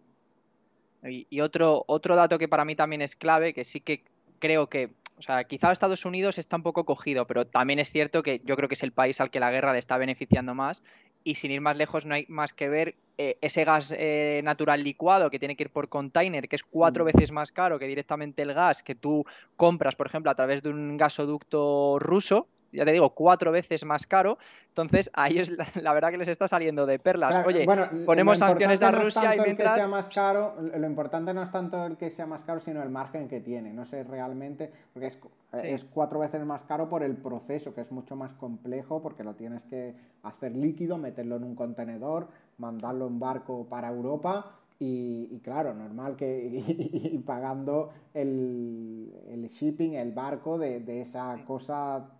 Y, 1.05 1.41
otro, 1.41 1.85
otro 1.87 2.17
dato 2.17 2.39
que 2.39 2.49
para 2.49 2.65
mí 2.65 2.77
también 2.77 3.03
es 3.03 3.15
clave, 3.17 3.53
que 3.53 3.65
sí 3.65 3.81
que 3.81 4.05
creo 4.39 4.69
que, 4.69 4.91
o 5.19 5.23
sea, 5.23 5.45
quizá 5.45 5.71
Estados 5.71 6.05
Unidos 6.05 6.39
está 6.39 6.57
un 6.57 6.63
poco 6.63 6.85
cogido, 6.85 7.27
pero 7.27 7.47
también 7.47 7.79
es 7.79 7.91
cierto 7.91 8.23
que 8.23 8.41
yo 8.45 8.57
creo 8.57 8.69
que 8.69 8.75
es 8.75 8.83
el 8.83 8.93
país 8.93 9.21
al 9.21 9.31
que 9.31 9.41
la 9.41 9.51
guerra 9.51 9.73
le 9.73 9.79
está 9.79 9.99
beneficiando 9.99 10.55
más. 10.55 10.83
Y 11.23 11.37
sin 11.37 11.53
ir 11.53 11.61
más 11.63 11.77
lejos, 11.77 12.05
no 12.05 12.15
hay 12.15 12.27
más 12.29 12.53
que 12.53 12.69
ver 12.69 12.97
eh, 13.17 13.39
ese 13.41 13.65
gas 13.65 13.95
eh, 13.97 14.43
natural 14.45 14.85
licuado 14.85 15.31
que 15.31 15.39
tiene 15.39 15.57
que 15.57 15.65
ir 15.65 15.71
por 15.71 15.89
container, 15.89 16.49
que 16.49 16.57
es 16.57 16.63
cuatro 16.63 17.05
mm. 17.05 17.07
veces 17.07 17.33
más 17.33 17.53
caro 17.53 17.79
que 17.79 17.87
directamente 17.87 18.43
el 18.43 18.53
gas 18.53 18.83
que 18.83 18.95
tú 18.95 19.25
compras, 19.57 19.97
por 19.97 20.07
ejemplo, 20.07 20.31
a 20.31 20.35
través 20.35 20.63
de 20.63 20.69
un 20.69 20.97
gasoducto 20.97 21.99
ruso 21.99 22.49
ya 22.75 22.85
te 22.85 22.93
digo, 22.93 23.11
cuatro 23.11 23.53
veces 23.53 23.85
más 23.85 24.07
caro. 24.07 24.39
Entonces, 24.69 25.11
a 25.15 25.29
ellos 25.29 25.51
la, 25.51 25.93
verdad 25.93 26.11
que 26.11 26.19
les 26.19 26.29
está 26.29 26.49
saliendo 26.49 26.87
de 26.87 26.99
perlas. 26.99 27.45
Oye, 27.47 27.67
ponemos 28.05 28.39
sanciones 28.39 28.83
a 28.83 28.93
Rusia 28.93 29.37
y 29.37 29.41
mientras... 29.41 29.75
que 29.75 29.81
sea 29.81 29.89
más 29.89 30.09
caro, 30.09 30.57
lo 30.77 30.87
importante 30.87 31.33
no 31.33 31.43
es 31.43 31.51
tanto 31.51 31.87
el 31.87 31.97
que 31.97 32.11
sea 32.11 32.27
más 32.27 32.43
caro, 32.43 32.61
sino 32.61 32.83
el 32.83 32.91
margen 32.91 33.29
que 33.29 33.41
tiene. 33.41 33.73
No 33.73 33.85
sé 33.85 34.05
realmente, 34.05 34.73
porque 34.93 35.09
es, 35.09 35.19
es 35.63 35.85
cuatro 35.85 36.19
veces 36.19 36.45
más 36.45 36.65
caro 36.65 36.89
por 36.89 37.03
el 37.03 37.17
proceso, 37.17 37.75
que 37.75 37.83
es 37.83 37.93
mucho 37.93 38.17
más 38.17 38.33
complejo, 38.35 39.01
porque 39.03 39.23
lo 39.23 39.35
tienes 39.35 39.63
que 39.65 39.95
hacer 40.23 40.55
líquido, 40.57 40.99
meterlo 40.99 41.37
en 41.37 41.45
un 41.45 41.55
contenedor, 41.55 42.29
mandarlo 42.59 43.07
en 43.07 43.19
barco 43.21 43.67
para 43.69 43.89
Europa 43.89 44.59
y, 44.79 45.39
claro, 45.45 45.73
normal 45.73 46.17
que 46.17 46.47
y, 47.13 47.19
pagando 47.19 47.91
el, 48.13 49.13
el, 49.31 49.49
shipping, 49.49 49.95
el 49.95 50.13
barco 50.13 50.59
de, 50.59 50.81
de, 50.81 51.03
esa 51.03 51.37
cosa 51.47 52.11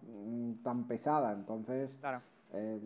tan 0.63 0.87
pesada. 0.87 1.33
Entonces, 1.33 1.91
eh, 2.53 2.79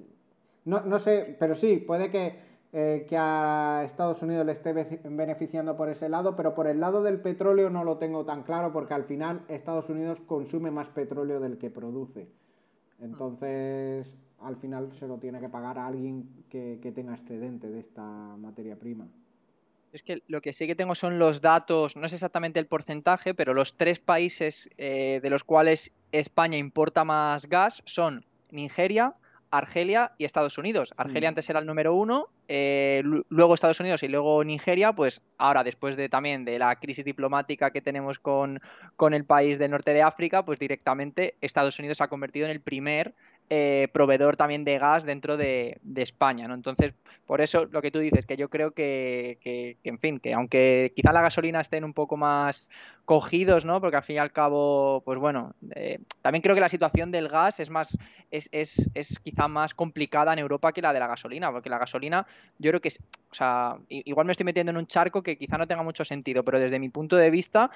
no, 0.64 0.80
no, 0.80 0.98
sé, 0.98 1.36
pero 1.38 1.54
sí, 1.54 1.76
puede 1.78 2.10
que, 2.10 2.38
eh, 2.72 3.06
que 3.08 3.16
a 3.16 3.82
Estados 3.84 4.22
Unidos 4.22 4.46
le 4.46 4.52
esté 4.52 4.72
beneficiando 4.72 5.76
por 5.76 5.88
ese 5.88 6.08
lado, 6.08 6.36
pero 6.36 6.54
por 6.54 6.66
el 6.66 6.80
lado 6.80 7.02
del 7.02 7.20
petróleo 7.20 7.70
no 7.70 7.84
lo 7.84 7.98
tengo 7.98 8.24
tan 8.24 8.42
claro 8.42 8.72
porque 8.72 8.94
al 8.94 9.04
final 9.04 9.42
Estados 9.48 9.88
Unidos 9.88 10.20
consume 10.20 10.70
más 10.70 10.88
petróleo 10.88 11.40
del 11.40 11.58
que 11.58 11.70
produce. 11.70 12.28
Entonces, 13.00 14.12
al 14.40 14.56
final 14.56 14.92
se 14.92 15.06
lo 15.06 15.18
tiene 15.18 15.40
que 15.40 15.48
pagar 15.48 15.78
a 15.78 15.86
alguien 15.86 16.44
que, 16.48 16.78
que 16.82 16.92
tenga 16.92 17.14
excedente 17.14 17.68
de 17.68 17.80
esta 17.80 18.02
materia 18.02 18.76
prima. 18.76 19.06
Es 19.92 20.02
que 20.02 20.22
lo 20.28 20.40
que 20.40 20.52
sí 20.52 20.66
que 20.66 20.74
tengo 20.74 20.94
son 20.94 21.18
los 21.18 21.40
datos, 21.40 21.96
no 21.96 22.04
es 22.04 22.12
exactamente 22.12 22.60
el 22.60 22.66
porcentaje, 22.66 23.34
pero 23.34 23.54
los 23.54 23.76
tres 23.76 23.98
países 23.98 24.68
eh, 24.76 25.20
de 25.22 25.30
los 25.30 25.44
cuales 25.44 25.92
España 26.12 26.56
importa 26.56 27.04
más 27.04 27.48
gas 27.48 27.82
son 27.84 28.24
Nigeria, 28.50 29.14
Argelia 29.50 30.12
y 30.18 30.24
Estados 30.24 30.58
Unidos. 30.58 30.92
Argelia 30.96 31.28
mm. 31.28 31.32
antes 31.32 31.50
era 31.50 31.60
el 31.60 31.66
número 31.66 31.94
uno, 31.94 32.28
eh, 32.48 33.02
luego 33.28 33.54
Estados 33.54 33.80
Unidos 33.80 34.02
y 34.02 34.08
luego 34.08 34.42
Nigeria, 34.44 34.92
pues 34.92 35.22
ahora 35.38 35.64
después 35.64 35.96
de 35.96 36.08
también 36.08 36.44
de 36.44 36.58
la 36.58 36.76
crisis 36.76 37.04
diplomática 37.04 37.70
que 37.70 37.80
tenemos 37.80 38.18
con, 38.18 38.60
con 38.96 39.14
el 39.14 39.24
país 39.24 39.58
del 39.58 39.70
norte 39.70 39.92
de 39.92 40.02
África, 40.02 40.44
pues 40.44 40.58
directamente 40.58 41.36
Estados 41.40 41.78
Unidos 41.78 41.98
se 41.98 42.04
ha 42.04 42.08
convertido 42.08 42.46
en 42.46 42.52
el 42.52 42.60
primer 42.60 43.14
eh, 43.50 43.88
proveedor 43.92 44.36
también 44.36 44.64
de 44.64 44.78
gas 44.78 45.04
dentro 45.04 45.36
de, 45.36 45.80
España, 45.96 46.46
¿no? 46.46 46.54
Entonces, 46.54 46.92
por 47.26 47.40
eso 47.40 47.66
lo 47.66 47.80
que 47.80 47.90
tú 47.90 47.98
dices, 47.98 48.26
que 48.26 48.36
yo 48.36 48.50
creo 48.50 48.72
que, 48.72 49.38
en 49.82 49.98
fin, 49.98 50.20
que 50.20 50.34
aunque 50.34 50.92
quizá 50.94 51.12
la 51.12 51.22
gasolina 51.22 51.60
estén 51.60 51.84
un 51.84 51.94
poco 51.94 52.16
más 52.16 52.68
cogidos, 53.04 53.64
¿no? 53.64 53.80
Porque 53.80 53.96
al 53.96 54.02
fin 54.02 54.16
y 54.16 54.18
al 54.18 54.32
cabo, 54.32 55.02
pues 55.04 55.18
bueno, 55.18 55.54
eh, 55.74 55.98
también 56.20 56.42
creo 56.42 56.54
que 56.54 56.60
la 56.60 56.68
situación 56.68 57.10
del 57.10 57.28
gas 57.28 57.58
es 57.58 57.70
más, 57.70 57.96
es, 58.30 58.50
es, 58.52 58.90
es, 58.94 59.18
quizá 59.18 59.48
más 59.48 59.72
complicada 59.72 60.32
en 60.34 60.40
Europa 60.40 60.72
que 60.72 60.82
la 60.82 60.92
de 60.92 61.00
la 61.00 61.06
gasolina, 61.06 61.50
porque 61.50 61.70
la 61.70 61.78
gasolina, 61.78 62.26
yo 62.58 62.70
creo 62.70 62.80
que 62.82 62.88
es, 62.88 63.00
o 63.30 63.34
sea, 63.34 63.78
igual 63.88 64.26
me 64.26 64.32
estoy 64.32 64.44
metiendo 64.44 64.70
en 64.70 64.76
un 64.76 64.86
charco 64.86 65.22
que 65.22 65.38
quizá 65.38 65.56
no 65.56 65.66
tenga 65.66 65.82
mucho 65.82 66.04
sentido, 66.04 66.44
pero 66.44 66.60
desde 66.60 66.78
mi 66.78 66.90
punto 66.90 67.16
de 67.16 67.30
vista, 67.30 67.70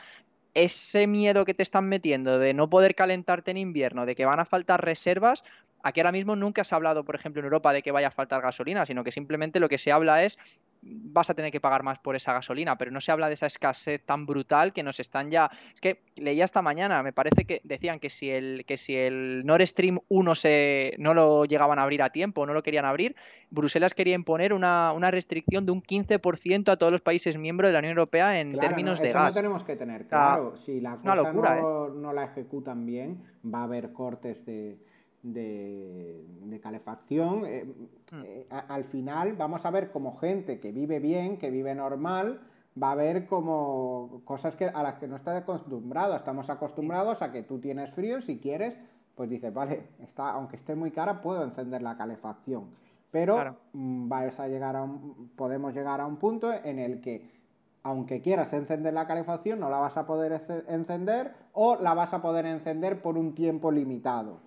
ese 0.54 1.06
miedo 1.06 1.44
que 1.44 1.54
te 1.54 1.62
están 1.62 1.88
metiendo 1.88 2.38
de 2.38 2.54
no 2.54 2.68
poder 2.68 2.94
calentarte 2.94 3.50
en 3.50 3.56
invierno, 3.56 4.06
de 4.06 4.14
que 4.14 4.24
van 4.24 4.40
a 4.40 4.44
faltar 4.44 4.84
reservas, 4.84 5.44
aquí 5.82 6.00
ahora 6.00 6.12
mismo 6.12 6.36
nunca 6.36 6.64
se 6.64 6.74
ha 6.74 6.76
hablado, 6.76 7.04
por 7.04 7.14
ejemplo, 7.14 7.40
en 7.40 7.46
Europa 7.46 7.72
de 7.72 7.82
que 7.82 7.90
vaya 7.90 8.08
a 8.08 8.12
faltar 8.12 8.42
gasolina, 8.42 8.86
sino 8.86 9.04
que 9.04 9.12
simplemente 9.12 9.60
lo 9.60 9.68
que 9.68 9.78
se 9.78 9.92
habla 9.92 10.22
es 10.22 10.38
vas 10.82 11.30
a 11.30 11.34
tener 11.34 11.52
que 11.52 11.60
pagar 11.60 11.82
más 11.82 11.98
por 12.00 12.16
esa 12.16 12.32
gasolina, 12.32 12.76
pero 12.76 12.90
no 12.90 13.00
se 13.00 13.12
habla 13.12 13.28
de 13.28 13.34
esa 13.34 13.46
escasez 13.46 14.04
tan 14.04 14.26
brutal 14.26 14.72
que 14.72 14.82
nos 14.82 14.98
están 14.98 15.30
ya. 15.30 15.50
Es 15.74 15.80
que 15.80 16.00
leía 16.16 16.44
esta 16.44 16.60
mañana, 16.60 17.02
me 17.02 17.12
parece 17.12 17.44
que 17.44 17.60
decían 17.64 18.00
que 18.00 18.10
si 18.10 18.30
el, 18.30 18.64
que 18.66 18.76
si 18.76 18.96
el 18.96 19.46
Nord 19.46 19.66
Stream 19.66 20.00
1 20.08 20.34
se, 20.34 20.94
no 20.98 21.14
lo 21.14 21.44
llegaban 21.44 21.78
a 21.78 21.82
abrir 21.82 22.02
a 22.02 22.10
tiempo, 22.10 22.44
no 22.46 22.52
lo 22.52 22.62
querían 22.62 22.84
abrir, 22.84 23.14
Bruselas 23.50 23.94
quería 23.94 24.14
imponer 24.14 24.52
una, 24.52 25.10
restricción 25.12 25.66
de 25.66 25.72
un 25.72 25.82
15% 25.82 26.70
a 26.70 26.76
todos 26.76 26.90
los 26.90 27.00
países 27.00 27.36
miembros 27.36 27.68
de 27.68 27.72
la 27.74 27.78
Unión 27.80 27.92
Europea 27.92 28.40
en 28.40 28.58
términos 28.58 28.98
de 29.00 29.10
eso 29.10 29.18
gas. 29.18 29.28
no 29.28 29.34
tenemos 29.34 29.62
que 29.62 29.76
tener 29.76 30.06
claro. 30.06 30.56
si 30.56 30.80
la 30.80 30.96
cosa 30.96 31.32
no, 31.32 31.88
¿eh? 31.88 31.90
no 31.94 32.12
la 32.12 32.24
ejecutan 32.24 32.86
bien, 32.86 33.22
va 33.44 33.60
a 33.60 33.64
haber 33.64 33.92
cortes 33.92 34.44
de 34.46 34.78
de, 35.22 36.60
calefacción. 36.62 37.44
Eh, 37.46 37.64
mm. 38.12 38.22
eh, 38.24 38.46
al 38.50 38.84
final 38.84 39.34
vamos 39.34 39.64
a 39.64 39.70
ver 39.70 39.90
como 39.90 40.16
gente 40.18 40.60
que 40.60 40.72
vive 40.72 41.00
bien, 41.00 41.38
que 41.38 41.50
vive 41.50 41.74
normal, 41.74 42.40
va 42.80 42.92
a 42.92 42.94
ver 42.94 43.26
como 43.26 44.22
cosas 44.24 44.56
que, 44.56 44.66
a 44.66 44.82
las 44.82 44.98
que 44.98 45.08
no 45.08 45.16
está 45.16 45.36
acostumbrado. 45.36 46.16
Estamos 46.16 46.50
acostumbrados 46.50 47.22
a 47.22 47.32
que 47.32 47.42
tú 47.42 47.58
tienes 47.58 47.90
frío, 47.90 48.20
si 48.20 48.38
quieres, 48.38 48.78
pues 49.14 49.28
dices, 49.28 49.52
vale, 49.52 49.84
está, 50.00 50.30
aunque 50.30 50.56
esté 50.56 50.74
muy 50.74 50.90
cara, 50.90 51.20
puedo 51.20 51.42
encender 51.42 51.82
la 51.82 51.96
calefacción. 51.96 52.70
Pero 53.10 53.56
mm, 53.72 54.08
vais 54.08 54.38
a 54.40 54.48
llegar 54.48 54.76
a 54.76 54.88
podemos 55.36 55.74
llegar 55.74 56.00
a 56.00 56.06
un 56.06 56.16
punto 56.16 56.52
en 56.52 56.78
el 56.78 57.00
que 57.00 57.42
aunque 57.84 58.20
quieras 58.20 58.52
encender 58.52 58.94
la 58.94 59.06
calefacción, 59.06 59.58
no 59.58 59.68
la 59.68 59.78
vas 59.78 59.96
a 59.96 60.06
poder 60.06 60.40
encender 60.68 61.34
o 61.52 61.76
la 61.76 61.94
vas 61.94 62.14
a 62.14 62.22
poder 62.22 62.46
encender 62.46 63.02
por 63.02 63.18
un 63.18 63.34
tiempo 63.34 63.72
limitado. 63.72 64.38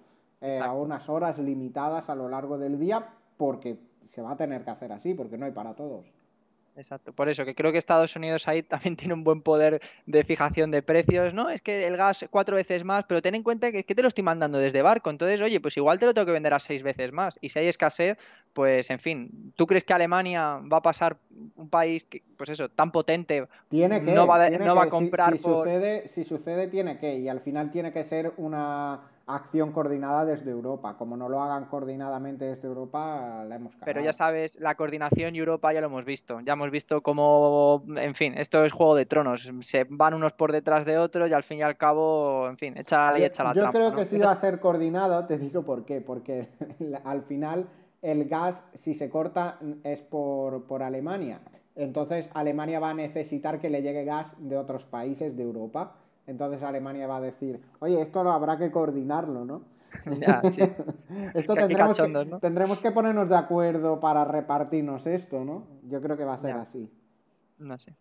Eh, 0.45 0.59
a 0.59 0.73
unas 0.73 1.09
horas 1.09 1.39
limitadas 1.39 2.07
a 2.07 2.13
lo 2.13 2.29
largo 2.29 2.59
del 2.59 2.79
día 2.79 3.03
porque 3.35 3.79
se 4.05 4.21
va 4.21 4.33
a 4.33 4.37
tener 4.37 4.63
que 4.63 4.69
hacer 4.69 4.91
así, 4.91 5.15
porque 5.15 5.39
no 5.39 5.45
hay 5.47 5.51
para 5.51 5.73
todos. 5.73 6.05
Exacto, 6.77 7.13
por 7.13 7.29
eso 7.29 7.45
que 7.45 7.55
creo 7.55 7.71
que 7.71 7.79
Estados 7.79 8.15
Unidos 8.15 8.47
ahí 8.47 8.61
también 8.63 8.95
tiene 8.95 9.15
un 9.15 9.23
buen 9.23 9.41
poder 9.41 9.81
de 10.05 10.23
fijación 10.23 10.69
de 10.69 10.83
precios, 10.83 11.33
¿no? 11.33 11.49
Es 11.49 11.61
que 11.61 11.87
el 11.87 11.97
gas 11.97 12.27
cuatro 12.29 12.57
veces 12.57 12.83
más, 12.83 13.05
pero 13.05 13.23
ten 13.23 13.33
en 13.33 13.41
cuenta 13.41 13.71
que, 13.71 13.85
que 13.85 13.95
te 13.95 14.03
lo 14.03 14.07
estoy 14.07 14.23
mandando 14.23 14.59
desde 14.59 14.83
barco, 14.83 15.09
entonces, 15.09 15.41
oye, 15.41 15.59
pues 15.59 15.77
igual 15.77 15.97
te 15.97 16.05
lo 16.05 16.13
tengo 16.13 16.27
que 16.27 16.33
vender 16.33 16.53
a 16.53 16.59
seis 16.59 16.83
veces 16.83 17.11
más. 17.11 17.39
Y 17.41 17.49
si 17.49 17.57
hay 17.57 17.67
escasez, 17.67 18.17
pues 18.53 18.91
en 18.91 18.99
fin, 18.99 19.51
¿tú 19.55 19.65
crees 19.65 19.83
que 19.83 19.93
Alemania 19.93 20.59
va 20.71 20.77
a 20.77 20.81
pasar 20.81 21.17
un 21.55 21.69
país 21.69 22.03
que, 22.03 22.21
pues 22.37 22.51
eso, 22.51 22.69
tan 22.69 22.91
potente? 22.91 23.47
Tiene 23.67 24.03
que, 24.03 24.11
no 24.11 24.27
va, 24.27 24.47
tiene 24.47 24.63
no 24.63 24.75
va 24.75 24.83
a 24.83 24.89
comprar 24.89 25.31
si, 25.31 25.37
si 25.39 25.43
por... 25.43 25.65
sucede, 25.65 26.07
si 26.07 26.23
sucede, 26.23 26.67
tiene 26.67 26.99
que, 26.99 27.17
y 27.17 27.29
al 27.29 27.39
final 27.39 27.71
tiene 27.71 27.91
que 27.91 28.03
ser 28.03 28.33
una 28.37 29.01
acción 29.27 29.71
coordinada 29.71 30.25
desde 30.25 30.51
Europa. 30.51 30.95
Como 30.97 31.17
no 31.17 31.29
lo 31.29 31.41
hagan 31.41 31.65
coordinadamente 31.65 32.45
desde 32.45 32.67
Europa, 32.67 33.43
la 33.47 33.55
hemos 33.55 33.73
cagado. 33.73 33.85
Pero 33.85 34.01
ya 34.01 34.13
sabes, 34.13 34.59
la 34.59 34.75
coordinación 34.75 35.35
y 35.35 35.39
Europa 35.39 35.73
ya 35.73 35.81
lo 35.81 35.87
hemos 35.87 36.05
visto. 36.05 36.39
Ya 36.41 36.53
hemos 36.53 36.69
visto 36.71 37.01
cómo, 37.01 37.83
en 37.95 38.15
fin, 38.15 38.33
esto 38.37 38.63
es 38.63 38.71
Juego 38.71 38.95
de 38.95 39.05
Tronos. 39.05 39.49
Se 39.61 39.85
van 39.89 40.13
unos 40.13 40.33
por 40.33 40.51
detrás 40.51 40.85
de 40.85 40.97
otros 40.97 41.29
y 41.29 41.33
al 41.33 41.43
fin 41.43 41.59
y 41.59 41.61
al 41.63 41.77
cabo, 41.77 42.47
en 42.49 42.57
fin, 42.57 42.77
echa 42.77 42.97
la 42.97 43.13
ley, 43.13 43.23
echa 43.23 43.43
la 43.43 43.53
Yo 43.53 43.61
trampa. 43.61 43.77
creo 43.77 43.89
¿no? 43.91 43.95
que 43.95 44.05
sí 44.05 44.17
va 44.17 44.31
a 44.31 44.35
ser 44.35 44.59
coordinado, 44.59 45.25
te 45.25 45.37
digo 45.37 45.63
por 45.63 45.85
qué. 45.85 46.01
Porque 46.01 46.49
al 47.03 47.23
final 47.23 47.67
el 48.01 48.27
gas, 48.29 48.61
si 48.75 48.93
se 48.93 49.09
corta, 49.09 49.57
es 49.83 50.01
por, 50.01 50.65
por 50.65 50.83
Alemania. 50.83 51.41
Entonces 51.75 52.29
Alemania 52.33 52.79
va 52.79 52.91
a 52.91 52.93
necesitar 52.93 53.59
que 53.59 53.69
le 53.69 53.81
llegue 53.81 54.05
gas 54.05 54.31
de 54.37 54.57
otros 54.57 54.83
países 54.85 55.35
de 55.35 55.43
Europa. 55.43 55.95
Entonces 56.27 56.63
Alemania 56.63 57.07
va 57.07 57.17
a 57.17 57.21
decir, 57.21 57.61
oye, 57.79 58.01
esto 58.01 58.23
lo 58.23 58.31
habrá 58.31 58.57
que 58.57 58.71
coordinarlo, 58.71 59.45
¿no? 59.45 59.61
Ya, 60.19 60.41
sí. 60.49 60.59
esto 61.35 61.53
tendremos, 61.53 61.95
cachondos, 61.95 62.25
que, 62.25 62.29
¿no? 62.31 62.39
tendremos 62.39 62.79
que 62.79 62.91
ponernos 62.91 63.29
de 63.29 63.35
acuerdo 63.37 63.99
para 63.99 64.25
repartirnos 64.25 65.07
esto, 65.07 65.45
¿no? 65.45 65.67
Yo 65.87 66.01
creo 66.01 66.17
que 66.17 66.25
va 66.25 66.33
a 66.33 66.37
ser 66.37 66.55
Ya. 66.55 66.61
así. 66.61 66.91
No 67.59 67.77
sé. 67.77 67.93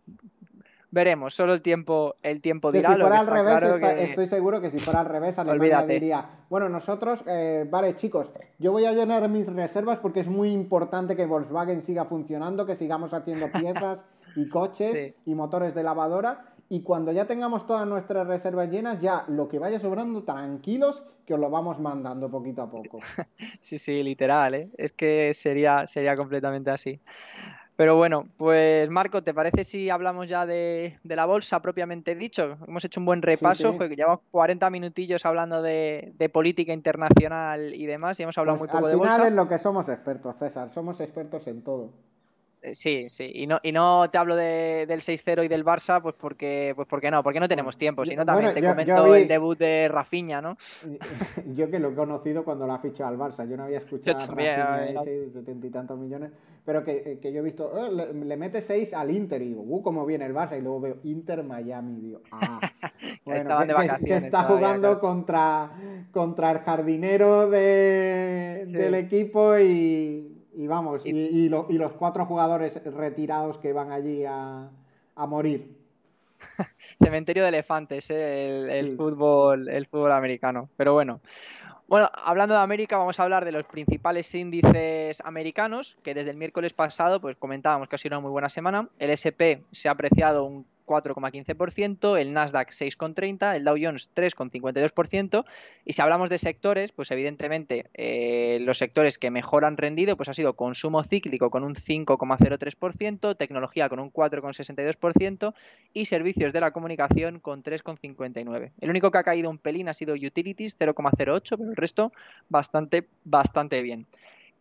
Veremos, 0.91 1.33
solo 1.35 1.53
el 1.53 1.61
tiempo, 1.61 2.15
el 2.23 2.41
tiempo 2.41 2.71
Que 2.71 2.77
dirá. 2.77 2.95
si 2.95 3.01
fuera 3.01 3.19
al 3.19 3.27
revés, 3.27 3.57
claro 3.57 3.75
está- 3.75 3.95
que- 3.95 4.03
estoy 4.05 4.27
seguro 4.27 4.61
que 4.61 4.69
si 4.71 4.79
fuera 4.79 5.01
al 5.01 5.07
revés, 5.07 5.37
Alemania 5.37 5.61
Olvídate. 5.79 5.93
diría, 5.93 6.25
bueno, 6.49 6.69
nosotros, 6.69 7.21
eh, 7.27 7.67
vale 7.69 7.95
chicos, 7.97 8.31
yo 8.59 8.71
voy 8.71 8.85
a 8.85 8.93
llenar 8.93 9.27
mis 9.29 9.51
reservas 9.51 9.99
porque 9.99 10.21
es 10.21 10.27
muy 10.29 10.51
importante 10.51 11.15
que 11.17 11.25
Volkswagen 11.25 11.81
siga 11.81 12.05
funcionando, 12.05 12.65
que 12.65 12.75
sigamos 12.77 13.13
haciendo 13.13 13.47
piezas 13.87 13.99
y 14.37 14.47
coches 14.47 14.91
Sí. 14.91 15.15
y 15.25 15.35
motores 15.35 15.75
de 15.75 15.83
lavadora. 15.83 16.45
Y 16.69 16.81
cuando 16.81 17.11
ya 17.11 17.25
tengamos 17.25 17.65
todas 17.67 17.87
nuestras 17.87 18.25
reservas 18.27 18.69
llenas, 18.69 18.99
ya 18.99 19.23
lo 19.27 19.47
que 19.47 19.59
vaya 19.59 19.79
sobrando, 19.79 20.23
tranquilos, 20.23 21.03
que 21.25 21.33
os 21.35 21.39
lo 21.39 21.49
vamos 21.49 21.79
mandando 21.79 22.29
poquito 22.29 22.61
a 22.63 22.69
poco. 22.69 22.99
Sí, 23.61 23.77
sí, 23.77 24.01
literal, 24.03 24.53
¿eh? 24.55 24.69
Es 24.77 24.91
que 24.91 25.33
sería, 25.33 25.85
sería 25.87 26.15
completamente 26.15 26.69
así. 26.71 26.99
Pero 27.75 27.97
bueno, 27.97 28.27
pues 28.37 28.89
Marco, 28.89 29.21
¿te 29.21 29.33
parece 29.33 29.63
si 29.65 29.89
hablamos 29.89 30.29
ya 30.29 30.45
de, 30.45 30.97
de 31.03 31.15
la 31.15 31.25
bolsa 31.25 31.61
propiamente 31.61 32.15
dicho? 32.15 32.57
Hemos 32.67 32.85
hecho 32.85 32.99
un 33.01 33.05
buen 33.05 33.21
repaso, 33.21 33.71
sí. 33.71 33.77
fue 33.77 33.89
que 33.89 33.95
llevamos 33.97 34.21
40 34.31 34.69
minutillos 34.69 35.25
hablando 35.25 35.61
de, 35.61 36.13
de 36.17 36.29
política 36.29 36.71
internacional 36.71 37.73
y 37.73 37.85
demás, 37.85 38.17
y 38.19 38.23
hemos 38.23 38.37
hablado 38.37 38.57
Pues 38.57 38.69
muy 38.69 38.75
poco 38.75 38.85
al 38.85 38.91
de 38.93 38.97
final 38.97 39.17
bolsa. 39.17 39.27
es 39.27 39.33
lo 39.33 39.49
que 39.49 39.59
somos 39.59 39.89
expertos, 39.89 40.35
César, 40.39 40.69
somos 40.69 40.99
expertos 41.01 41.45
en 41.47 41.61
todo. 41.63 41.89
Eh, 42.65 42.73
Sí, 42.73 43.07
sí, 43.09 43.29
y 43.33 43.45
no, 43.47 43.59
y 43.61 43.71
no 43.71 44.09
te 44.09 44.17
hablo 44.17 44.35
de- 44.35 44.85
del 44.87 45.01
6-0 45.01 45.43
y 45.43 45.47
del 45.47 45.63
Barça, 45.63 46.01
pues 46.01 46.15
porque, 46.17 46.73
pues 46.75 46.87
porque 46.87 47.11
no, 47.11 47.21
porque 47.21 47.39
no 47.39 47.47
tenemos 47.47 47.77
tiempo, 47.77 48.05
sino 48.05 48.25
también 48.25 48.47
bueno, 48.47 48.55
te 48.55 48.61
yo- 48.61 48.69
comento 48.69 48.95
yo 49.07 49.13
vi- 49.13 49.21
el 49.21 49.27
debut 49.27 49.57
de 49.57 49.87
Rafinha, 49.87 50.41
¿no? 50.41 50.57
Yo 51.55 51.69
que 51.69 51.77
lo 51.79 51.89
he 51.91 51.95
conocido 51.95 52.43
cuando 52.43 52.65
lo 52.65 52.73
ha 52.73 52.79
fichado 52.79 53.09
al 53.09 53.17
Barça, 53.17 53.47
yo 53.47 53.55
no 53.55 53.63
había 53.65 53.77
escuchado 53.77 54.17
a 54.23 54.25
también, 54.27 54.55
Rafinha 54.59 54.85
eh, 54.87 54.95
ese 55.25 55.31
setenta 55.31 55.67
y 55.67 55.69
tantos 55.69 55.99
millones, 55.99 56.31
pero 56.65 56.83
que, 56.83 57.19
que 57.21 57.31
yo 57.31 57.39
he 57.39 57.43
visto, 57.43 57.71
"Eh, 57.77 57.91
le, 57.91 58.13
le 58.25 58.37
mete 58.37 58.61
seis 58.61 58.93
al 58.93 59.11
Inter 59.11 59.41
y 59.41 59.49
digo, 59.49 59.61
uh, 59.61 59.81
cómo 59.83 60.05
viene 60.05 60.25
el 60.25 60.33
Barça, 60.33 60.57
y 60.57 60.61
luego 60.61 60.81
veo 60.81 60.97
Inter 61.03 61.43
Miami, 61.43 61.99
digo, 62.01 62.21
ah, 62.31 62.59
bueno, 63.25 63.59
que, 63.59 64.05
de 64.09 64.17
está 64.17 64.43
jugando 64.43 64.99
contra, 64.99 65.71
contra 66.11 66.51
el 66.51 66.59
jardinero 66.59 67.49
de- 67.49 68.63
Sí. 68.65 68.71
del 68.71 68.95
equipo 68.95 69.57
y, 69.59 70.34
y 70.55 70.67
vamos, 70.67 71.05
Y- 71.05 71.09
y, 71.11 71.45
y 71.45 71.49
lo- 71.49 71.67
y 71.69 71.73
los 71.77 71.91
cuatro 71.93 72.25
jugadores 72.25 72.81
retirados 72.85 73.57
que 73.57 73.73
van 73.73 73.91
allí 73.91 74.23
a, 74.25 74.69
a 75.15 75.25
morir. 75.27 75.75
Cementerio 77.01 77.43
de 77.43 77.49
elefantes, 77.49 78.09
¿eh? 78.09 78.47
el, 78.63 78.69
el 78.69 78.89
Sí. 78.91 78.95
fútbol, 78.97 79.69
el 79.69 79.85
fútbol 79.87 80.11
americano. 80.11 80.69
Pero 80.77 80.93
bueno. 80.93 81.21
Bueno, 81.87 82.09
hablando 82.15 82.55
de 82.55 82.61
América, 82.61 82.97
vamos 82.97 83.19
a 83.19 83.23
hablar 83.23 83.45
de 83.45 83.51
los 83.51 83.63
principales 83.65 84.33
índices 84.33 85.21
americanos, 85.23 85.97
que 86.01 86.15
desde 86.15 86.31
el 86.31 86.37
miércoles 86.37 86.73
pasado, 86.73 87.21
pues 87.21 87.37
comentábamos 87.37 87.87
que 87.87 87.95
ha 87.95 87.99
sido 87.99 88.17
una 88.17 88.21
muy 88.23 88.31
buena 88.31 88.49
semana. 88.49 88.89
El 88.97 89.11
SP 89.13 89.61
se 89.71 89.87
ha 89.87 89.91
apreciado 89.91 90.45
un 90.45 90.65
4,15%, 90.85 92.19
el 92.19 92.33
Nasdaq 92.33 92.69
6,30%, 92.69 93.55
el 93.55 93.63
Dow 93.63 93.75
Jones 93.79 94.09
3,52%. 94.15 95.45
Y 95.85 95.93
si 95.93 96.01
hablamos 96.01 96.29
de 96.29 96.37
sectores, 96.37 96.91
pues 96.91 97.11
evidentemente 97.11 97.89
eh, 97.93 98.59
los 98.61 98.77
sectores 98.77 99.17
que 99.17 99.31
mejor 99.31 99.65
han 99.65 99.77
rendido 99.77 100.17
pues 100.17 100.29
ha 100.29 100.33
sido 100.33 100.55
consumo 100.55 101.03
cíclico 101.03 101.49
con 101.49 101.63
un 101.63 101.75
5,03%, 101.75 103.37
tecnología 103.37 103.89
con 103.89 103.99
un 103.99 104.11
4,62% 104.11 105.53
y 105.93 106.05
servicios 106.05 106.53
de 106.53 106.61
la 106.61 106.71
comunicación 106.71 107.39
con 107.39 107.63
3,59. 107.63 108.71
El 108.79 108.89
único 108.89 109.11
que 109.11 109.17
ha 109.17 109.23
caído 109.23 109.49
un 109.49 109.57
pelín 109.57 109.89
ha 109.89 109.93
sido 109.93 110.13
utilities 110.13 110.77
0,08, 110.77 111.57
pero 111.57 111.69
el 111.69 111.75
resto 111.75 112.11
bastante, 112.49 113.07
bastante 113.23 113.81
bien. 113.81 114.05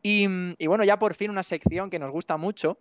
Y, 0.02 0.26
y 0.58 0.66
bueno, 0.66 0.84
ya 0.84 0.98
por 0.98 1.14
fin 1.14 1.30
una 1.30 1.42
sección 1.42 1.90
que 1.90 1.98
nos 1.98 2.10
gusta 2.10 2.36
mucho, 2.36 2.78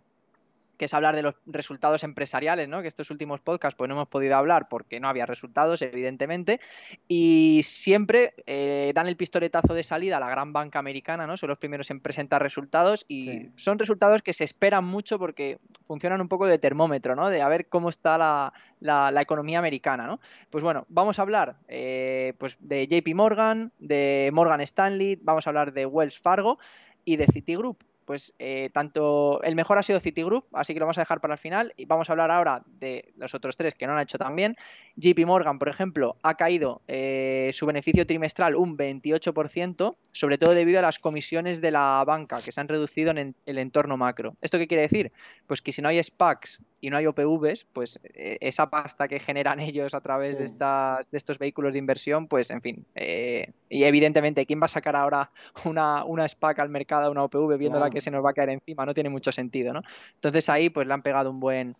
que 0.76 0.86
es 0.86 0.94
hablar 0.94 1.14
de 1.16 1.22
los 1.22 1.34
resultados 1.46 2.02
empresariales, 2.04 2.68
¿no? 2.68 2.82
Que 2.82 2.88
estos 2.88 3.10
últimos 3.10 3.40
podcasts 3.40 3.76
pues 3.76 3.88
no 3.88 3.94
hemos 3.94 4.08
podido 4.08 4.36
hablar 4.36 4.68
porque 4.68 5.00
no 5.00 5.08
había 5.08 5.26
resultados, 5.26 5.82
evidentemente, 5.82 6.60
y 7.08 7.60
siempre 7.64 8.34
eh, 8.46 8.92
dan 8.94 9.06
el 9.06 9.16
pistoletazo 9.16 9.74
de 9.74 9.82
salida 9.82 10.16
a 10.16 10.20
la 10.20 10.28
gran 10.30 10.52
banca 10.52 10.78
americana, 10.78 11.26
¿no? 11.26 11.36
Son 11.36 11.48
los 11.48 11.58
primeros 11.58 11.90
en 11.90 12.00
presentar 12.00 12.42
resultados 12.42 13.04
y 13.08 13.24
Sí. 13.24 13.50
son 13.56 13.78
resultados 13.78 14.22
que 14.22 14.32
se 14.32 14.44
esperan 14.44 14.84
mucho 14.84 15.18
porque 15.18 15.58
funcionan 15.86 16.20
un 16.20 16.28
poco 16.28 16.46
de 16.46 16.58
termómetro, 16.58 17.14
¿no? 17.16 17.28
De 17.30 17.40
a 17.42 17.48
ver 17.48 17.68
cómo 17.68 17.88
está 17.88 18.18
la, 18.18 18.52
la- 18.80 19.10
la 19.10 19.22
economía 19.22 19.58
americana, 19.58 20.06
¿no? 20.06 20.20
Pues 20.50 20.62
bueno, 20.64 20.86
vamos 20.88 21.18
a 21.18 21.22
hablar 21.22 21.56
eh, 21.68 22.34
pues 22.38 22.56
de 22.60 22.86
JP 22.86 23.14
Morgan, 23.14 23.72
de 23.78 24.30
Morgan 24.32 24.60
Stanley, 24.60 25.18
vamos 25.22 25.46
a 25.46 25.50
hablar 25.50 25.72
de 25.72 25.86
Wells 25.86 26.18
Fargo 26.18 26.58
y 27.04 27.16
de 27.16 27.26
Citigroup. 27.26 27.82
Pues 28.04 28.34
eh, 28.38 28.70
tanto 28.72 29.42
el 29.42 29.54
mejor 29.54 29.78
ha 29.78 29.82
sido 29.82 30.00
Citigroup, 30.00 30.44
así 30.52 30.74
que 30.74 30.80
lo 30.80 30.86
vamos 30.86 30.98
a 30.98 31.02
dejar 31.02 31.20
para 31.20 31.34
el 31.34 31.38
final. 31.38 31.72
Y 31.76 31.86
vamos 31.86 32.08
a 32.08 32.12
hablar 32.12 32.30
ahora 32.30 32.62
de 32.66 33.12
los 33.16 33.34
otros 33.34 33.56
tres 33.56 33.74
que 33.74 33.86
no 33.86 33.94
han 33.94 34.02
hecho 34.02 34.18
tan 34.18 34.36
bien. 34.36 34.56
JP 34.96 35.26
Morgan, 35.26 35.58
por 35.58 35.68
ejemplo, 35.68 36.16
ha 36.22 36.34
caído 36.34 36.82
eh, 36.86 37.50
su 37.52 37.66
beneficio 37.66 38.06
trimestral 38.06 38.54
un 38.54 38.76
28%, 38.76 39.96
sobre 40.12 40.38
todo 40.38 40.52
debido 40.52 40.78
a 40.78 40.82
las 40.82 40.98
comisiones 40.98 41.60
de 41.60 41.70
la 41.70 42.04
banca 42.06 42.36
que 42.44 42.52
se 42.52 42.60
han 42.60 42.68
reducido 42.68 43.10
en 43.10 43.34
el 43.46 43.58
entorno 43.58 43.96
macro. 43.96 44.36
¿Esto 44.40 44.58
qué 44.58 44.68
quiere 44.68 44.82
decir? 44.82 45.10
Pues 45.46 45.62
que 45.62 45.72
si 45.72 45.82
no 45.82 45.88
hay 45.88 46.02
SPACs 46.02 46.60
y 46.80 46.90
no 46.90 46.96
hay 46.96 47.06
OPVs, 47.06 47.66
pues 47.72 47.98
eh, 48.04 48.38
esa 48.40 48.70
pasta 48.70 49.08
que 49.08 49.18
generan 49.18 49.58
ellos 49.60 49.94
a 49.94 50.00
través 50.00 50.38
de, 50.38 50.44
estas, 50.44 51.10
de 51.10 51.18
estos 51.18 51.38
vehículos 51.38 51.72
de 51.72 51.78
inversión, 51.78 52.28
pues 52.28 52.50
en 52.50 52.60
fin. 52.60 52.84
y 52.94 53.84
evidentemente, 53.84 54.46
¿quién 54.46 54.60
va 54.60 54.66
a 54.66 54.68
sacar 54.68 54.94
ahora 54.94 55.30
una, 55.64 56.04
una 56.04 56.28
SPAC 56.28 56.58
al 56.60 56.68
mercado, 56.68 57.10
una 57.10 57.24
OPV, 57.24 57.56
viendo 57.58 57.80
la. 57.80 57.90
Que 57.94 58.00
se 58.00 58.10
nos 58.10 58.24
va 58.24 58.30
a 58.30 58.34
caer 58.34 58.50
encima? 58.50 58.84
No 58.84 58.94
tiene 58.94 59.08
mucho 59.08 59.32
sentido, 59.32 59.72
¿no? 59.72 59.82
Entonces 60.14 60.48
ahí 60.48 60.70
pues 60.70 60.86
le 60.86 60.94
han 60.94 61.02
pegado 61.02 61.30
un 61.30 61.40
buen, 61.40 61.76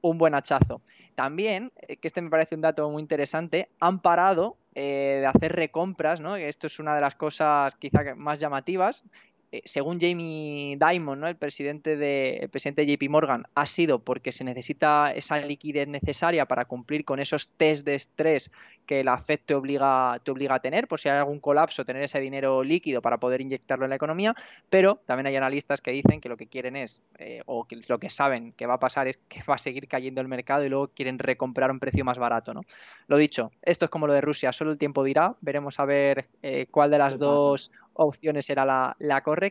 un 0.00 0.18
buen 0.18 0.34
hachazo. 0.34 0.82
También, 1.14 1.72
eh, 1.88 1.96
que 1.96 2.08
este 2.08 2.22
me 2.22 2.30
parece 2.30 2.54
un 2.54 2.60
dato 2.60 2.88
muy 2.90 3.00
interesante, 3.00 3.68
han 3.80 4.00
parado 4.00 4.56
eh, 4.74 5.18
de 5.20 5.26
hacer 5.26 5.52
recompras, 5.52 6.20
¿no? 6.20 6.36
Esto 6.36 6.66
es 6.66 6.78
una 6.78 6.94
de 6.94 7.00
las 7.00 7.14
cosas 7.14 7.74
quizá 7.76 8.14
más 8.16 8.40
llamativas. 8.40 9.04
Eh, 9.52 9.62
según 9.64 10.00
Jamie 10.00 10.76
Dimon, 10.76 11.20
¿no? 11.20 11.28
el, 11.28 11.36
presidente 11.36 11.96
de, 11.96 12.38
el 12.38 12.48
presidente 12.48 12.84
de 12.84 12.96
JP 12.96 13.10
Morgan, 13.10 13.44
ha 13.54 13.66
sido 13.66 13.98
porque 13.98 14.32
se 14.32 14.44
necesita 14.44 15.12
esa 15.12 15.38
liquidez 15.38 15.88
necesaria 15.88 16.46
para 16.46 16.64
cumplir 16.64 17.04
con 17.04 17.20
esos 17.20 17.50
test 17.50 17.84
de 17.84 17.94
estrés 17.94 18.50
que 18.84 19.02
la 19.02 19.18
FED 19.18 19.40
te 19.46 19.54
obliga, 19.54 20.20
te 20.22 20.30
obliga 20.30 20.56
a 20.56 20.60
tener, 20.60 20.88
por 20.88 21.00
si 21.00 21.08
hay 21.08 21.18
algún 21.18 21.40
colapso, 21.40 21.84
tener 21.84 22.02
ese 22.02 22.20
dinero 22.20 22.62
líquido 22.62 23.00
para 23.00 23.18
poder 23.18 23.40
inyectarlo 23.40 23.84
en 23.84 23.90
la 23.90 23.96
economía, 23.96 24.34
pero 24.68 25.00
también 25.06 25.26
hay 25.26 25.36
analistas 25.36 25.80
que 25.80 25.90
dicen 25.90 26.20
que 26.20 26.28
lo 26.28 26.36
que 26.36 26.46
quieren 26.46 26.76
es, 26.76 27.02
eh, 27.18 27.42
o 27.46 27.64
que 27.64 27.80
lo 27.88 27.98
que 27.98 28.10
saben 28.10 28.52
que 28.52 28.66
va 28.66 28.74
a 28.74 28.80
pasar 28.80 29.08
es 29.08 29.18
que 29.28 29.40
va 29.48 29.54
a 29.54 29.58
seguir 29.58 29.88
cayendo 29.88 30.20
el 30.20 30.28
mercado 30.28 30.64
y 30.64 30.68
luego 30.68 30.88
quieren 30.88 31.18
recomprar 31.18 31.70
a 31.70 31.72
un 31.72 31.80
precio 31.80 32.04
más 32.04 32.18
barato, 32.18 32.54
¿no? 32.54 32.62
Lo 33.06 33.16
dicho, 33.16 33.52
esto 33.62 33.86
es 33.86 33.90
como 33.90 34.06
lo 34.06 34.12
de 34.12 34.20
Rusia, 34.20 34.52
solo 34.52 34.72
el 34.72 34.78
tiempo 34.78 35.04
dirá, 35.04 35.34
veremos 35.40 35.78
a 35.80 35.84
ver 35.84 36.28
eh, 36.42 36.66
cuál 36.70 36.90
de 36.90 36.98
las 36.98 37.18
dos 37.18 37.70
opciones 37.94 38.50
era 38.50 38.64
la, 38.64 38.96
la 38.98 39.22
correcta. 39.22 39.43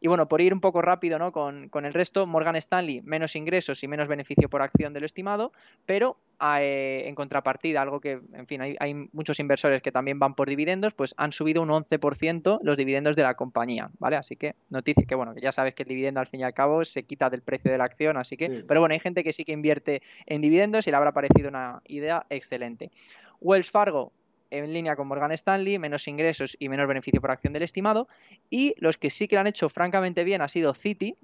Y 0.00 0.08
bueno, 0.08 0.28
por 0.28 0.40
ir 0.40 0.54
un 0.54 0.60
poco 0.60 0.82
rápido 0.82 1.18
¿no? 1.18 1.32
con, 1.32 1.68
con 1.68 1.84
el 1.84 1.92
resto, 1.92 2.26
Morgan 2.26 2.56
Stanley, 2.56 3.02
menos 3.02 3.36
ingresos 3.36 3.82
y 3.82 3.88
menos 3.88 4.08
beneficio 4.08 4.48
por 4.48 4.62
acción 4.62 4.92
de 4.92 5.00
lo 5.00 5.06
estimado, 5.06 5.52
pero 5.86 6.16
eh, 6.60 7.02
en 7.06 7.14
contrapartida, 7.14 7.82
algo 7.82 8.00
que, 8.00 8.20
en 8.32 8.46
fin, 8.46 8.60
hay, 8.60 8.76
hay, 8.78 8.94
muchos 9.12 9.40
inversores 9.40 9.82
que 9.82 9.90
también 9.90 10.18
van 10.18 10.34
por 10.34 10.48
dividendos, 10.48 10.94
pues 10.94 11.14
han 11.16 11.32
subido 11.32 11.62
un 11.62 11.68
11% 11.68 12.58
los 12.62 12.76
dividendos 12.76 13.16
de 13.16 13.22
la 13.22 13.34
compañía, 13.34 13.90
¿vale? 13.98 14.16
Así 14.16 14.36
que 14.36 14.54
noticia 14.70 15.04
que, 15.04 15.14
bueno, 15.16 15.34
que 15.34 15.40
ya 15.40 15.50
sabes 15.50 15.74
que 15.74 15.82
el 15.82 15.88
dividendo 15.88 16.20
al 16.20 16.28
fin 16.28 16.40
y 16.40 16.44
al 16.44 16.54
cabo 16.54 16.84
se 16.84 17.02
quita 17.02 17.28
del 17.28 17.42
precio 17.42 17.72
de 17.72 17.78
la 17.78 17.84
acción, 17.84 18.16
así 18.16 18.36
que, 18.36 18.48
sí. 18.48 18.64
pero 18.68 18.80
bueno, 18.80 18.92
hay 18.92 19.00
gente 19.00 19.24
que 19.24 19.32
sí 19.32 19.44
que 19.44 19.52
invierte 19.52 20.02
en 20.26 20.40
dividendos 20.40 20.86
y 20.86 20.90
le 20.90 20.96
habrá 20.96 21.12
parecido 21.12 21.48
una 21.48 21.82
idea 21.86 22.24
excelente. 22.30 22.92
Wells 23.40 23.70
Fargo, 23.70 24.12
en 24.50 24.72
línea 24.72 24.96
con 24.96 25.08
Morgan 25.08 25.32
Stanley, 25.32 25.78
menos 25.78 26.08
ingresos 26.08 26.56
y 26.58 26.68
menor 26.68 26.86
beneficio 26.86 27.20
por 27.20 27.30
acción 27.30 27.52
del 27.52 27.62
estimado. 27.62 28.08
Y 28.50 28.74
los 28.78 28.96
que 28.96 29.10
sí 29.10 29.28
que 29.28 29.36
lo 29.36 29.40
han 29.40 29.46
hecho 29.46 29.68
francamente 29.68 30.24
bien 30.24 30.42
ha 30.42 30.48
sido 30.48 30.74
Citi, 30.74 31.16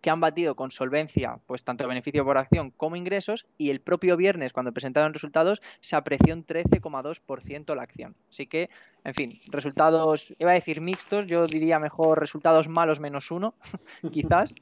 que 0.00 0.10
han 0.10 0.20
batido 0.20 0.54
con 0.54 0.70
solvencia, 0.70 1.40
pues 1.46 1.64
tanto 1.64 1.88
beneficio 1.88 2.24
por 2.24 2.38
acción 2.38 2.70
como 2.70 2.96
ingresos, 2.96 3.46
y 3.58 3.70
el 3.70 3.80
propio 3.80 4.16
viernes, 4.16 4.52
cuando 4.52 4.72
presentaron 4.72 5.12
resultados, 5.12 5.60
se 5.80 5.96
apreció 5.96 6.34
un 6.34 6.46
13,2% 6.46 7.74
la 7.74 7.82
acción. 7.82 8.14
Así 8.30 8.46
que, 8.46 8.70
en 9.04 9.14
fin, 9.14 9.40
resultados, 9.48 10.32
iba 10.38 10.50
a 10.52 10.54
decir 10.54 10.80
mixtos, 10.80 11.26
yo 11.26 11.46
diría 11.46 11.78
mejor 11.78 12.20
resultados 12.20 12.68
malos 12.68 13.00
menos 13.00 13.30
uno, 13.30 13.54
quizás. 14.12 14.54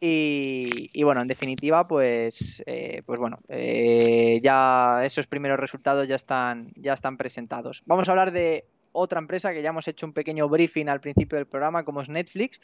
Y, 0.00 1.02
bueno, 1.02 1.22
en 1.22 1.26
definitiva, 1.26 1.86
pues, 1.86 2.62
eh, 2.66 3.02
pues 3.06 3.18
bueno, 3.18 3.38
eh, 3.48 4.40
ya 4.42 5.04
esos 5.04 5.26
primeros 5.26 5.58
resultados 5.58 6.06
ya 6.08 6.16
están, 6.16 6.72
ya 6.76 6.92
están 6.92 7.16
presentados. 7.16 7.82
Vamos 7.86 8.08
a 8.08 8.12
hablar 8.12 8.32
de 8.32 8.66
otra 8.94 9.18
empresa 9.18 9.52
que 9.52 9.60
ya 9.60 9.70
hemos 9.70 9.86
hecho 9.88 10.06
un 10.06 10.12
pequeño 10.12 10.48
briefing 10.48 10.88
al 10.88 11.00
principio 11.00 11.36
del 11.36 11.46
programa, 11.46 11.84
como 11.84 12.00
es 12.00 12.08
Netflix, 12.08 12.60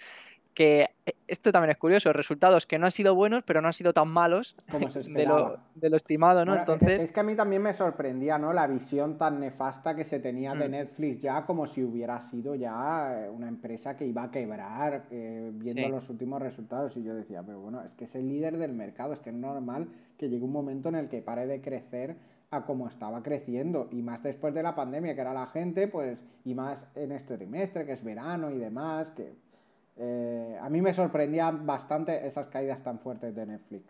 que 0.54 0.90
eh, 1.06 1.12
esto 1.28 1.52
también 1.52 1.70
es 1.70 1.76
curioso, 1.76 2.12
resultados 2.12 2.66
que 2.66 2.78
no 2.78 2.86
han 2.86 2.92
sido 2.92 3.14
buenos, 3.14 3.42
pero 3.44 3.60
no 3.60 3.68
han 3.68 3.72
sido 3.72 3.92
tan 3.92 4.08
malos 4.08 4.56
Como 4.70 4.90
se 4.90 5.02
de, 5.02 5.26
lo, 5.26 5.58
de, 5.74 5.90
lo, 5.90 5.96
estimado, 5.96 6.44
¿no? 6.44 6.52
Bueno, 6.52 6.60
Entonces... 6.72 7.02
Es 7.04 7.12
que 7.12 7.20
a 7.20 7.22
mí 7.22 7.34
también 7.36 7.62
me 7.62 7.72
sorprendía, 7.72 8.38
¿no? 8.38 8.52
La 8.52 8.66
visión 8.66 9.16
tan 9.18 9.40
nefasta 9.40 9.94
que 9.94 10.04
se 10.04 10.18
tenía 10.18 10.54
de 10.54 10.68
Mm. 10.68 10.72
Netflix 10.72 11.20
ya 11.20 11.44
como 11.46 11.66
si 11.66 11.82
hubiera 11.84 12.20
sido 12.20 12.54
ya 12.54 13.24
eh, 13.24 13.28
una 13.28 13.48
empresa 13.48 13.96
que 13.96 14.06
iba 14.06 14.24
a 14.24 14.30
quebrar 14.30 15.06
eh, 15.10 15.50
viendo 15.54 15.82
Sí. 15.86 15.88
los 15.90 16.08
últimos 16.10 16.40
resultados 16.42 16.96
y 16.96 17.02
yo 17.02 17.14
decía, 17.14 17.42
pero 17.44 17.60
bueno, 17.60 17.82
es 17.82 17.92
que 17.92 18.04
es 18.04 18.14
el 18.14 18.28
líder 18.28 18.56
del 18.58 18.72
mercado, 18.72 19.12
es 19.12 19.20
que 19.20 19.30
es 19.30 19.36
normal 19.36 19.88
que 20.18 20.28
llegue 20.28 20.44
un 20.44 20.52
momento 20.52 20.88
en 20.90 20.96
el 20.96 21.08
que 21.08 21.22
pare 21.22 21.46
de 21.46 21.60
crecer 21.60 22.16
a 22.50 22.64
como 22.64 22.88
estaba 22.88 23.22
creciendo 23.22 23.88
y 23.92 24.02
más 24.02 24.22
después 24.22 24.52
de 24.54 24.62
la 24.62 24.74
pandemia 24.74 25.14
que 25.14 25.20
era 25.20 25.32
la 25.32 25.46
gente 25.46 25.86
pues 25.86 26.18
y 26.44 26.54
más 26.54 26.84
en 26.96 27.12
este 27.12 27.36
trimestre 27.36 27.86
que 27.86 27.92
es 27.92 28.02
verano 28.02 28.50
y 28.50 28.58
demás 28.58 29.08
que 29.16 29.32
eh, 29.96 30.58
a 30.60 30.68
mí 30.68 30.80
me 30.80 30.94
sorprendía 30.94 31.50
bastante 31.50 32.26
esas 32.26 32.48
caídas 32.48 32.82
tan 32.82 32.98
fuertes 32.98 33.34
de 33.34 33.46
Netflix. 33.46 33.84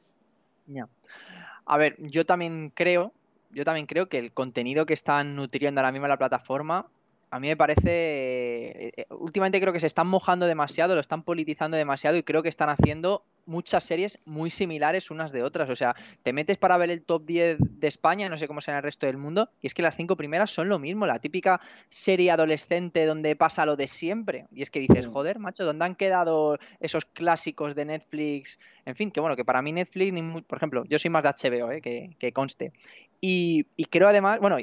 A 1.67 1.77
ver, 1.77 1.97
yo 1.99 2.27
también 2.27 2.73
creo, 2.75 3.13
yo 3.51 3.65
también 3.65 3.87
creo 3.87 4.09
que 4.09 4.19
el 4.19 4.33
contenido 4.33 4.87
que 4.87 4.95
están 4.95 5.37
nutriendo 5.37 5.81
ahora 5.81 5.93
mismo 5.93 6.09
la 6.09 6.19
plataforma, 6.19 6.87
a 7.31 7.39
mí 7.41 7.49
me 7.49 7.57
parece, 7.57 7.91
eh, 7.91 8.93
eh, 8.97 9.07
últimamente 9.11 9.61
creo 9.61 9.73
que 9.73 9.81
se 9.81 9.87
están 9.87 10.07
mojando 10.09 10.47
demasiado, 10.47 10.95
lo 10.95 11.01
están 11.01 11.23
politizando 11.23 11.77
demasiado 11.77 12.17
y 12.17 12.23
creo 12.23 12.43
que 12.43 12.49
están 12.49 12.69
haciendo 12.69 13.25
muchas 13.47 13.83
series 13.85 14.19
muy 14.27 14.51
similares 14.51 15.11
unas 15.11 15.33
de 15.33 15.43
otras. 15.43 15.69
O 15.71 15.77
sea, 15.77 15.95
te 16.23 16.33
metes 16.33 16.59
para 16.59 16.77
ver 16.77 16.91
el 16.91 17.03
top 17.03 17.25
10 17.27 17.59
de 17.61 17.89
España, 17.89 18.29
no 18.29 18.39
sé 18.39 18.47
cómo 18.47 18.61
será 18.61 18.79
el 18.79 18.83
resto 18.85 19.07
del 19.07 19.17
mundo, 19.17 19.49
y 19.61 19.67
es 19.67 19.75
que 19.75 19.83
las 19.83 19.97
cinco 19.97 20.17
primeras 20.17 20.51
son 20.51 20.69
lo 20.69 20.79
mismo, 20.79 21.07
la 21.07 21.19
típica 21.19 21.61
serie 21.89 22.31
adolescente 22.31 23.07
donde 23.07 23.35
pasa 23.37 23.67
lo 23.67 23.77
de 23.77 23.87
siempre. 23.87 24.47
Y 24.53 24.63
es 24.63 24.71
que 24.71 24.81
dices, 24.81 25.05
Sí. 25.07 25.11
joder, 25.13 25.39
macho, 25.39 25.65
¿dónde 25.65 25.85
han 25.85 25.95
quedado 25.95 26.59
esos 26.81 27.05
clásicos 27.07 27.75
de 27.75 27.85
Netflix? 27.87 28.59
En 28.87 28.95
fin, 28.95 29.11
que 29.11 29.21
bueno, 29.21 29.37
que 29.37 29.45
para 29.45 29.63
mí 29.63 29.73
Netflix, 29.73 30.13
por 30.47 30.57
ejemplo, 30.59 30.85
yo 30.85 30.99
soy 30.99 31.11
más 31.11 31.23
de 31.23 31.29
HBO, 31.31 31.71
eh, 31.73 31.81
que, 31.81 32.11
que 32.19 32.33
conste. 32.33 32.73
Y, 33.21 33.67
y 33.77 33.85
creo 33.85 34.09
además, 34.09 34.41
bueno, 34.41 34.57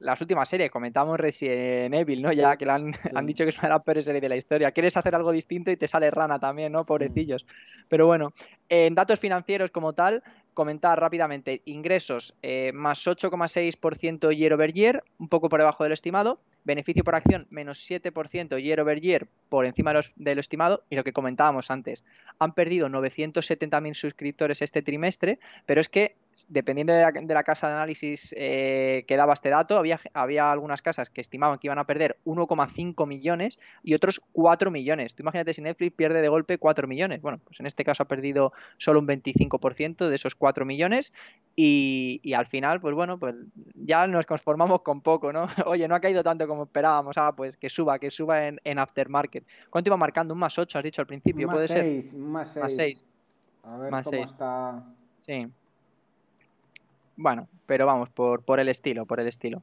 las 0.00 0.20
últimas 0.20 0.48
series, 0.48 0.70
comentamos 0.70 1.20
Resident 1.20 1.94
Evil, 1.94 2.22
¿no? 2.22 2.32
Ya 2.32 2.56
que 2.56 2.64
la 2.66 2.76
han, 2.76 2.94
han 3.14 3.26
dicho 3.26 3.44
que 3.44 3.50
es 3.50 3.58
una 3.58 3.68
de 3.68 3.74
las 3.74 3.82
peores 3.84 4.04
series 4.04 4.22
de 4.22 4.28
la 4.28 4.36
historia. 4.36 4.72
Quieres 4.72 4.96
hacer 4.96 5.14
algo 5.14 5.30
distinto 5.30 5.70
y 5.70 5.76
te 5.76 5.86
sale 5.88 6.10
rana 6.10 6.38
también, 6.38 6.72
¿no? 6.72 6.86
Pobrecillos. 6.86 7.46
Pero 7.88 8.06
bueno, 8.06 8.32
en 8.68 8.94
datos 8.94 9.20
financieros 9.20 9.70
como 9.70 9.92
tal, 9.92 10.22
comentar 10.54 10.98
rápidamente, 11.00 11.62
ingresos 11.66 12.34
eh, 12.42 12.72
más 12.74 13.06
8,6% 13.06 14.30
year 14.36 14.52
over 14.52 14.72
year, 14.72 15.04
un 15.18 15.28
poco 15.28 15.48
por 15.48 15.60
debajo 15.60 15.82
de 15.82 15.90
lo 15.90 15.94
estimado, 15.94 16.40
beneficio 16.64 17.04
por 17.04 17.14
acción 17.14 17.46
menos 17.50 17.78
7% 17.86 18.58
year 18.58 18.80
over 18.80 19.00
year 19.00 19.26
por 19.48 19.66
encima 19.66 19.90
de, 19.90 19.94
los- 19.94 20.12
de 20.16 20.34
lo 20.34 20.40
estimado, 20.40 20.84
y 20.90 20.96
lo 20.96 21.04
que 21.04 21.12
comentábamos 21.12 21.70
antes, 21.70 22.04
han 22.38 22.52
perdido 22.52 22.88
970.000 22.88 23.94
suscriptores 23.94 24.62
este 24.62 24.82
trimestre, 24.82 25.38
pero 25.66 25.80
es 25.80 25.88
que 25.88 26.16
dependiendo 26.48 26.92
de 26.92 27.02
la, 27.02 27.12
de 27.12 27.34
la 27.34 27.42
casa 27.42 27.68
de 27.68 27.74
análisis 27.74 28.34
eh, 28.36 29.04
que 29.06 29.16
daba 29.16 29.34
este 29.34 29.50
dato, 29.50 29.78
había, 29.78 30.00
había 30.14 30.50
algunas 30.50 30.82
casas 30.82 31.10
que 31.10 31.20
estimaban 31.20 31.58
que 31.58 31.66
iban 31.68 31.78
a 31.78 31.84
perder 31.86 32.16
1,5 32.24 33.06
millones 33.06 33.58
y 33.82 33.94
otros 33.94 34.20
4 34.32 34.70
millones. 34.70 35.14
Tú 35.14 35.22
imagínate 35.22 35.52
si 35.52 35.62
Netflix 35.62 35.94
pierde 35.94 36.20
de 36.22 36.28
golpe 36.28 36.58
4 36.58 36.88
millones. 36.88 37.20
Bueno, 37.20 37.38
pues 37.44 37.60
en 37.60 37.66
este 37.66 37.84
caso 37.84 38.02
ha 38.02 38.08
perdido 38.08 38.52
solo 38.78 39.00
un 39.00 39.06
25% 39.06 40.08
de 40.08 40.14
esos 40.14 40.34
4 40.34 40.64
millones 40.64 41.12
y, 41.54 42.20
y 42.22 42.32
al 42.32 42.46
final, 42.46 42.80
pues 42.80 42.94
bueno, 42.94 43.18
pues 43.18 43.34
ya 43.74 44.06
nos 44.06 44.26
conformamos 44.26 44.82
con 44.82 45.00
poco, 45.00 45.32
¿no? 45.32 45.46
Oye, 45.66 45.86
no 45.88 45.94
ha 45.94 46.00
caído 46.00 46.22
tanto 46.22 46.46
como 46.48 46.64
esperábamos. 46.64 47.16
Ah, 47.18 47.32
pues 47.36 47.56
que 47.56 47.68
suba, 47.68 47.98
que 47.98 48.10
suba 48.10 48.46
en, 48.48 48.60
en 48.64 48.78
aftermarket. 48.78 49.44
¿Cuánto 49.70 49.88
iba 49.90 49.96
marcando? 49.96 50.34
Un 50.34 50.40
más 50.40 50.58
8, 50.58 50.78
has 50.78 50.84
dicho 50.84 51.02
al 51.02 51.06
principio, 51.06 51.46
más 51.46 51.54
puede 51.54 51.68
ser. 51.68 51.82
seis, 51.82 52.12
Más 52.14 52.50
6. 52.52 52.62
Más 52.64 52.76
6. 52.76 52.98
A 53.64 53.76
ver 53.76 53.90
Más 53.90 54.06
cómo 54.06 54.18
seis. 54.18 54.30
está. 54.32 54.82
Sí. 55.20 55.46
Bueno, 57.16 57.48
pero 57.66 57.86
vamos, 57.86 58.08
por, 58.10 58.44
por 58.44 58.60
el 58.60 58.68
estilo, 58.68 59.06
por 59.06 59.20
el 59.20 59.28
estilo. 59.28 59.62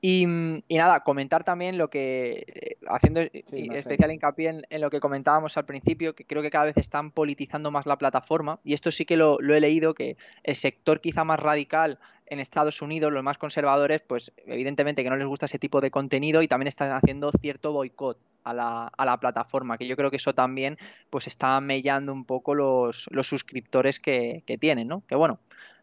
Y, 0.00 0.24
y 0.68 0.76
nada, 0.76 1.00
comentar 1.00 1.42
también 1.42 1.78
lo 1.78 1.88
que, 1.88 2.44
eh, 2.46 2.76
haciendo 2.86 3.22
Sí, 3.22 3.68
especial 3.72 4.12
hincapié 4.12 4.50
en, 4.50 4.62
en 4.68 4.80
lo 4.82 4.90
que 4.90 5.00
comentábamos 5.00 5.56
al 5.56 5.64
principio, 5.64 6.14
que 6.14 6.24
creo 6.24 6.42
que 6.42 6.50
cada 6.50 6.66
vez 6.66 6.76
están 6.76 7.10
politizando 7.10 7.70
más 7.70 7.86
la 7.86 7.96
plataforma, 7.96 8.60
y 8.62 8.74
esto 8.74 8.92
sí 8.92 9.06
que 9.06 9.16
lo, 9.16 9.38
lo 9.40 9.54
he 9.54 9.60
leído, 9.60 9.94
que 9.94 10.18
el 10.42 10.54
sector 10.54 11.00
quizá 11.00 11.24
más 11.24 11.40
radical 11.40 11.98
en 12.26 12.40
Estados 12.40 12.82
Unidos, 12.82 13.12
los 13.12 13.22
más 13.22 13.38
conservadores, 13.38 14.02
pues 14.06 14.32
evidentemente 14.46 15.02
que 15.02 15.10
no 15.10 15.16
les 15.16 15.26
gusta 15.26 15.46
ese 15.46 15.58
tipo 15.58 15.80
de 15.80 15.90
contenido 15.90 16.42
y 16.42 16.48
también 16.48 16.68
están 16.68 16.90
haciendo 16.92 17.32
cierto 17.40 17.72
boicot 17.72 18.18
a 18.44 18.52
la, 18.52 18.86
a 18.86 19.04
la 19.04 19.18
plataforma, 19.18 19.78
que 19.78 19.86
yo 19.86 19.96
creo 19.96 20.10
que 20.10 20.16
eso 20.16 20.34
también 20.34 20.76
pues 21.08 21.26
está 21.26 21.60
mellando 21.60 22.12
un 22.12 22.24
poco 22.24 22.54
los, 22.54 23.08
los 23.10 23.26
suscriptores 23.26 23.98
que, 23.98 24.42
que 24.46 24.58
tienen, 24.58 24.88
¿no? 24.88 25.02
Que 25.06 25.14
bueno, 25.14 25.40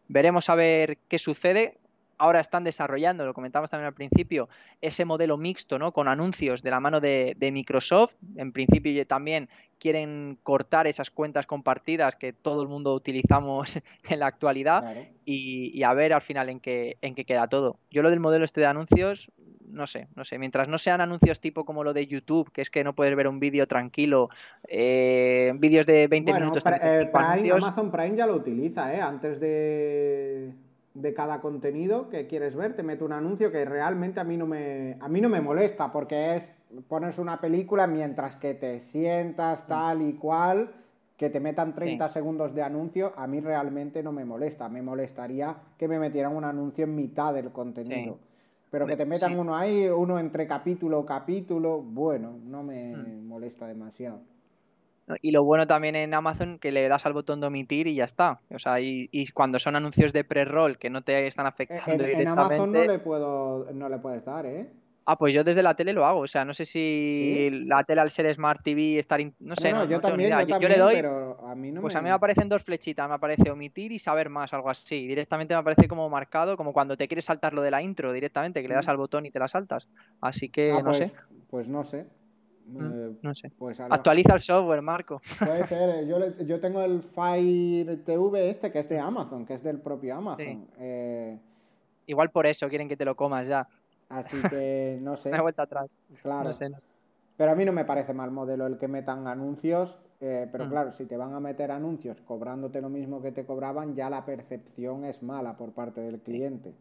veremos 0.08 0.48
a 0.50 0.54
ver 0.54 0.98
qué 1.08 1.18
sucede. 1.18 1.78
Ahora 2.16 2.38
están 2.38 2.62
desarrollando, 2.62 3.26
lo 3.26 3.34
comentamos 3.34 3.70
también 3.70 3.88
al 3.88 3.94
principio, 3.94 4.48
ese 4.80 5.04
modelo 5.04 5.36
mixto, 5.36 5.80
¿no? 5.80 5.92
Con 5.92 6.06
anuncios 6.06 6.62
de 6.62 6.70
la 6.70 6.78
mano 6.78 7.00
de, 7.00 7.34
de 7.36 7.50
Microsoft. 7.50 8.14
En 8.36 8.52
principio 8.52 9.04
también 9.04 9.48
quieren 9.80 10.38
cortar 10.44 10.86
esas 10.86 11.10
cuentas 11.10 11.44
compartidas 11.44 12.14
que 12.14 12.32
todo 12.32 12.62
el 12.62 12.68
mundo 12.68 12.94
utilizamos 12.94 13.80
en 14.08 14.18
la 14.20 14.26
actualidad 14.28 14.82
Claro. 14.82 15.06
y, 15.24 15.76
y 15.76 15.82
a 15.82 15.92
ver 15.92 16.12
al 16.12 16.22
final 16.22 16.48
en 16.50 16.60
qué, 16.60 16.98
en 17.02 17.16
qué 17.16 17.24
queda 17.24 17.48
todo. 17.48 17.80
Yo 17.90 18.00
lo 18.02 18.10
del 18.10 18.20
modelo 18.20 18.44
este 18.44 18.60
de 18.60 18.66
anuncios, 18.68 19.28
no 19.68 19.86
sé, 19.86 20.08
no 20.14 20.24
sé. 20.24 20.38
Mientras 20.38 20.68
no 20.68 20.78
sean 20.78 21.00
anuncios 21.00 21.40
tipo 21.40 21.64
como 21.64 21.82
lo 21.84 21.92
de 21.92 22.06
YouTube, 22.06 22.50
que 22.52 22.62
es 22.62 22.70
que 22.70 22.84
no 22.84 22.94
puedes 22.94 23.14
ver 23.16 23.28
un 23.28 23.40
vídeo 23.40 23.66
tranquilo, 23.66 24.28
eh, 24.68 25.52
vídeos 25.56 25.86
de 25.86 26.06
20 26.06 26.32
Bueno, 26.32 26.46
minutos, 26.46 26.62
Pri- 26.62 26.74
eh, 26.74 27.08
35 27.10 27.18
Prime. 27.42 27.52
Amazon 27.52 27.90
Prime 27.90 28.16
ya 28.16 28.26
lo 28.26 28.36
utiliza, 28.36 28.94
¿eh? 28.94 29.00
Antes 29.00 29.40
de, 29.40 30.52
de 30.94 31.14
cada 31.14 31.40
contenido 31.40 32.08
que 32.08 32.26
quieres 32.26 32.54
ver, 32.54 32.74
te 32.76 32.82
mete 32.82 33.04
un 33.04 33.12
anuncio 33.12 33.50
que 33.50 33.64
realmente 33.64 34.20
a 34.20 34.24
mí 34.24 34.36
no 34.36 34.46
me, 34.46 34.96
a 35.00 35.08
mí 35.08 35.20
no 35.20 35.28
me 35.28 35.40
molesta, 35.40 35.90
porque 35.92 36.34
es 36.36 36.52
pones 36.88 37.18
una 37.18 37.40
película 37.40 37.86
mientras 37.86 38.36
que 38.36 38.54
te 38.54 38.76
Mm. 38.76 38.80
sientas 38.80 39.66
tal 39.66 40.02
y 40.02 40.14
cual, 40.14 40.70
que 41.16 41.30
te 41.30 41.38
metan 41.38 41.74
30 41.74 42.08
segundos 42.08 42.52
de 42.54 42.62
anuncio, 42.62 43.12
a 43.16 43.26
mí 43.28 43.38
realmente 43.40 44.02
no 44.02 44.10
me 44.10 44.24
molesta. 44.24 44.68
Me 44.68 44.82
molestaría 44.82 45.54
que 45.78 45.86
me 45.86 46.00
metieran 46.00 46.34
un 46.34 46.42
anuncio 46.44 46.84
en 46.84 46.96
mitad 46.96 47.32
del 47.32 47.50
contenido. 47.52 48.18
Pero 48.74 48.86
que 48.88 48.96
te 48.96 49.06
metan 49.06 49.30
Sí. 49.32 49.36
uno 49.36 49.56
ahí, 49.56 49.86
uno 49.88 50.18
entre 50.18 50.46
capítulo 50.48 50.98
o 50.98 51.06
capítulo, 51.06 51.80
bueno, 51.80 52.36
no 52.44 52.62
me 52.62 52.96
Mm. 52.96 53.26
molesta 53.28 53.66
demasiado. 53.68 54.20
Y 55.22 55.32
lo 55.32 55.44
bueno 55.44 55.66
también 55.66 55.96
en 55.96 56.14
Amazon 56.14 56.58
que 56.58 56.72
le 56.72 56.88
das 56.88 57.04
al 57.06 57.12
botón 57.12 57.40
de 57.40 57.46
omitir 57.46 57.86
y 57.86 57.94
ya 57.94 58.04
está. 58.04 58.40
O 58.50 58.58
sea, 58.58 58.80
y, 58.80 59.08
y 59.12 59.28
cuando 59.32 59.58
son 59.58 59.76
anuncios 59.76 60.12
de 60.14 60.24
pre-roll 60.24 60.78
que 60.78 60.88
no 60.90 61.02
te 61.02 61.26
están 61.26 61.44
En, 61.44 61.48
afectando 61.48 62.04
en 62.04 62.26
Amazon 62.28 62.72
no 62.72 62.82
directamente. 62.82 62.88
le 62.88 62.98
puedo, 62.98 63.66
no 63.74 63.88
le 63.88 63.98
puedes 63.98 64.24
dar, 64.24 64.46
¿eh? 64.46 64.70
Ah, 65.06 65.16
pues 65.18 65.34
yo 65.34 65.44
desde 65.44 65.62
la 65.62 65.74
tele 65.74 65.92
lo 65.92 66.06
hago. 66.06 66.20
O 66.20 66.26
sea, 66.26 66.44
no 66.46 66.54
sé 66.54 66.64
si 66.64 67.48
¿Sí? 67.50 67.50
la 67.66 67.84
tele 67.84 68.00
al 68.00 68.10
ser 68.10 68.32
Smart 68.34 68.62
TV 68.62 68.98
estar. 68.98 69.20
in- 69.20 69.34
No 69.38 69.54
sé, 69.54 69.70
no, 69.70 69.78
no, 69.80 69.84
no, 69.84 69.90
yo 69.90 70.00
también, 70.00 70.30
yo 70.30 70.36
Yo, 70.40 70.46
yo 70.46 70.48
también, 70.52 70.72
le 70.72 70.78
doy. 70.78 70.94
pero 70.94 71.46
a 71.46 71.54
mí 71.54 71.70
no 71.70 71.80
Pues 71.82 71.94
me... 71.94 71.98
a 71.98 72.02
mí 72.02 72.08
me 72.08 72.14
aparecen 72.14 72.48
dos 72.48 72.62
flechitas, 72.62 73.06
me 73.08 73.14
aparece 73.14 73.50
omitir 73.50 73.92
y 73.92 73.98
saber 73.98 74.30
más, 74.30 74.54
algo 74.54 74.70
así. 74.70 75.06
Directamente 75.06 75.52
me 75.54 75.60
aparece 75.60 75.86
como 75.88 76.08
marcado, 76.08 76.56
como 76.56 76.72
cuando 76.72 76.96
te 76.96 77.06
quieres 77.06 77.26
saltar 77.26 77.52
lo 77.52 77.60
de 77.60 77.70
la 77.70 77.82
intro 77.82 78.12
directamente, 78.14 78.62
que 78.62 78.68
le 78.68 78.74
das 78.74 78.86
Mm. 78.86 78.90
al 78.90 78.96
botón 78.96 79.26
y 79.26 79.30
te 79.30 79.38
la 79.38 79.48
saltas. 79.48 79.88
Así 80.22 80.48
que 80.48 80.70
Ah, 80.72 80.76
no 80.78 80.84
pues, 80.84 80.96
sé. 80.98 81.12
pues 81.50 81.68
no 81.68 81.84
sé. 81.84 82.06
Mm, 82.66 82.80
Eh, 83.10 83.16
no 83.20 83.34
sé. 83.34 83.50
pues 83.58 83.78
Actualiza 83.80 84.34
el 84.34 84.42
software, 84.42 84.80
Marco. 84.80 85.20
Puede 85.38 85.66
ser, 85.68 85.90
eh, 85.90 86.06
yo, 86.08 86.18
le- 86.18 86.46
yo 86.46 86.58
tengo 86.60 86.80
el 86.80 87.02
Fire 87.02 88.02
TV 88.06 88.48
este 88.48 88.72
que 88.72 88.78
es 88.78 88.88
de 88.88 88.98
Amazon, 88.98 89.44
que 89.44 89.52
es 89.52 89.62
del 89.62 89.80
propio 89.80 90.16
Amazon. 90.16 90.46
Sí. 90.46 90.66
Eh, 90.78 91.38
Igual 92.06 92.30
por 92.30 92.46
eso 92.46 92.68
quieren 92.70 92.88
que 92.88 92.96
te 92.96 93.04
lo 93.04 93.14
comas 93.16 93.46
ya. 93.46 93.66
Así 94.08 94.36
que 94.50 94.98
no 95.00 95.16
sé, 95.16 95.32
hay 95.32 95.40
vuelta 95.40 95.62
atrás. 95.62 95.90
claro. 96.22 96.44
No 96.44 96.52
sé. 96.52 96.68
no. 96.70 96.78
Pero 97.36 97.50
a 97.50 97.54
mí 97.56 97.64
no 97.64 97.72
me 97.72 97.84
parece 97.84 98.12
mal 98.14 98.30
modelo 98.30 98.66
el 98.66 98.78
que 98.78 98.86
metan 98.86 99.26
anuncios, 99.26 99.98
eh, 100.20 100.48
pero 100.52 100.66
Mm. 100.66 100.70
claro, 100.70 100.92
si 100.92 101.04
te 101.04 101.16
van 101.16 101.34
a 101.34 101.40
meter 101.40 101.72
anuncios 101.72 102.20
cobrándote 102.20 102.80
lo 102.80 102.88
mismo 102.88 103.20
que 103.20 103.32
te 103.32 103.44
cobraban, 103.44 103.96
ya 103.96 104.08
la 104.08 104.24
percepción 104.24 105.04
es 105.04 105.20
mala 105.22 105.54
por 105.56 105.72
parte 105.72 106.00
del 106.00 106.20
cliente. 106.20 106.72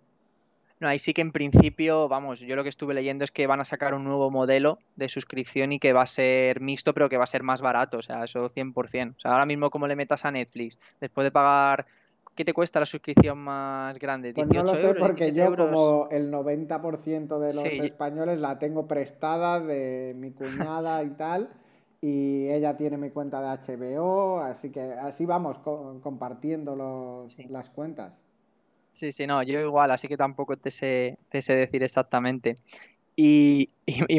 No, 0.79 0.89
ahí 0.89 0.99
sí 0.99 1.13
que 1.13 1.21
en 1.21 1.31
principio, 1.31 2.07
vamos, 2.09 2.39
yo 2.41 2.55
lo 2.55 2.63
que 2.63 2.69
estuve 2.69 2.93
leyendo 2.93 3.23
es 3.23 3.31
que 3.31 3.47
van 3.47 3.61
a 3.61 3.65
sacar 3.65 3.93
un 3.93 4.03
nuevo 4.03 4.29
modelo 4.29 4.79
de 4.97 5.07
suscripción 5.07 5.71
y 5.71 5.79
que 5.79 5.93
va 5.93 6.01
a 6.01 6.05
ser 6.07 6.59
mixto, 6.59 6.93
pero 6.93 7.07
que 7.09 7.17
va 7.17 7.23
a 7.23 7.27
ser 7.27 7.41
más 7.41 7.61
barato, 7.61 7.99
o 7.99 8.01
sea, 8.01 8.23
eso 8.25 8.49
100%. 8.49 9.15
O 9.15 9.19
sea, 9.19 9.31
ahora 9.31 9.45
mismo 9.45 9.69
como 9.69 9.87
le 9.87 9.95
metas 9.95 10.25
a 10.25 10.31
Netflix, 10.31 10.77
después 10.99 11.23
de 11.23 11.31
pagar, 11.31 11.85
¿qué 12.35 12.45
te 12.45 12.53
cuesta 12.53 12.79
la 12.79 12.85
suscripción 12.85 13.37
más 13.37 13.97
grande? 13.99 14.33
Pues 14.33 14.47
no 14.47 14.53
18 14.53 14.73
lo 14.73 14.79
sé 14.79 14.87
euros, 14.87 14.99
porque 14.99 15.25
17 15.31 15.37
yo 15.37 15.45
euros. 15.45 15.67
como 15.67 16.07
el 16.11 16.31
90% 16.31 17.39
de 17.39 17.53
los 17.53 17.63
Sí. 17.63 17.79
españoles 17.81 18.39
la 18.39 18.59
tengo 18.59 18.87
prestada 18.87 19.59
de 19.59 20.13
mi 20.17 20.31
cuñada 20.31 21.03
y 21.03 21.11
tal, 21.11 21.49
y 22.01 22.47
ella 22.49 22.75
tiene 22.75 22.97
mi 22.97 23.09
cuenta 23.11 23.39
de 23.41 23.47
HBO, 23.47 24.39
así 24.39 24.69
que 24.71 24.81
así 24.93 25.25
vamos 25.25 25.57
co- 25.59 25.99
compartiendo 26.01 26.75
los- 26.75 27.33
Sí. 27.33 27.45
las 27.49 27.69
cuentas. 27.69 28.13
Sí, 28.93 29.11
sí, 29.11 29.25
no, 29.25 29.41
yo 29.41 29.59
igual, 29.59 29.89
así 29.89 30.07
que 30.07 30.17
tampoco 30.17 30.55
te 30.55 30.69
sé, 30.69 31.17
te 31.29 31.41
sé 31.41 31.55
decir 31.55 31.81
exactamente. 31.81 32.57
Y, 33.15 33.69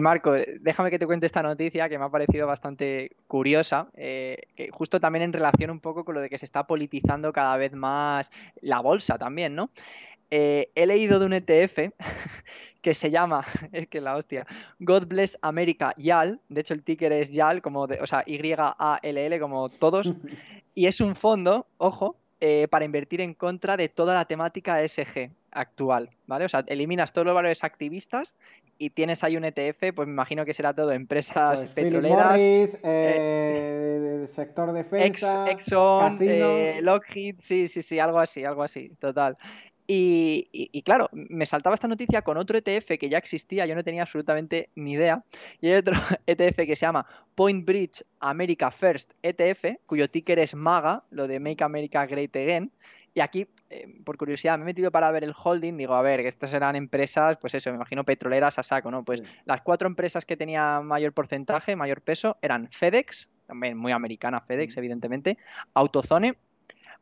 Marco, 0.00 0.32
déjame 0.60 0.90
que 0.90 0.98
te 0.98 1.06
cuente 1.06 1.26
esta 1.26 1.42
noticia 1.42 1.88
que 1.88 1.98
me 1.98 2.04
ha 2.04 2.10
parecido 2.10 2.46
bastante 2.46 3.16
curiosa, 3.26 3.88
eh, 3.94 4.36
que 4.54 4.70
justo 4.70 5.00
también 5.00 5.24
en 5.24 5.32
relación 5.32 5.70
un 5.70 5.80
poco 5.80 6.04
con 6.04 6.14
lo 6.14 6.20
de 6.20 6.30
que 6.30 6.38
se 6.38 6.44
está 6.44 6.66
politizando 6.66 7.32
cada 7.32 7.56
vez 7.56 7.72
más 7.72 8.30
la 8.60 8.80
bolsa 8.80 9.18
también, 9.18 9.54
¿no? 9.54 9.70
Eh, 10.30 10.70
he 10.74 10.86
leído 10.86 11.18
de 11.18 11.26
un 11.26 11.32
ETF 11.32 11.90
que 12.82 12.94
se 12.94 13.10
llama, 13.10 13.44
es 13.72 13.88
que 13.88 14.00
la 14.00 14.16
hostia, 14.16 14.46
God 14.78 15.06
Bless 15.06 15.38
America 15.42 15.94
YAL, 15.96 16.40
de 16.48 16.60
hecho 16.60 16.74
el 16.74 16.82
ticker 16.82 17.12
es 17.12 17.30
YAL, 17.30 17.62
como 17.62 17.86
de, 17.86 18.00
o 18.00 18.06
sea, 18.06 18.22
Y-A-L-L 18.26 19.40
como 19.40 19.68
todos, 19.68 20.12
y 20.74 20.86
es 20.86 21.00
un 21.00 21.14
fondo, 21.14 21.66
ojo, 21.78 22.16
eh, 22.40 22.68
para 22.68 22.84
invertir 22.84 23.20
en 23.20 23.34
contra 23.34 23.76
de 23.76 23.88
toda 23.88 24.12
la 24.12 24.26
temática 24.26 24.82
ESG 24.82 25.30
actual, 25.52 26.10
¿vale? 26.26 26.44
O 26.44 26.48
sea, 26.48 26.64
eliminas 26.66 27.12
todos 27.12 27.24
los 27.24 27.34
valores 27.34 27.64
activistas 27.64 28.36
y 28.78 28.90
tienes 28.90 29.22
ahí 29.24 29.36
un 29.36 29.44
ETF, 29.44 29.92
pues 29.94 30.06
me 30.08 30.12
imagino 30.14 30.44
que 30.44 30.54
será 30.54 30.74
todo 30.74 30.92
empresas 30.92 31.60
Pues 31.60 31.68
petroleras, 31.74 32.26
Morris, 32.28 32.78
eh, 32.82 34.20
el 34.22 34.28
sector 34.28 34.68
Ex, 34.70 34.84
defensa, 34.90 35.50
Exxon, 35.50 35.98
casinos. 36.10 36.30
eh, 36.30 36.78
Lockheed, 36.82 37.36
sí, 37.40 37.66
sí, 37.68 37.82
sí, 37.82 37.98
algo 37.98 38.18
así, 38.18 38.44
algo 38.44 38.62
así, 38.62 38.90
total. 38.98 39.36
Y, 39.86 40.48
y- 40.50 40.70
y 40.72 40.82
claro, 40.82 41.10
me 41.12 41.44
saltaba 41.44 41.74
esta 41.74 41.88
noticia 41.88 42.22
con 42.22 42.38
otro 42.38 42.56
ETF 42.56 42.96
que 42.98 43.08
ya 43.10 43.18
existía, 43.18 43.66
yo 43.66 43.74
no 43.74 43.84
tenía 43.84 44.02
absolutamente 44.02 44.70
ni 44.76 44.92
idea. 44.92 45.22
Y 45.60 45.68
hay 45.68 45.74
otro 45.74 45.92
ETF 46.26 46.66
que 46.66 46.74
se 46.74 46.86
llama 46.86 47.06
Point 47.34 47.66
Bridge 47.66 48.02
America 48.20 48.70
First 48.70 49.12
ETF, 49.22 49.80
cuyo 49.86 50.08
ticker 50.08 50.38
es 50.38 50.54
MAGA, 50.54 51.04
lo 51.10 51.28
de 51.28 51.38
Make 51.38 51.62
America 51.64 52.06
Great 52.06 52.34
Again. 52.34 52.72
Y 53.16 53.20
aquí, 53.20 53.46
eh, 53.70 53.86
por 54.04 54.16
curiosidad, 54.16 54.58
me 54.58 54.64
he 54.64 54.66
metido 54.66 54.90
para 54.90 55.08
ver 55.12 55.22
el 55.22 55.32
holding, 55.40 55.76
digo, 55.76 55.94
a 55.94 56.02
ver, 56.02 56.20
que 56.20 56.28
estas 56.28 56.52
eran 56.52 56.74
empresas, 56.74 57.38
pues 57.40 57.54
eso, 57.54 57.70
me 57.70 57.76
imagino 57.76 58.04
petroleras 58.04 58.58
a 58.58 58.64
saco, 58.64 58.90
¿no? 58.90 59.04
Pues 59.04 59.20
Sí. 59.20 59.26
las 59.44 59.62
cuatro 59.62 59.86
empresas 59.86 60.26
que 60.26 60.36
tenían 60.36 60.84
mayor 60.86 61.12
porcentaje, 61.12 61.76
mayor 61.76 62.02
peso, 62.02 62.36
eran 62.42 62.68
FedEx, 62.70 63.28
también 63.46 63.78
muy 63.78 63.92
americana 63.92 64.40
FedEx, 64.40 64.76
Mm. 64.76 64.78
evidentemente, 64.80 65.38
Autozone, 65.74 66.36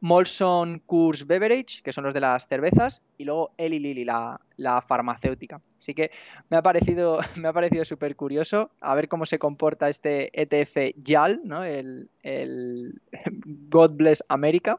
Molson 0.02 0.80
Coors 0.84 1.26
Beverage, 1.28 1.80
que 1.82 1.92
son 1.92 2.02
los 2.04 2.12
de 2.12 2.18
las 2.20 2.48
cervezas, 2.48 3.02
y 3.18 3.24
luego 3.24 3.52
Eli 3.56 3.78
Lilly, 3.78 4.04
la, 4.04 4.38
la 4.56 4.82
farmacéutica. 4.82 5.60
Así 5.78 5.94
que 5.94 6.10
me 6.50 6.56
ha 6.56 6.62
parecido, 6.62 7.20
me 7.36 7.46
ha 7.46 7.52
parecido 7.52 7.84
súper 7.84 8.16
curioso 8.16 8.72
a 8.80 8.96
ver 8.96 9.06
cómo 9.08 9.24
se 9.26 9.38
comporta 9.38 9.88
este 9.88 10.30
ETF 10.40 10.92
YAL, 10.96 11.40
¿no? 11.44 11.62
El, 11.64 12.10
el 12.24 13.00
God 13.70 13.92
Bless 13.94 14.24
America, 14.28 14.78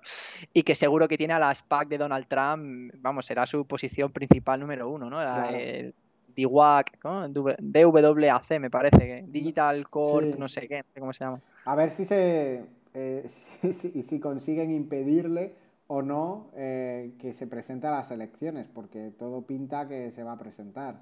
y 0.53 0.63
que 0.63 0.76
seguro 0.76 1.07
que 1.07 1.17
tiene 1.17 1.34
a 1.34 1.39
la 1.39 1.55
SPAC 1.55 1.88
de 1.88 1.97
Donald 1.97 2.28
Trump, 2.28 2.93
vamos, 2.99 3.26
será 3.26 3.45
su 3.45 3.65
posición 3.65 4.11
principal 4.11 4.59
número 4.59 4.89
uno, 4.89 5.09
¿no? 5.09 5.24
La- 5.24 5.34
Claro. 5.43 5.57
el 5.57 5.93
DWAC, 6.36 6.97
¿no? 7.05 7.30
DWAC 7.30 8.59
me 8.59 8.69
parece, 8.69 9.24
Digital 9.28 9.88
Corp, 9.89 10.34
Sí. 10.34 10.39
no 10.39 10.49
sé 10.49 10.67
qué, 10.67 10.80
no 10.80 10.86
sé 10.93 10.99
cómo 10.99 11.13
se 11.13 11.24
llama. 11.24 11.39
A 11.63 11.76
ver 11.76 11.91
si 11.91 12.03
se 12.05 12.65
eh, 12.93 13.25
si, 13.61 13.73
si- 13.73 14.03
si 14.03 14.19
consiguen 14.19 14.71
impedirle 14.71 15.55
o 15.87 16.01
no 16.01 16.49
eh, 16.55 17.13
que 17.19 17.33
se 17.33 17.45
presente 17.47 17.87
a 17.87 17.91
las 17.91 18.09
elecciones, 18.11 18.67
porque 18.73 19.11
todo 19.17 19.41
pinta 19.41 19.87
que 19.87 20.11
se 20.11 20.23
va 20.23 20.33
a 20.33 20.37
presentar. 20.37 21.01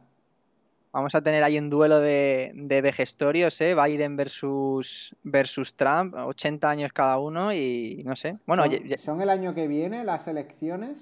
Vamos 0.94 1.16
a 1.16 1.22
tener 1.22 1.42
ahí 1.44 1.58
un 1.58 1.70
duelo 1.70 2.02
de, 2.02 2.52
de 2.54 2.82
vejestorios, 2.82 3.62
¿eh? 3.62 3.74
Biden 3.76 4.18
versus, 4.18 5.16
versus 5.24 5.74
Trump, 5.76 6.14
80 6.16 6.70
años 6.70 6.92
cada 6.92 7.18
uno 7.18 7.54
y 7.54 8.04
no 8.06 8.16
sé. 8.18 8.38
Bueno, 8.46 8.66
¿Son, 8.66 8.98
son 8.98 9.22
el 9.22 9.30
año 9.30 9.54
que 9.54 9.68
viene 9.70 10.04
las 10.04 10.28
elecciones? 10.28 10.98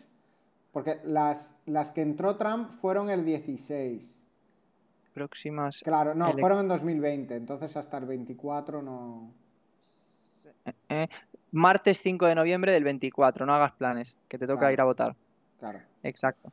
Porque 0.71 0.99
las, 1.03 1.51
las 1.65 1.89
que 1.89 2.03
entró 2.03 2.35
Trump 2.35 2.69
fueron 2.69 3.09
el 3.09 3.25
16. 3.25 4.07
próximas. 5.15 5.81
Claro, 5.83 6.13
no, 6.13 6.37
fueron 6.37 6.59
en 6.59 6.67
2020, 6.67 7.35
entonces 7.35 7.75
hasta 7.75 7.97
el 7.97 8.05
24 8.05 8.83
no... 8.83 9.31
eh, 10.89 11.07
martes 11.51 12.01
5 12.01 12.27
de 12.27 12.35
noviembre 12.35 12.71
del 12.71 12.83
24, 12.83 13.45
no 13.45 13.53
hagas 13.53 13.73
planes, 13.73 14.17
que 14.27 14.37
te 14.37 14.47
toca 14.47 14.59
Claro. 14.59 14.73
ir 14.73 14.81
a 14.81 14.85
votar. 14.85 15.15
Claro. 15.59 15.79
Exacto. 16.03 16.51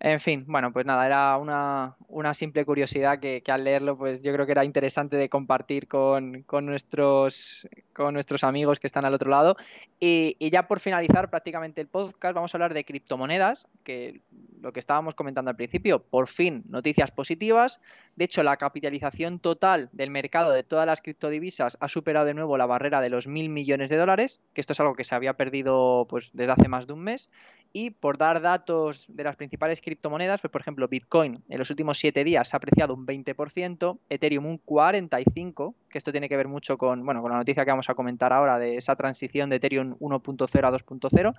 En 0.00 0.20
fin, 0.20 0.44
bueno, 0.46 0.72
pues 0.72 0.86
nada, 0.86 1.04
era 1.06 1.36
una, 1.38 1.96
una 2.06 2.32
simple 2.32 2.64
curiosidad 2.64 3.18
que, 3.18 3.42
al 3.48 3.64
leerlo, 3.64 3.98
pues 3.98 4.22
yo 4.22 4.32
creo 4.32 4.46
que 4.46 4.52
era 4.52 4.64
interesante 4.64 5.16
de 5.16 5.28
compartir 5.28 5.88
con, 5.88 6.44
con 6.44 6.66
nuestros, 6.66 7.66
con 7.92 8.14
nuestros 8.14 8.44
amigos 8.44 8.78
que 8.78 8.86
están 8.86 9.04
al 9.04 9.14
otro 9.14 9.28
lado. 9.28 9.56
Y, 9.98 10.36
y 10.38 10.50
ya 10.50 10.68
por 10.68 10.78
finalizar 10.78 11.30
prácticamente 11.30 11.80
el 11.80 11.88
podcast, 11.88 12.32
vamos 12.32 12.54
a 12.54 12.56
hablar 12.56 12.74
de 12.74 12.84
criptomonedas, 12.84 13.66
que 13.82 14.20
lo 14.60 14.72
que 14.72 14.80
estábamos 14.80 15.16
comentando 15.16 15.50
al 15.50 15.56
principio, 15.56 16.00
por 16.00 16.28
fin, 16.28 16.64
noticias 16.68 17.10
positivas. 17.10 17.80
De 18.14 18.24
hecho, 18.24 18.42
la 18.42 18.56
capitalización 18.56 19.40
total 19.40 19.88
del 19.92 20.10
mercado 20.10 20.52
de 20.52 20.62
todas 20.62 20.86
las 20.86 21.00
criptodivisas 21.00 21.76
ha 21.80 21.88
superado 21.88 22.26
de 22.26 22.34
nuevo 22.34 22.56
la 22.56 22.66
barrera 22.66 23.00
de 23.00 23.10
los 23.10 23.26
mil 23.26 23.48
millones 23.48 23.90
de 23.90 23.96
dólares, 23.96 24.40
que 24.54 24.60
esto 24.60 24.72
es 24.72 24.80
algo 24.80 24.94
que 24.94 25.04
se 25.04 25.14
había 25.14 25.34
perdido 25.34 26.06
pues, 26.08 26.30
desde 26.32 26.52
hace 26.52 26.68
más 26.68 26.86
de 26.86 26.92
un 26.92 27.00
mes. 27.00 27.30
Y 27.72 27.90
por 27.90 28.16
dar 28.16 28.40
datos 28.40 29.04
de 29.08 29.24
las 29.24 29.36
principales 29.36 29.80
criptomonedas, 29.88 30.40
pues 30.42 30.50
por 30.50 30.60
ejemplo, 30.60 30.86
Bitcoin. 30.86 31.42
En 31.48 31.58
los 31.58 31.70
últimos 31.70 31.98
7 31.98 32.22
días 32.22 32.48
se 32.48 32.56
ha 32.56 32.58
apreciado 32.58 32.94
un 32.94 33.06
20%, 33.06 33.98
Ethereum 34.10 34.44
un 34.46 34.60
45%, 34.62 35.74
que 35.88 35.98
esto 35.98 36.12
tiene 36.12 36.28
que 36.28 36.36
ver 36.36 36.46
mucho 36.46 36.76
con, 36.76 37.04
bueno, 37.04 37.22
con 37.22 37.30
la 37.30 37.38
noticia 37.38 37.64
que 37.64 37.70
vamos 37.70 37.88
a 37.88 37.94
comentar 37.94 38.32
ahora 38.32 38.58
de 38.58 38.76
esa 38.76 38.94
transición 38.96 39.48
de 39.48 39.56
Ethereum 39.56 39.96
1.0 39.98 40.66
a 40.66 40.72
2.0, 40.72 41.34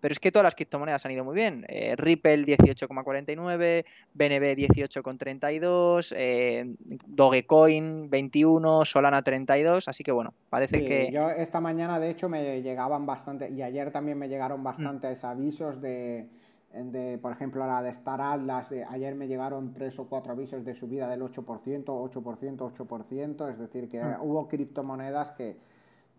pero 0.00 0.12
es 0.12 0.18
que 0.18 0.32
todas 0.32 0.44
las 0.44 0.56
criptomonedas 0.56 1.06
han 1.06 1.12
ido 1.12 1.24
muy 1.24 1.36
bien. 1.36 1.64
Eh, 1.68 1.94
Ripple 1.96 2.44
18,49, 2.44 3.84
BNB 4.14 4.56
18,32, 4.56 6.12
eh, 6.16 6.74
Dogecoin 7.06 8.10
21, 8.10 8.84
Solana 8.84 9.22
32, 9.22 9.86
así 9.86 10.02
que 10.02 10.10
bueno, 10.10 10.34
parece 10.50 10.80
Sí, 10.80 10.84
que... 10.84 11.10
yo 11.12 11.30
esta 11.30 11.60
mañana 11.60 12.00
de 12.00 12.10
hecho 12.10 12.28
me 12.28 12.60
llegaban 12.62 13.06
bastante, 13.06 13.50
y 13.50 13.62
ayer 13.62 13.92
también 13.92 14.18
me 14.18 14.28
llegaron 14.28 14.64
bastantes 14.64 15.22
avisos 15.22 15.80
de, 15.80 16.26
de, 16.74 17.18
por 17.18 17.32
ejemplo, 17.32 17.66
la 17.66 17.82
de 17.82 17.90
Star 17.90 18.20
Atlas, 18.20 18.70
de, 18.70 18.84
ayer 18.84 19.14
me 19.14 19.28
llegaron 19.28 19.72
tres 19.74 19.98
o 19.98 20.08
cuatro 20.08 20.32
avisos 20.32 20.64
de 20.64 20.74
subida 20.74 21.08
del 21.08 21.22
8%, 21.22 21.94
8%, 22.02 22.64
8%, 22.66 23.48
es 23.48 23.58
decir, 23.58 23.88
que 23.90 24.02
Mm. 24.02 24.22
hubo 24.22 24.48
criptomonedas 24.48 25.32
que, 25.32 25.56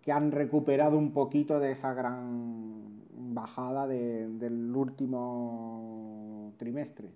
que 0.01 0.11
han 0.11 0.31
recuperado 0.31 0.97
un 0.97 1.11
poquito 1.13 1.59
de 1.59 1.71
esa 1.71 1.93
gran 1.93 3.03
bajada 3.33 3.87
de- 3.87 4.27
del 4.29 4.75
último 4.75 6.53
trimestre. 6.57 7.09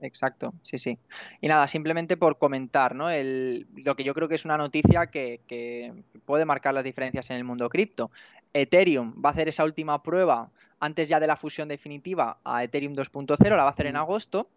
Exacto, 0.00 0.54
sí, 0.62 0.78
sí. 0.78 0.96
Y 1.40 1.48
nada, 1.48 1.66
simplemente 1.66 2.16
por 2.16 2.38
comentar, 2.38 2.94
¿no? 2.94 3.10
El, 3.10 3.66
lo 3.74 3.96
que 3.96 4.04
yo 4.04 4.14
creo 4.14 4.28
que 4.28 4.36
es 4.36 4.44
una 4.44 4.56
noticia 4.56 5.08
que, 5.08 5.40
que 5.48 6.04
puede 6.24 6.44
marcar 6.44 6.72
las 6.72 6.84
diferencias 6.84 7.30
en 7.30 7.36
el 7.36 7.42
mundo 7.44 7.68
cripto. 7.68 8.12
Ethereum 8.52 9.14
va 9.24 9.30
a 9.30 9.32
hacer 9.32 9.48
esa 9.48 9.64
última 9.64 10.02
prueba 10.02 10.50
antes 10.80 11.08
ya 11.08 11.20
de 11.20 11.26
la 11.26 11.36
fusión 11.36 11.68
definitiva 11.68 12.38
a 12.44 12.64
Ethereum 12.64 12.94
2.0, 12.94 13.50
la 13.50 13.56
va 13.56 13.68
a 13.68 13.70
hacer 13.70 13.86
en 13.86 13.96
agosto. 13.96 14.48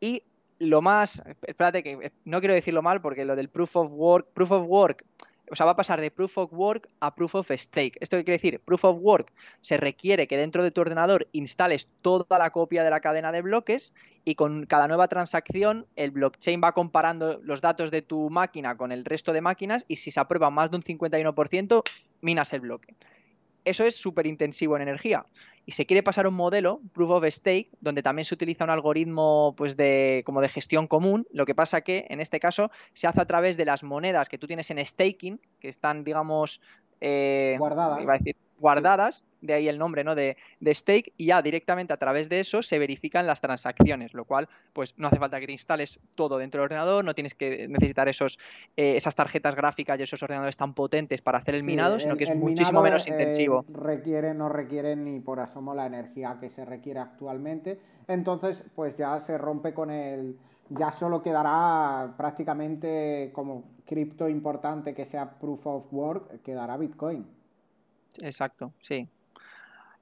Y 0.00 0.22
lo 0.58 0.82
más, 0.82 1.22
espérate 1.42 1.82
que 1.82 2.12
no 2.24 2.38
quiero 2.40 2.54
decirlo 2.54 2.82
mal 2.82 3.00
porque 3.00 3.24
lo 3.24 3.36
del 3.36 3.48
proof 3.48 3.76
of 3.76 3.90
work, 3.92 4.28
proof 4.32 4.52
of 4.52 4.66
work 4.68 5.04
o 5.50 5.56
sea, 5.56 5.66
va 5.66 5.72
a 5.72 5.76
pasar 5.76 6.00
de 6.00 6.10
Proof 6.10 6.38
of 6.38 6.52
Work 6.52 6.88
a 7.00 7.14
Proof 7.14 7.34
of 7.34 7.50
Stake. 7.50 7.98
¿Esto 8.00 8.16
qué 8.16 8.24
quiere 8.24 8.38
decir? 8.38 8.60
Proof 8.60 8.84
of 8.84 8.98
Work 9.00 9.32
se 9.60 9.76
requiere 9.76 10.26
que 10.26 10.36
dentro 10.36 10.62
de 10.62 10.70
tu 10.70 10.80
ordenador 10.80 11.28
instales 11.32 11.88
toda 12.02 12.38
la 12.38 12.50
copia 12.50 12.82
de 12.82 12.90
la 12.90 13.00
cadena 13.00 13.30
de 13.30 13.42
bloques 13.42 13.94
y 14.24 14.36
con 14.36 14.66
cada 14.66 14.88
nueva 14.88 15.08
transacción 15.08 15.86
el 15.96 16.12
blockchain 16.12 16.60
va 16.62 16.72
comparando 16.72 17.40
los 17.42 17.60
datos 17.60 17.90
de 17.90 18.02
tu 18.02 18.30
máquina 18.30 18.76
con 18.76 18.90
el 18.90 19.04
resto 19.04 19.32
de 19.32 19.42
máquinas 19.42 19.84
y 19.86 19.96
si 19.96 20.10
se 20.10 20.20
aprueba 20.20 20.50
más 20.50 20.70
de 20.70 20.78
un 20.78 20.82
51%, 20.82 21.82
minas 22.22 22.52
el 22.52 22.60
bloque. 22.60 22.94
Eso 23.64 23.84
es 23.84 23.96
súper 23.96 24.26
intensivo 24.26 24.76
en 24.76 24.82
energía 24.82 25.26
y 25.66 25.72
se 25.72 25.86
quiere 25.86 26.02
pasar 26.02 26.26
a 26.26 26.28
un 26.28 26.34
modelo, 26.34 26.80
Proof 26.92 27.10
of 27.10 27.24
Stake, 27.26 27.70
donde 27.80 28.02
también 28.02 28.24
se 28.24 28.34
utiliza 28.34 28.64
un 28.64 28.70
algoritmo 28.70 29.54
pues 29.56 29.76
de, 29.76 30.22
como 30.26 30.40
de 30.40 30.48
gestión 30.48 30.86
común. 30.86 31.26
Lo 31.32 31.46
que 31.46 31.54
pasa 31.54 31.80
que 31.80 32.06
en 32.10 32.20
este 32.20 32.40
caso 32.40 32.70
se 32.92 33.06
hace 33.06 33.20
a 33.20 33.26
través 33.26 33.56
de 33.56 33.64
las 33.64 33.82
monedas 33.82 34.28
que 34.28 34.38
tú 34.38 34.46
tienes 34.46 34.70
en 34.70 34.84
staking, 34.84 35.40
que 35.60 35.68
están, 35.68 36.04
digamos, 36.04 36.60
eh, 37.00 37.56
guardadas. 37.58 38.02
Iba 38.02 38.14
a 38.14 38.18
decir, 38.18 38.36
guardadas, 38.58 39.24
de 39.40 39.52
ahí 39.52 39.68
el 39.68 39.78
nombre 39.78 40.04
¿no? 40.04 40.14
de, 40.14 40.36
stake, 40.66 41.12
y 41.16 41.26
ya 41.26 41.42
directamente 41.42 41.92
a 41.92 41.96
través 41.96 42.28
de 42.28 42.40
eso 42.40 42.62
se 42.62 42.78
verifican 42.78 43.26
las 43.26 43.40
transacciones, 43.40 44.14
lo 44.14 44.24
cual 44.24 44.48
pues 44.72 44.94
no 44.96 45.08
hace 45.08 45.18
falta 45.18 45.38
que 45.40 45.46
te 45.46 45.52
instales 45.52 46.00
todo 46.14 46.38
dentro 46.38 46.60
del 46.60 46.66
ordenador, 46.66 47.04
no 47.04 47.14
tienes 47.14 47.34
que 47.34 47.68
necesitar 47.68 48.08
esos, 48.08 48.38
eh, 48.76 48.96
esas 48.96 49.14
tarjetas 49.14 49.54
gráficas 49.54 49.98
y 50.00 50.04
esos 50.04 50.22
ordenadores 50.22 50.56
tan 50.56 50.74
potentes 50.74 51.20
para 51.20 51.38
hacer 51.38 51.54
el 51.54 51.62
minado, 51.62 51.98
sino 51.98 52.16
que 52.16 52.24
es 52.24 52.36
muchísimo 52.36 52.82
menos 52.82 53.06
intensivo. 53.06 53.64
Requiere, 53.68 54.34
no 54.34 54.48
requiere 54.48 54.96
ni 54.96 55.20
por 55.20 55.40
asomo 55.40 55.74
la 55.74 55.86
energía 55.86 56.38
que 56.40 56.48
se 56.48 56.64
requiere 56.64 57.00
actualmente, 57.00 57.78
entonces 58.08 58.64
pues 58.74 58.96
ya 58.96 59.20
se 59.20 59.38
rompe 59.38 59.74
con 59.74 59.90
el... 59.90 60.38
Ya 60.70 60.90
solo 60.92 61.22
quedará 61.22 62.14
prácticamente 62.16 63.30
como 63.34 63.64
cripto 63.84 64.30
importante 64.30 64.94
que 64.94 65.04
sea 65.04 65.38
proof 65.38 65.66
of 65.66 65.92
work, 65.92 66.40
quedará 66.42 66.78
Bitcoin. 66.78 67.26
Exacto, 68.22 68.72
sí. 68.80 69.08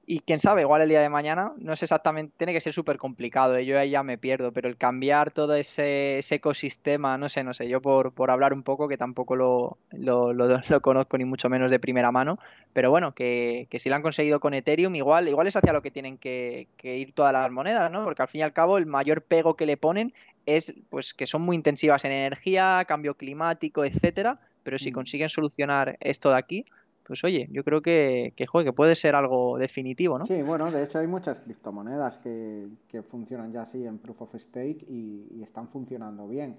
Y 0.05 0.19
quién 0.19 0.41
sabe, 0.41 0.61
igual 0.61 0.81
el 0.81 0.89
día 0.89 0.99
de 0.99 1.07
mañana, 1.07 1.53
no 1.57 1.71
es 1.71 1.81
exactamente, 1.81 2.33
tiene 2.35 2.51
que 2.51 2.59
ser 2.59 2.73
súper 2.73 2.97
complicado, 2.97 3.55
¿eh? 3.55 3.65
yo 3.65 3.79
ahí 3.79 3.91
ya 3.91 4.03
me 4.03 4.17
pierdo, 4.17 4.51
pero 4.51 4.67
el 4.67 4.75
cambiar 4.75 5.31
todo 5.31 5.55
ese, 5.55 6.19
ecosistema, 6.29 7.17
no 7.17 7.29
sé, 7.29 7.45
no 7.45 7.53
sé, 7.53 7.69
yo 7.69 7.81
por, 7.81 8.11
por 8.11 8.29
hablar 8.29 8.51
un 8.51 8.63
poco, 8.63 8.89
que 8.89 8.97
tampoco 8.97 9.37
lo, 9.37 9.77
lo, 9.91 10.33
lo, 10.33 10.81
conozco 10.81 11.17
ni 11.17 11.23
mucho 11.23 11.49
menos 11.49 11.71
de 11.71 11.79
primera 11.79 12.11
mano, 12.11 12.37
pero 12.73 12.91
bueno, 12.91 13.13
que, 13.13 13.67
que 13.69 13.79
si 13.79 13.87
lo 13.87 13.95
han 13.95 14.01
conseguido 14.01 14.41
con 14.41 14.53
Ethereum, 14.53 14.93
igual, 14.95 15.29
igual 15.29 15.47
es 15.47 15.55
hacia 15.55 15.71
lo 15.71 15.81
que 15.81 15.91
tienen 15.91 16.17
que, 16.17 16.67
que, 16.75 16.97
ir 16.97 17.13
todas 17.13 17.31
las 17.31 17.49
monedas, 17.49 17.89
¿no? 17.89 18.03
Porque 18.03 18.23
al 18.23 18.27
fin 18.27 18.39
y 18.39 18.43
al 18.43 18.51
cabo 18.51 18.77
el 18.77 18.85
mayor 18.85 19.21
pego 19.21 19.55
que 19.55 19.65
le 19.65 19.77
ponen 19.77 20.13
es 20.45 20.73
pues 20.89 21.13
que 21.13 21.27
son 21.27 21.43
muy 21.43 21.55
intensivas 21.55 22.03
en 22.03 22.11
energía, 22.11 22.83
cambio 22.85 23.15
climático, 23.15 23.85
etcétera, 23.85 24.37
pero 24.63 24.77
si 24.77 24.91
mm. 24.91 24.93
consiguen 24.93 25.29
solucionar 25.29 25.95
esto 26.01 26.31
de 26.31 26.37
aquí, 26.37 26.65
pues 27.05 27.23
oye, 27.23 27.47
yo 27.51 27.63
creo 27.63 27.81
que, 27.81 28.33
que, 28.35 28.45
que 28.45 28.73
puede 28.73 28.95
ser 28.95 29.15
algo 29.15 29.57
definitivo, 29.57 30.17
¿no? 30.17 30.25
Sí, 30.25 30.41
bueno, 30.41 30.71
de 30.71 30.83
hecho 30.83 30.99
hay 30.99 31.07
muchas 31.07 31.39
criptomonedas 31.41 32.17
que, 32.19 32.69
funcionan 33.03 33.51
ya 33.51 33.63
así 33.63 33.85
en 33.85 33.97
Proof 33.97 34.21
of 34.21 34.35
Stake 34.35 34.85
y, 34.89 35.41
están 35.43 35.67
funcionando 35.67 36.27
bien. 36.27 36.57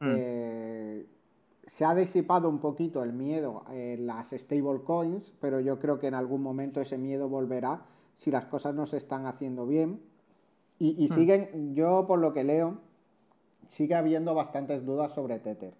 Mm. 0.00 0.14
Eh, 0.16 1.06
se 1.66 1.84
ha 1.84 1.94
disipado 1.94 2.48
un 2.48 2.58
poquito 2.58 3.02
el 3.02 3.12
miedo 3.12 3.64
en 3.72 4.06
las 4.06 4.28
stablecoins, 4.30 5.32
pero 5.40 5.60
yo 5.60 5.78
creo 5.78 5.98
que 5.98 6.06
en 6.06 6.14
algún 6.14 6.42
momento 6.42 6.80
ese 6.80 6.98
miedo 6.98 7.28
volverá 7.28 7.82
si 8.16 8.30
las 8.30 8.46
cosas 8.46 8.74
no 8.74 8.86
se 8.86 8.98
están 8.98 9.26
haciendo 9.26 9.66
bien. 9.66 10.00
Y, 10.78 11.02
y 11.02 11.08
mm. 11.08 11.12
siguen, 11.14 11.74
yo 11.74 12.04
por 12.06 12.18
lo 12.18 12.32
que 12.32 12.44
leo, 12.44 12.78
sigue 13.70 13.94
habiendo 13.94 14.34
bastantes 14.34 14.84
dudas 14.84 15.12
sobre 15.12 15.38
Tether. 15.38 15.74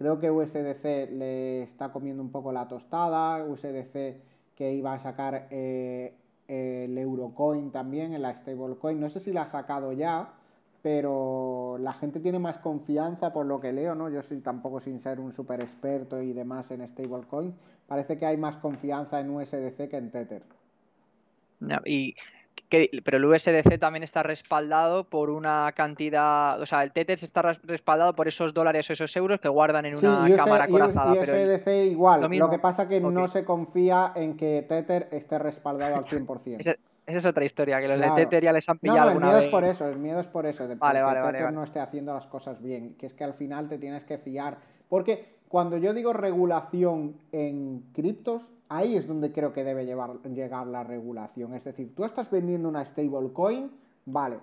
Creo 0.00 0.18
que 0.18 0.30
USDC 0.30 1.10
le 1.12 1.62
está 1.62 1.92
comiendo 1.92 2.22
un 2.22 2.32
poco 2.32 2.52
la 2.52 2.66
tostada. 2.68 3.44
USDC 3.44 4.16
que 4.56 4.72
iba 4.72 4.94
a 4.94 4.98
sacar 4.98 5.46
eh, 5.50 6.14
el 6.48 6.96
Eurocoin 6.96 7.70
también 7.70 8.14
en 8.14 8.22
la 8.22 8.34
stablecoin. 8.34 8.98
No 8.98 9.10
sé 9.10 9.20
si 9.20 9.30
la 9.30 9.42
ha 9.42 9.46
sacado 9.46 9.92
ya, 9.92 10.32
pero 10.80 11.76
la 11.78 11.92
gente 11.92 12.18
tiene 12.18 12.38
más 12.38 12.56
confianza 12.56 13.34
por 13.34 13.44
lo 13.44 13.60
que 13.60 13.74
leo, 13.74 13.94
¿no? 13.94 14.08
Yo 14.08 14.22
soy 14.22 14.40
tampoco 14.40 14.80
sin 14.80 15.00
ser 15.00 15.20
un 15.20 15.34
super 15.34 15.60
experto 15.60 16.22
y 16.22 16.32
demás 16.32 16.70
en 16.70 16.88
stablecoin. 16.88 17.54
Parece 17.86 18.16
que 18.16 18.24
hay 18.24 18.38
más 18.38 18.56
confianza 18.56 19.20
en 19.20 19.28
USDC 19.28 19.90
que 19.90 19.98
en 19.98 20.10
Tether. 20.10 20.42
y 21.84 22.14
pero 23.04 23.16
el 23.16 23.24
USDC 23.24 23.78
también 23.78 24.02
está 24.02 24.22
respaldado 24.22 25.04
por 25.04 25.30
una 25.30 25.72
cantidad, 25.74 26.60
o 26.60 26.66
sea, 26.66 26.82
el 26.82 26.92
Tether 26.92 27.18
está 27.20 27.42
respaldado 27.64 28.14
por 28.14 28.28
esos 28.28 28.54
dólares 28.54 28.88
o 28.90 28.92
esos 28.92 29.14
euros 29.16 29.40
que 29.40 29.48
guardan 29.48 29.86
en 29.86 29.96
una 29.96 30.26
cámara 30.36 30.68
corazada. 30.68 31.16
Y 31.16 31.18
USDC 31.18 31.68
igual, 31.90 32.20
lo, 32.20 32.50
que 32.50 32.58
pasa 32.58 32.88
que 32.88 33.00
no 33.00 33.26
se 33.28 33.44
confía 33.44 34.12
en 34.14 34.36
que 34.36 34.64
Tether 34.68 35.08
esté 35.10 35.38
respaldado 35.38 35.96
al 35.96 36.04
100%. 36.04 36.60
Esa, 37.06 37.18
es 37.18 37.26
otra 37.26 37.44
historia, 37.44 37.80
que 37.80 37.88
los 37.88 38.00
de 38.00 38.10
Tether 38.12 38.44
ya 38.44 38.52
les 38.52 38.68
han 38.68 38.78
pillado 38.78 39.14
no, 39.14 39.16
el 39.16 39.24
miedo 39.24 39.38
es 39.38 39.46
por 39.46 39.64
eso, 39.64 39.88
el 39.88 39.98
miedo 39.98 40.20
es 40.20 40.28
por 40.28 40.46
eso, 40.46 40.68
de 40.68 40.74
que 40.74 40.80
Tether 40.80 41.52
no 41.52 41.64
esté 41.64 41.80
haciendo 41.80 42.14
las 42.14 42.26
cosas 42.26 42.62
bien, 42.62 42.94
que 42.94 43.06
es 43.06 43.14
que 43.14 43.24
al 43.24 43.34
final 43.34 43.68
te 43.68 43.78
tienes 43.78 44.04
que 44.04 44.18
fiar, 44.18 44.58
porque 44.88 45.39
cuando 45.50 45.78
yo 45.78 45.92
digo 45.92 46.12
regulación 46.12 47.16
en 47.32 47.82
criptos, 47.92 48.40
ahí 48.68 48.94
es 48.94 49.08
donde 49.08 49.32
creo 49.32 49.52
que 49.52 49.64
debe 49.64 49.84
llegar 49.84 50.66
la 50.68 50.84
regulación. 50.84 51.54
Es 51.54 51.64
decir, 51.64 51.92
tú 51.96 52.04
estás 52.04 52.30
vendiendo 52.30 52.68
una 52.68 52.84
stablecoin, 52.84 53.68
vale, 54.06 54.38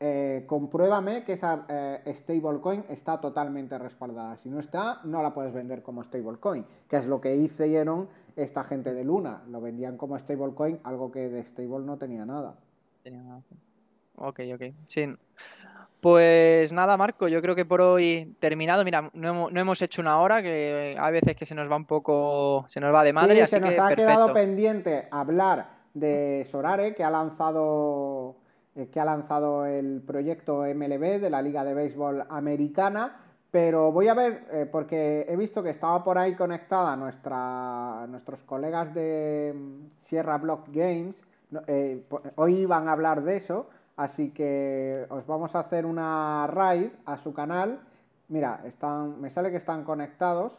eh, 0.00 0.42
compruébame 0.48 1.22
que 1.22 1.34
esa 1.34 1.64
eh, 1.68 2.12
stablecoin 2.12 2.84
está 2.88 3.20
totalmente 3.20 3.78
respaldada. 3.78 4.36
Si 4.38 4.50
no 4.50 4.58
está, 4.58 5.00
no 5.04 5.22
la 5.22 5.32
puedes 5.32 5.54
vender 5.54 5.84
como 5.84 6.02
stablecoin, 6.02 6.66
que 6.88 6.96
es 6.96 7.06
lo 7.06 7.20
que 7.20 7.36
hicieron 7.36 8.08
esta 8.34 8.64
gente 8.64 8.94
de 8.94 9.04
Luna. 9.04 9.44
Lo 9.48 9.60
vendían 9.60 9.96
como 9.96 10.18
stablecoin, 10.18 10.80
algo 10.82 11.12
que 11.12 11.28
de 11.28 11.44
stable 11.44 11.86
no 11.86 11.98
tenía 11.98 12.26
nada. 12.26 12.56
Tenía 13.04 13.22
nada. 13.22 13.42
Ok, 14.16 14.40
ok. 14.54 14.74
Sí. 14.86 15.04
Pues 16.02 16.72
nada, 16.72 16.96
Marco, 16.96 17.28
yo 17.28 17.40
creo 17.40 17.54
que 17.54 17.64
por 17.64 17.80
hoy 17.80 18.34
terminado. 18.40 18.82
Mira, 18.82 19.08
no 19.14 19.48
hemos, 19.48 19.82
hecho 19.82 20.02
una 20.02 20.18
hora, 20.18 20.42
que 20.42 20.96
hay 20.98 21.12
veces 21.12 21.36
que 21.36 21.46
se 21.46 21.54
nos 21.54 21.70
va 21.70 21.76
un 21.76 21.84
poco, 21.84 22.64
se 22.66 22.80
nos 22.80 22.92
va 22.92 23.04
de 23.04 23.12
madre. 23.12 23.40
Sí, 23.42 23.50
se 23.50 23.60
nos 23.60 23.78
ha 23.78 23.94
quedado 23.94 24.32
pendiente 24.32 25.06
hablar 25.12 25.68
de 25.94 26.44
Sorare, 26.50 26.96
que 26.96 27.04
ha 27.04 27.10
lanzado 27.10 28.34
eh, 28.74 28.88
que 28.88 28.98
ha 28.98 29.04
lanzado 29.04 29.64
el 29.64 30.02
proyecto 30.04 30.62
MLB 30.62 31.20
de 31.20 31.30
la 31.30 31.40
Liga 31.40 31.62
de 31.62 31.72
Béisbol 31.72 32.24
Americana. 32.28 33.20
Pero 33.52 33.92
voy 33.92 34.08
a 34.08 34.14
ver, 34.14 34.44
eh, 34.50 34.66
porque 34.66 35.24
he 35.28 35.36
visto 35.36 35.62
que 35.62 35.70
estaba 35.70 36.02
por 36.02 36.18
ahí 36.18 36.34
conectada 36.34 36.96
nuestra, 36.96 38.08
nuestros 38.08 38.42
colegas 38.42 38.92
de 38.92 39.54
mm, 39.54 40.00
Sierra 40.00 40.36
Block 40.38 40.66
Games. 40.72 41.14
Eh, 41.68 42.02
hoy 42.34 42.56
iban 42.56 42.88
a 42.88 42.92
hablar 42.92 43.22
de 43.22 43.36
eso. 43.36 43.68
Así 43.96 44.30
que 44.30 45.06
os 45.10 45.26
vamos 45.26 45.54
a 45.54 45.60
hacer 45.60 45.86
una 45.86 46.46
raid 46.46 46.90
a 47.04 47.16
su 47.18 47.32
canal. 47.32 47.80
Mira, 48.28 48.62
están, 48.64 49.20
me 49.20 49.30
sale 49.30 49.50
que 49.50 49.58
están 49.58 49.84
conectados. 49.84 50.56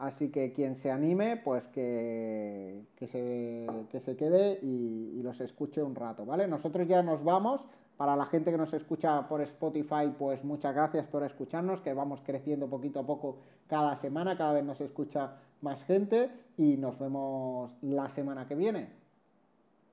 Así 0.00 0.30
que 0.30 0.54
quien 0.54 0.76
se 0.76 0.90
anime, 0.90 1.36
pues 1.36 1.66
que, 1.68 2.86
que, 2.96 3.06
se, 3.06 3.66
que 3.90 4.00
se, 4.00 4.16
quede 4.16 4.58
y, 4.62 5.20
los 5.22 5.42
escuche 5.42 5.82
un 5.82 5.94
rato, 5.94 6.24
¿vale? 6.24 6.48
Nosotros 6.48 6.88
ya 6.88 7.02
nos 7.02 7.22
vamos. 7.22 7.60
Para 7.98 8.16
la 8.16 8.24
gente 8.24 8.50
que 8.50 8.56
nos 8.56 8.72
escucha 8.72 9.28
por 9.28 9.42
Spotify, 9.42 10.10
pues 10.18 10.42
muchas 10.42 10.74
gracias 10.74 11.06
por 11.06 11.22
escucharnos, 11.22 11.82
que 11.82 11.92
vamos 11.92 12.22
creciendo 12.24 12.66
poquito 12.66 13.00
a 13.00 13.06
poco 13.06 13.36
cada 13.66 13.94
semana, 13.98 14.38
cada 14.38 14.54
vez 14.54 14.64
nos 14.64 14.80
escucha 14.80 15.36
más 15.60 15.84
gente 15.84 16.30
y 16.56 16.78
nos 16.78 16.98
vemos 16.98 17.70
la 17.82 18.08
semana 18.08 18.48
que 18.48 18.54
viene. 18.54 18.99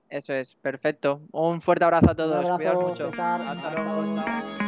Eso 0.09 0.33
es, 0.33 0.55
perfecto. 0.55 1.21
Un 1.31 1.61
fuerte 1.61 1.85
abrazo 1.85 2.11
a 2.11 2.15
todos. 2.15 2.49
Cuidaos 2.51 2.89
mucho. 2.89 3.11
Hasta 3.17 3.71
luego. 3.71 4.66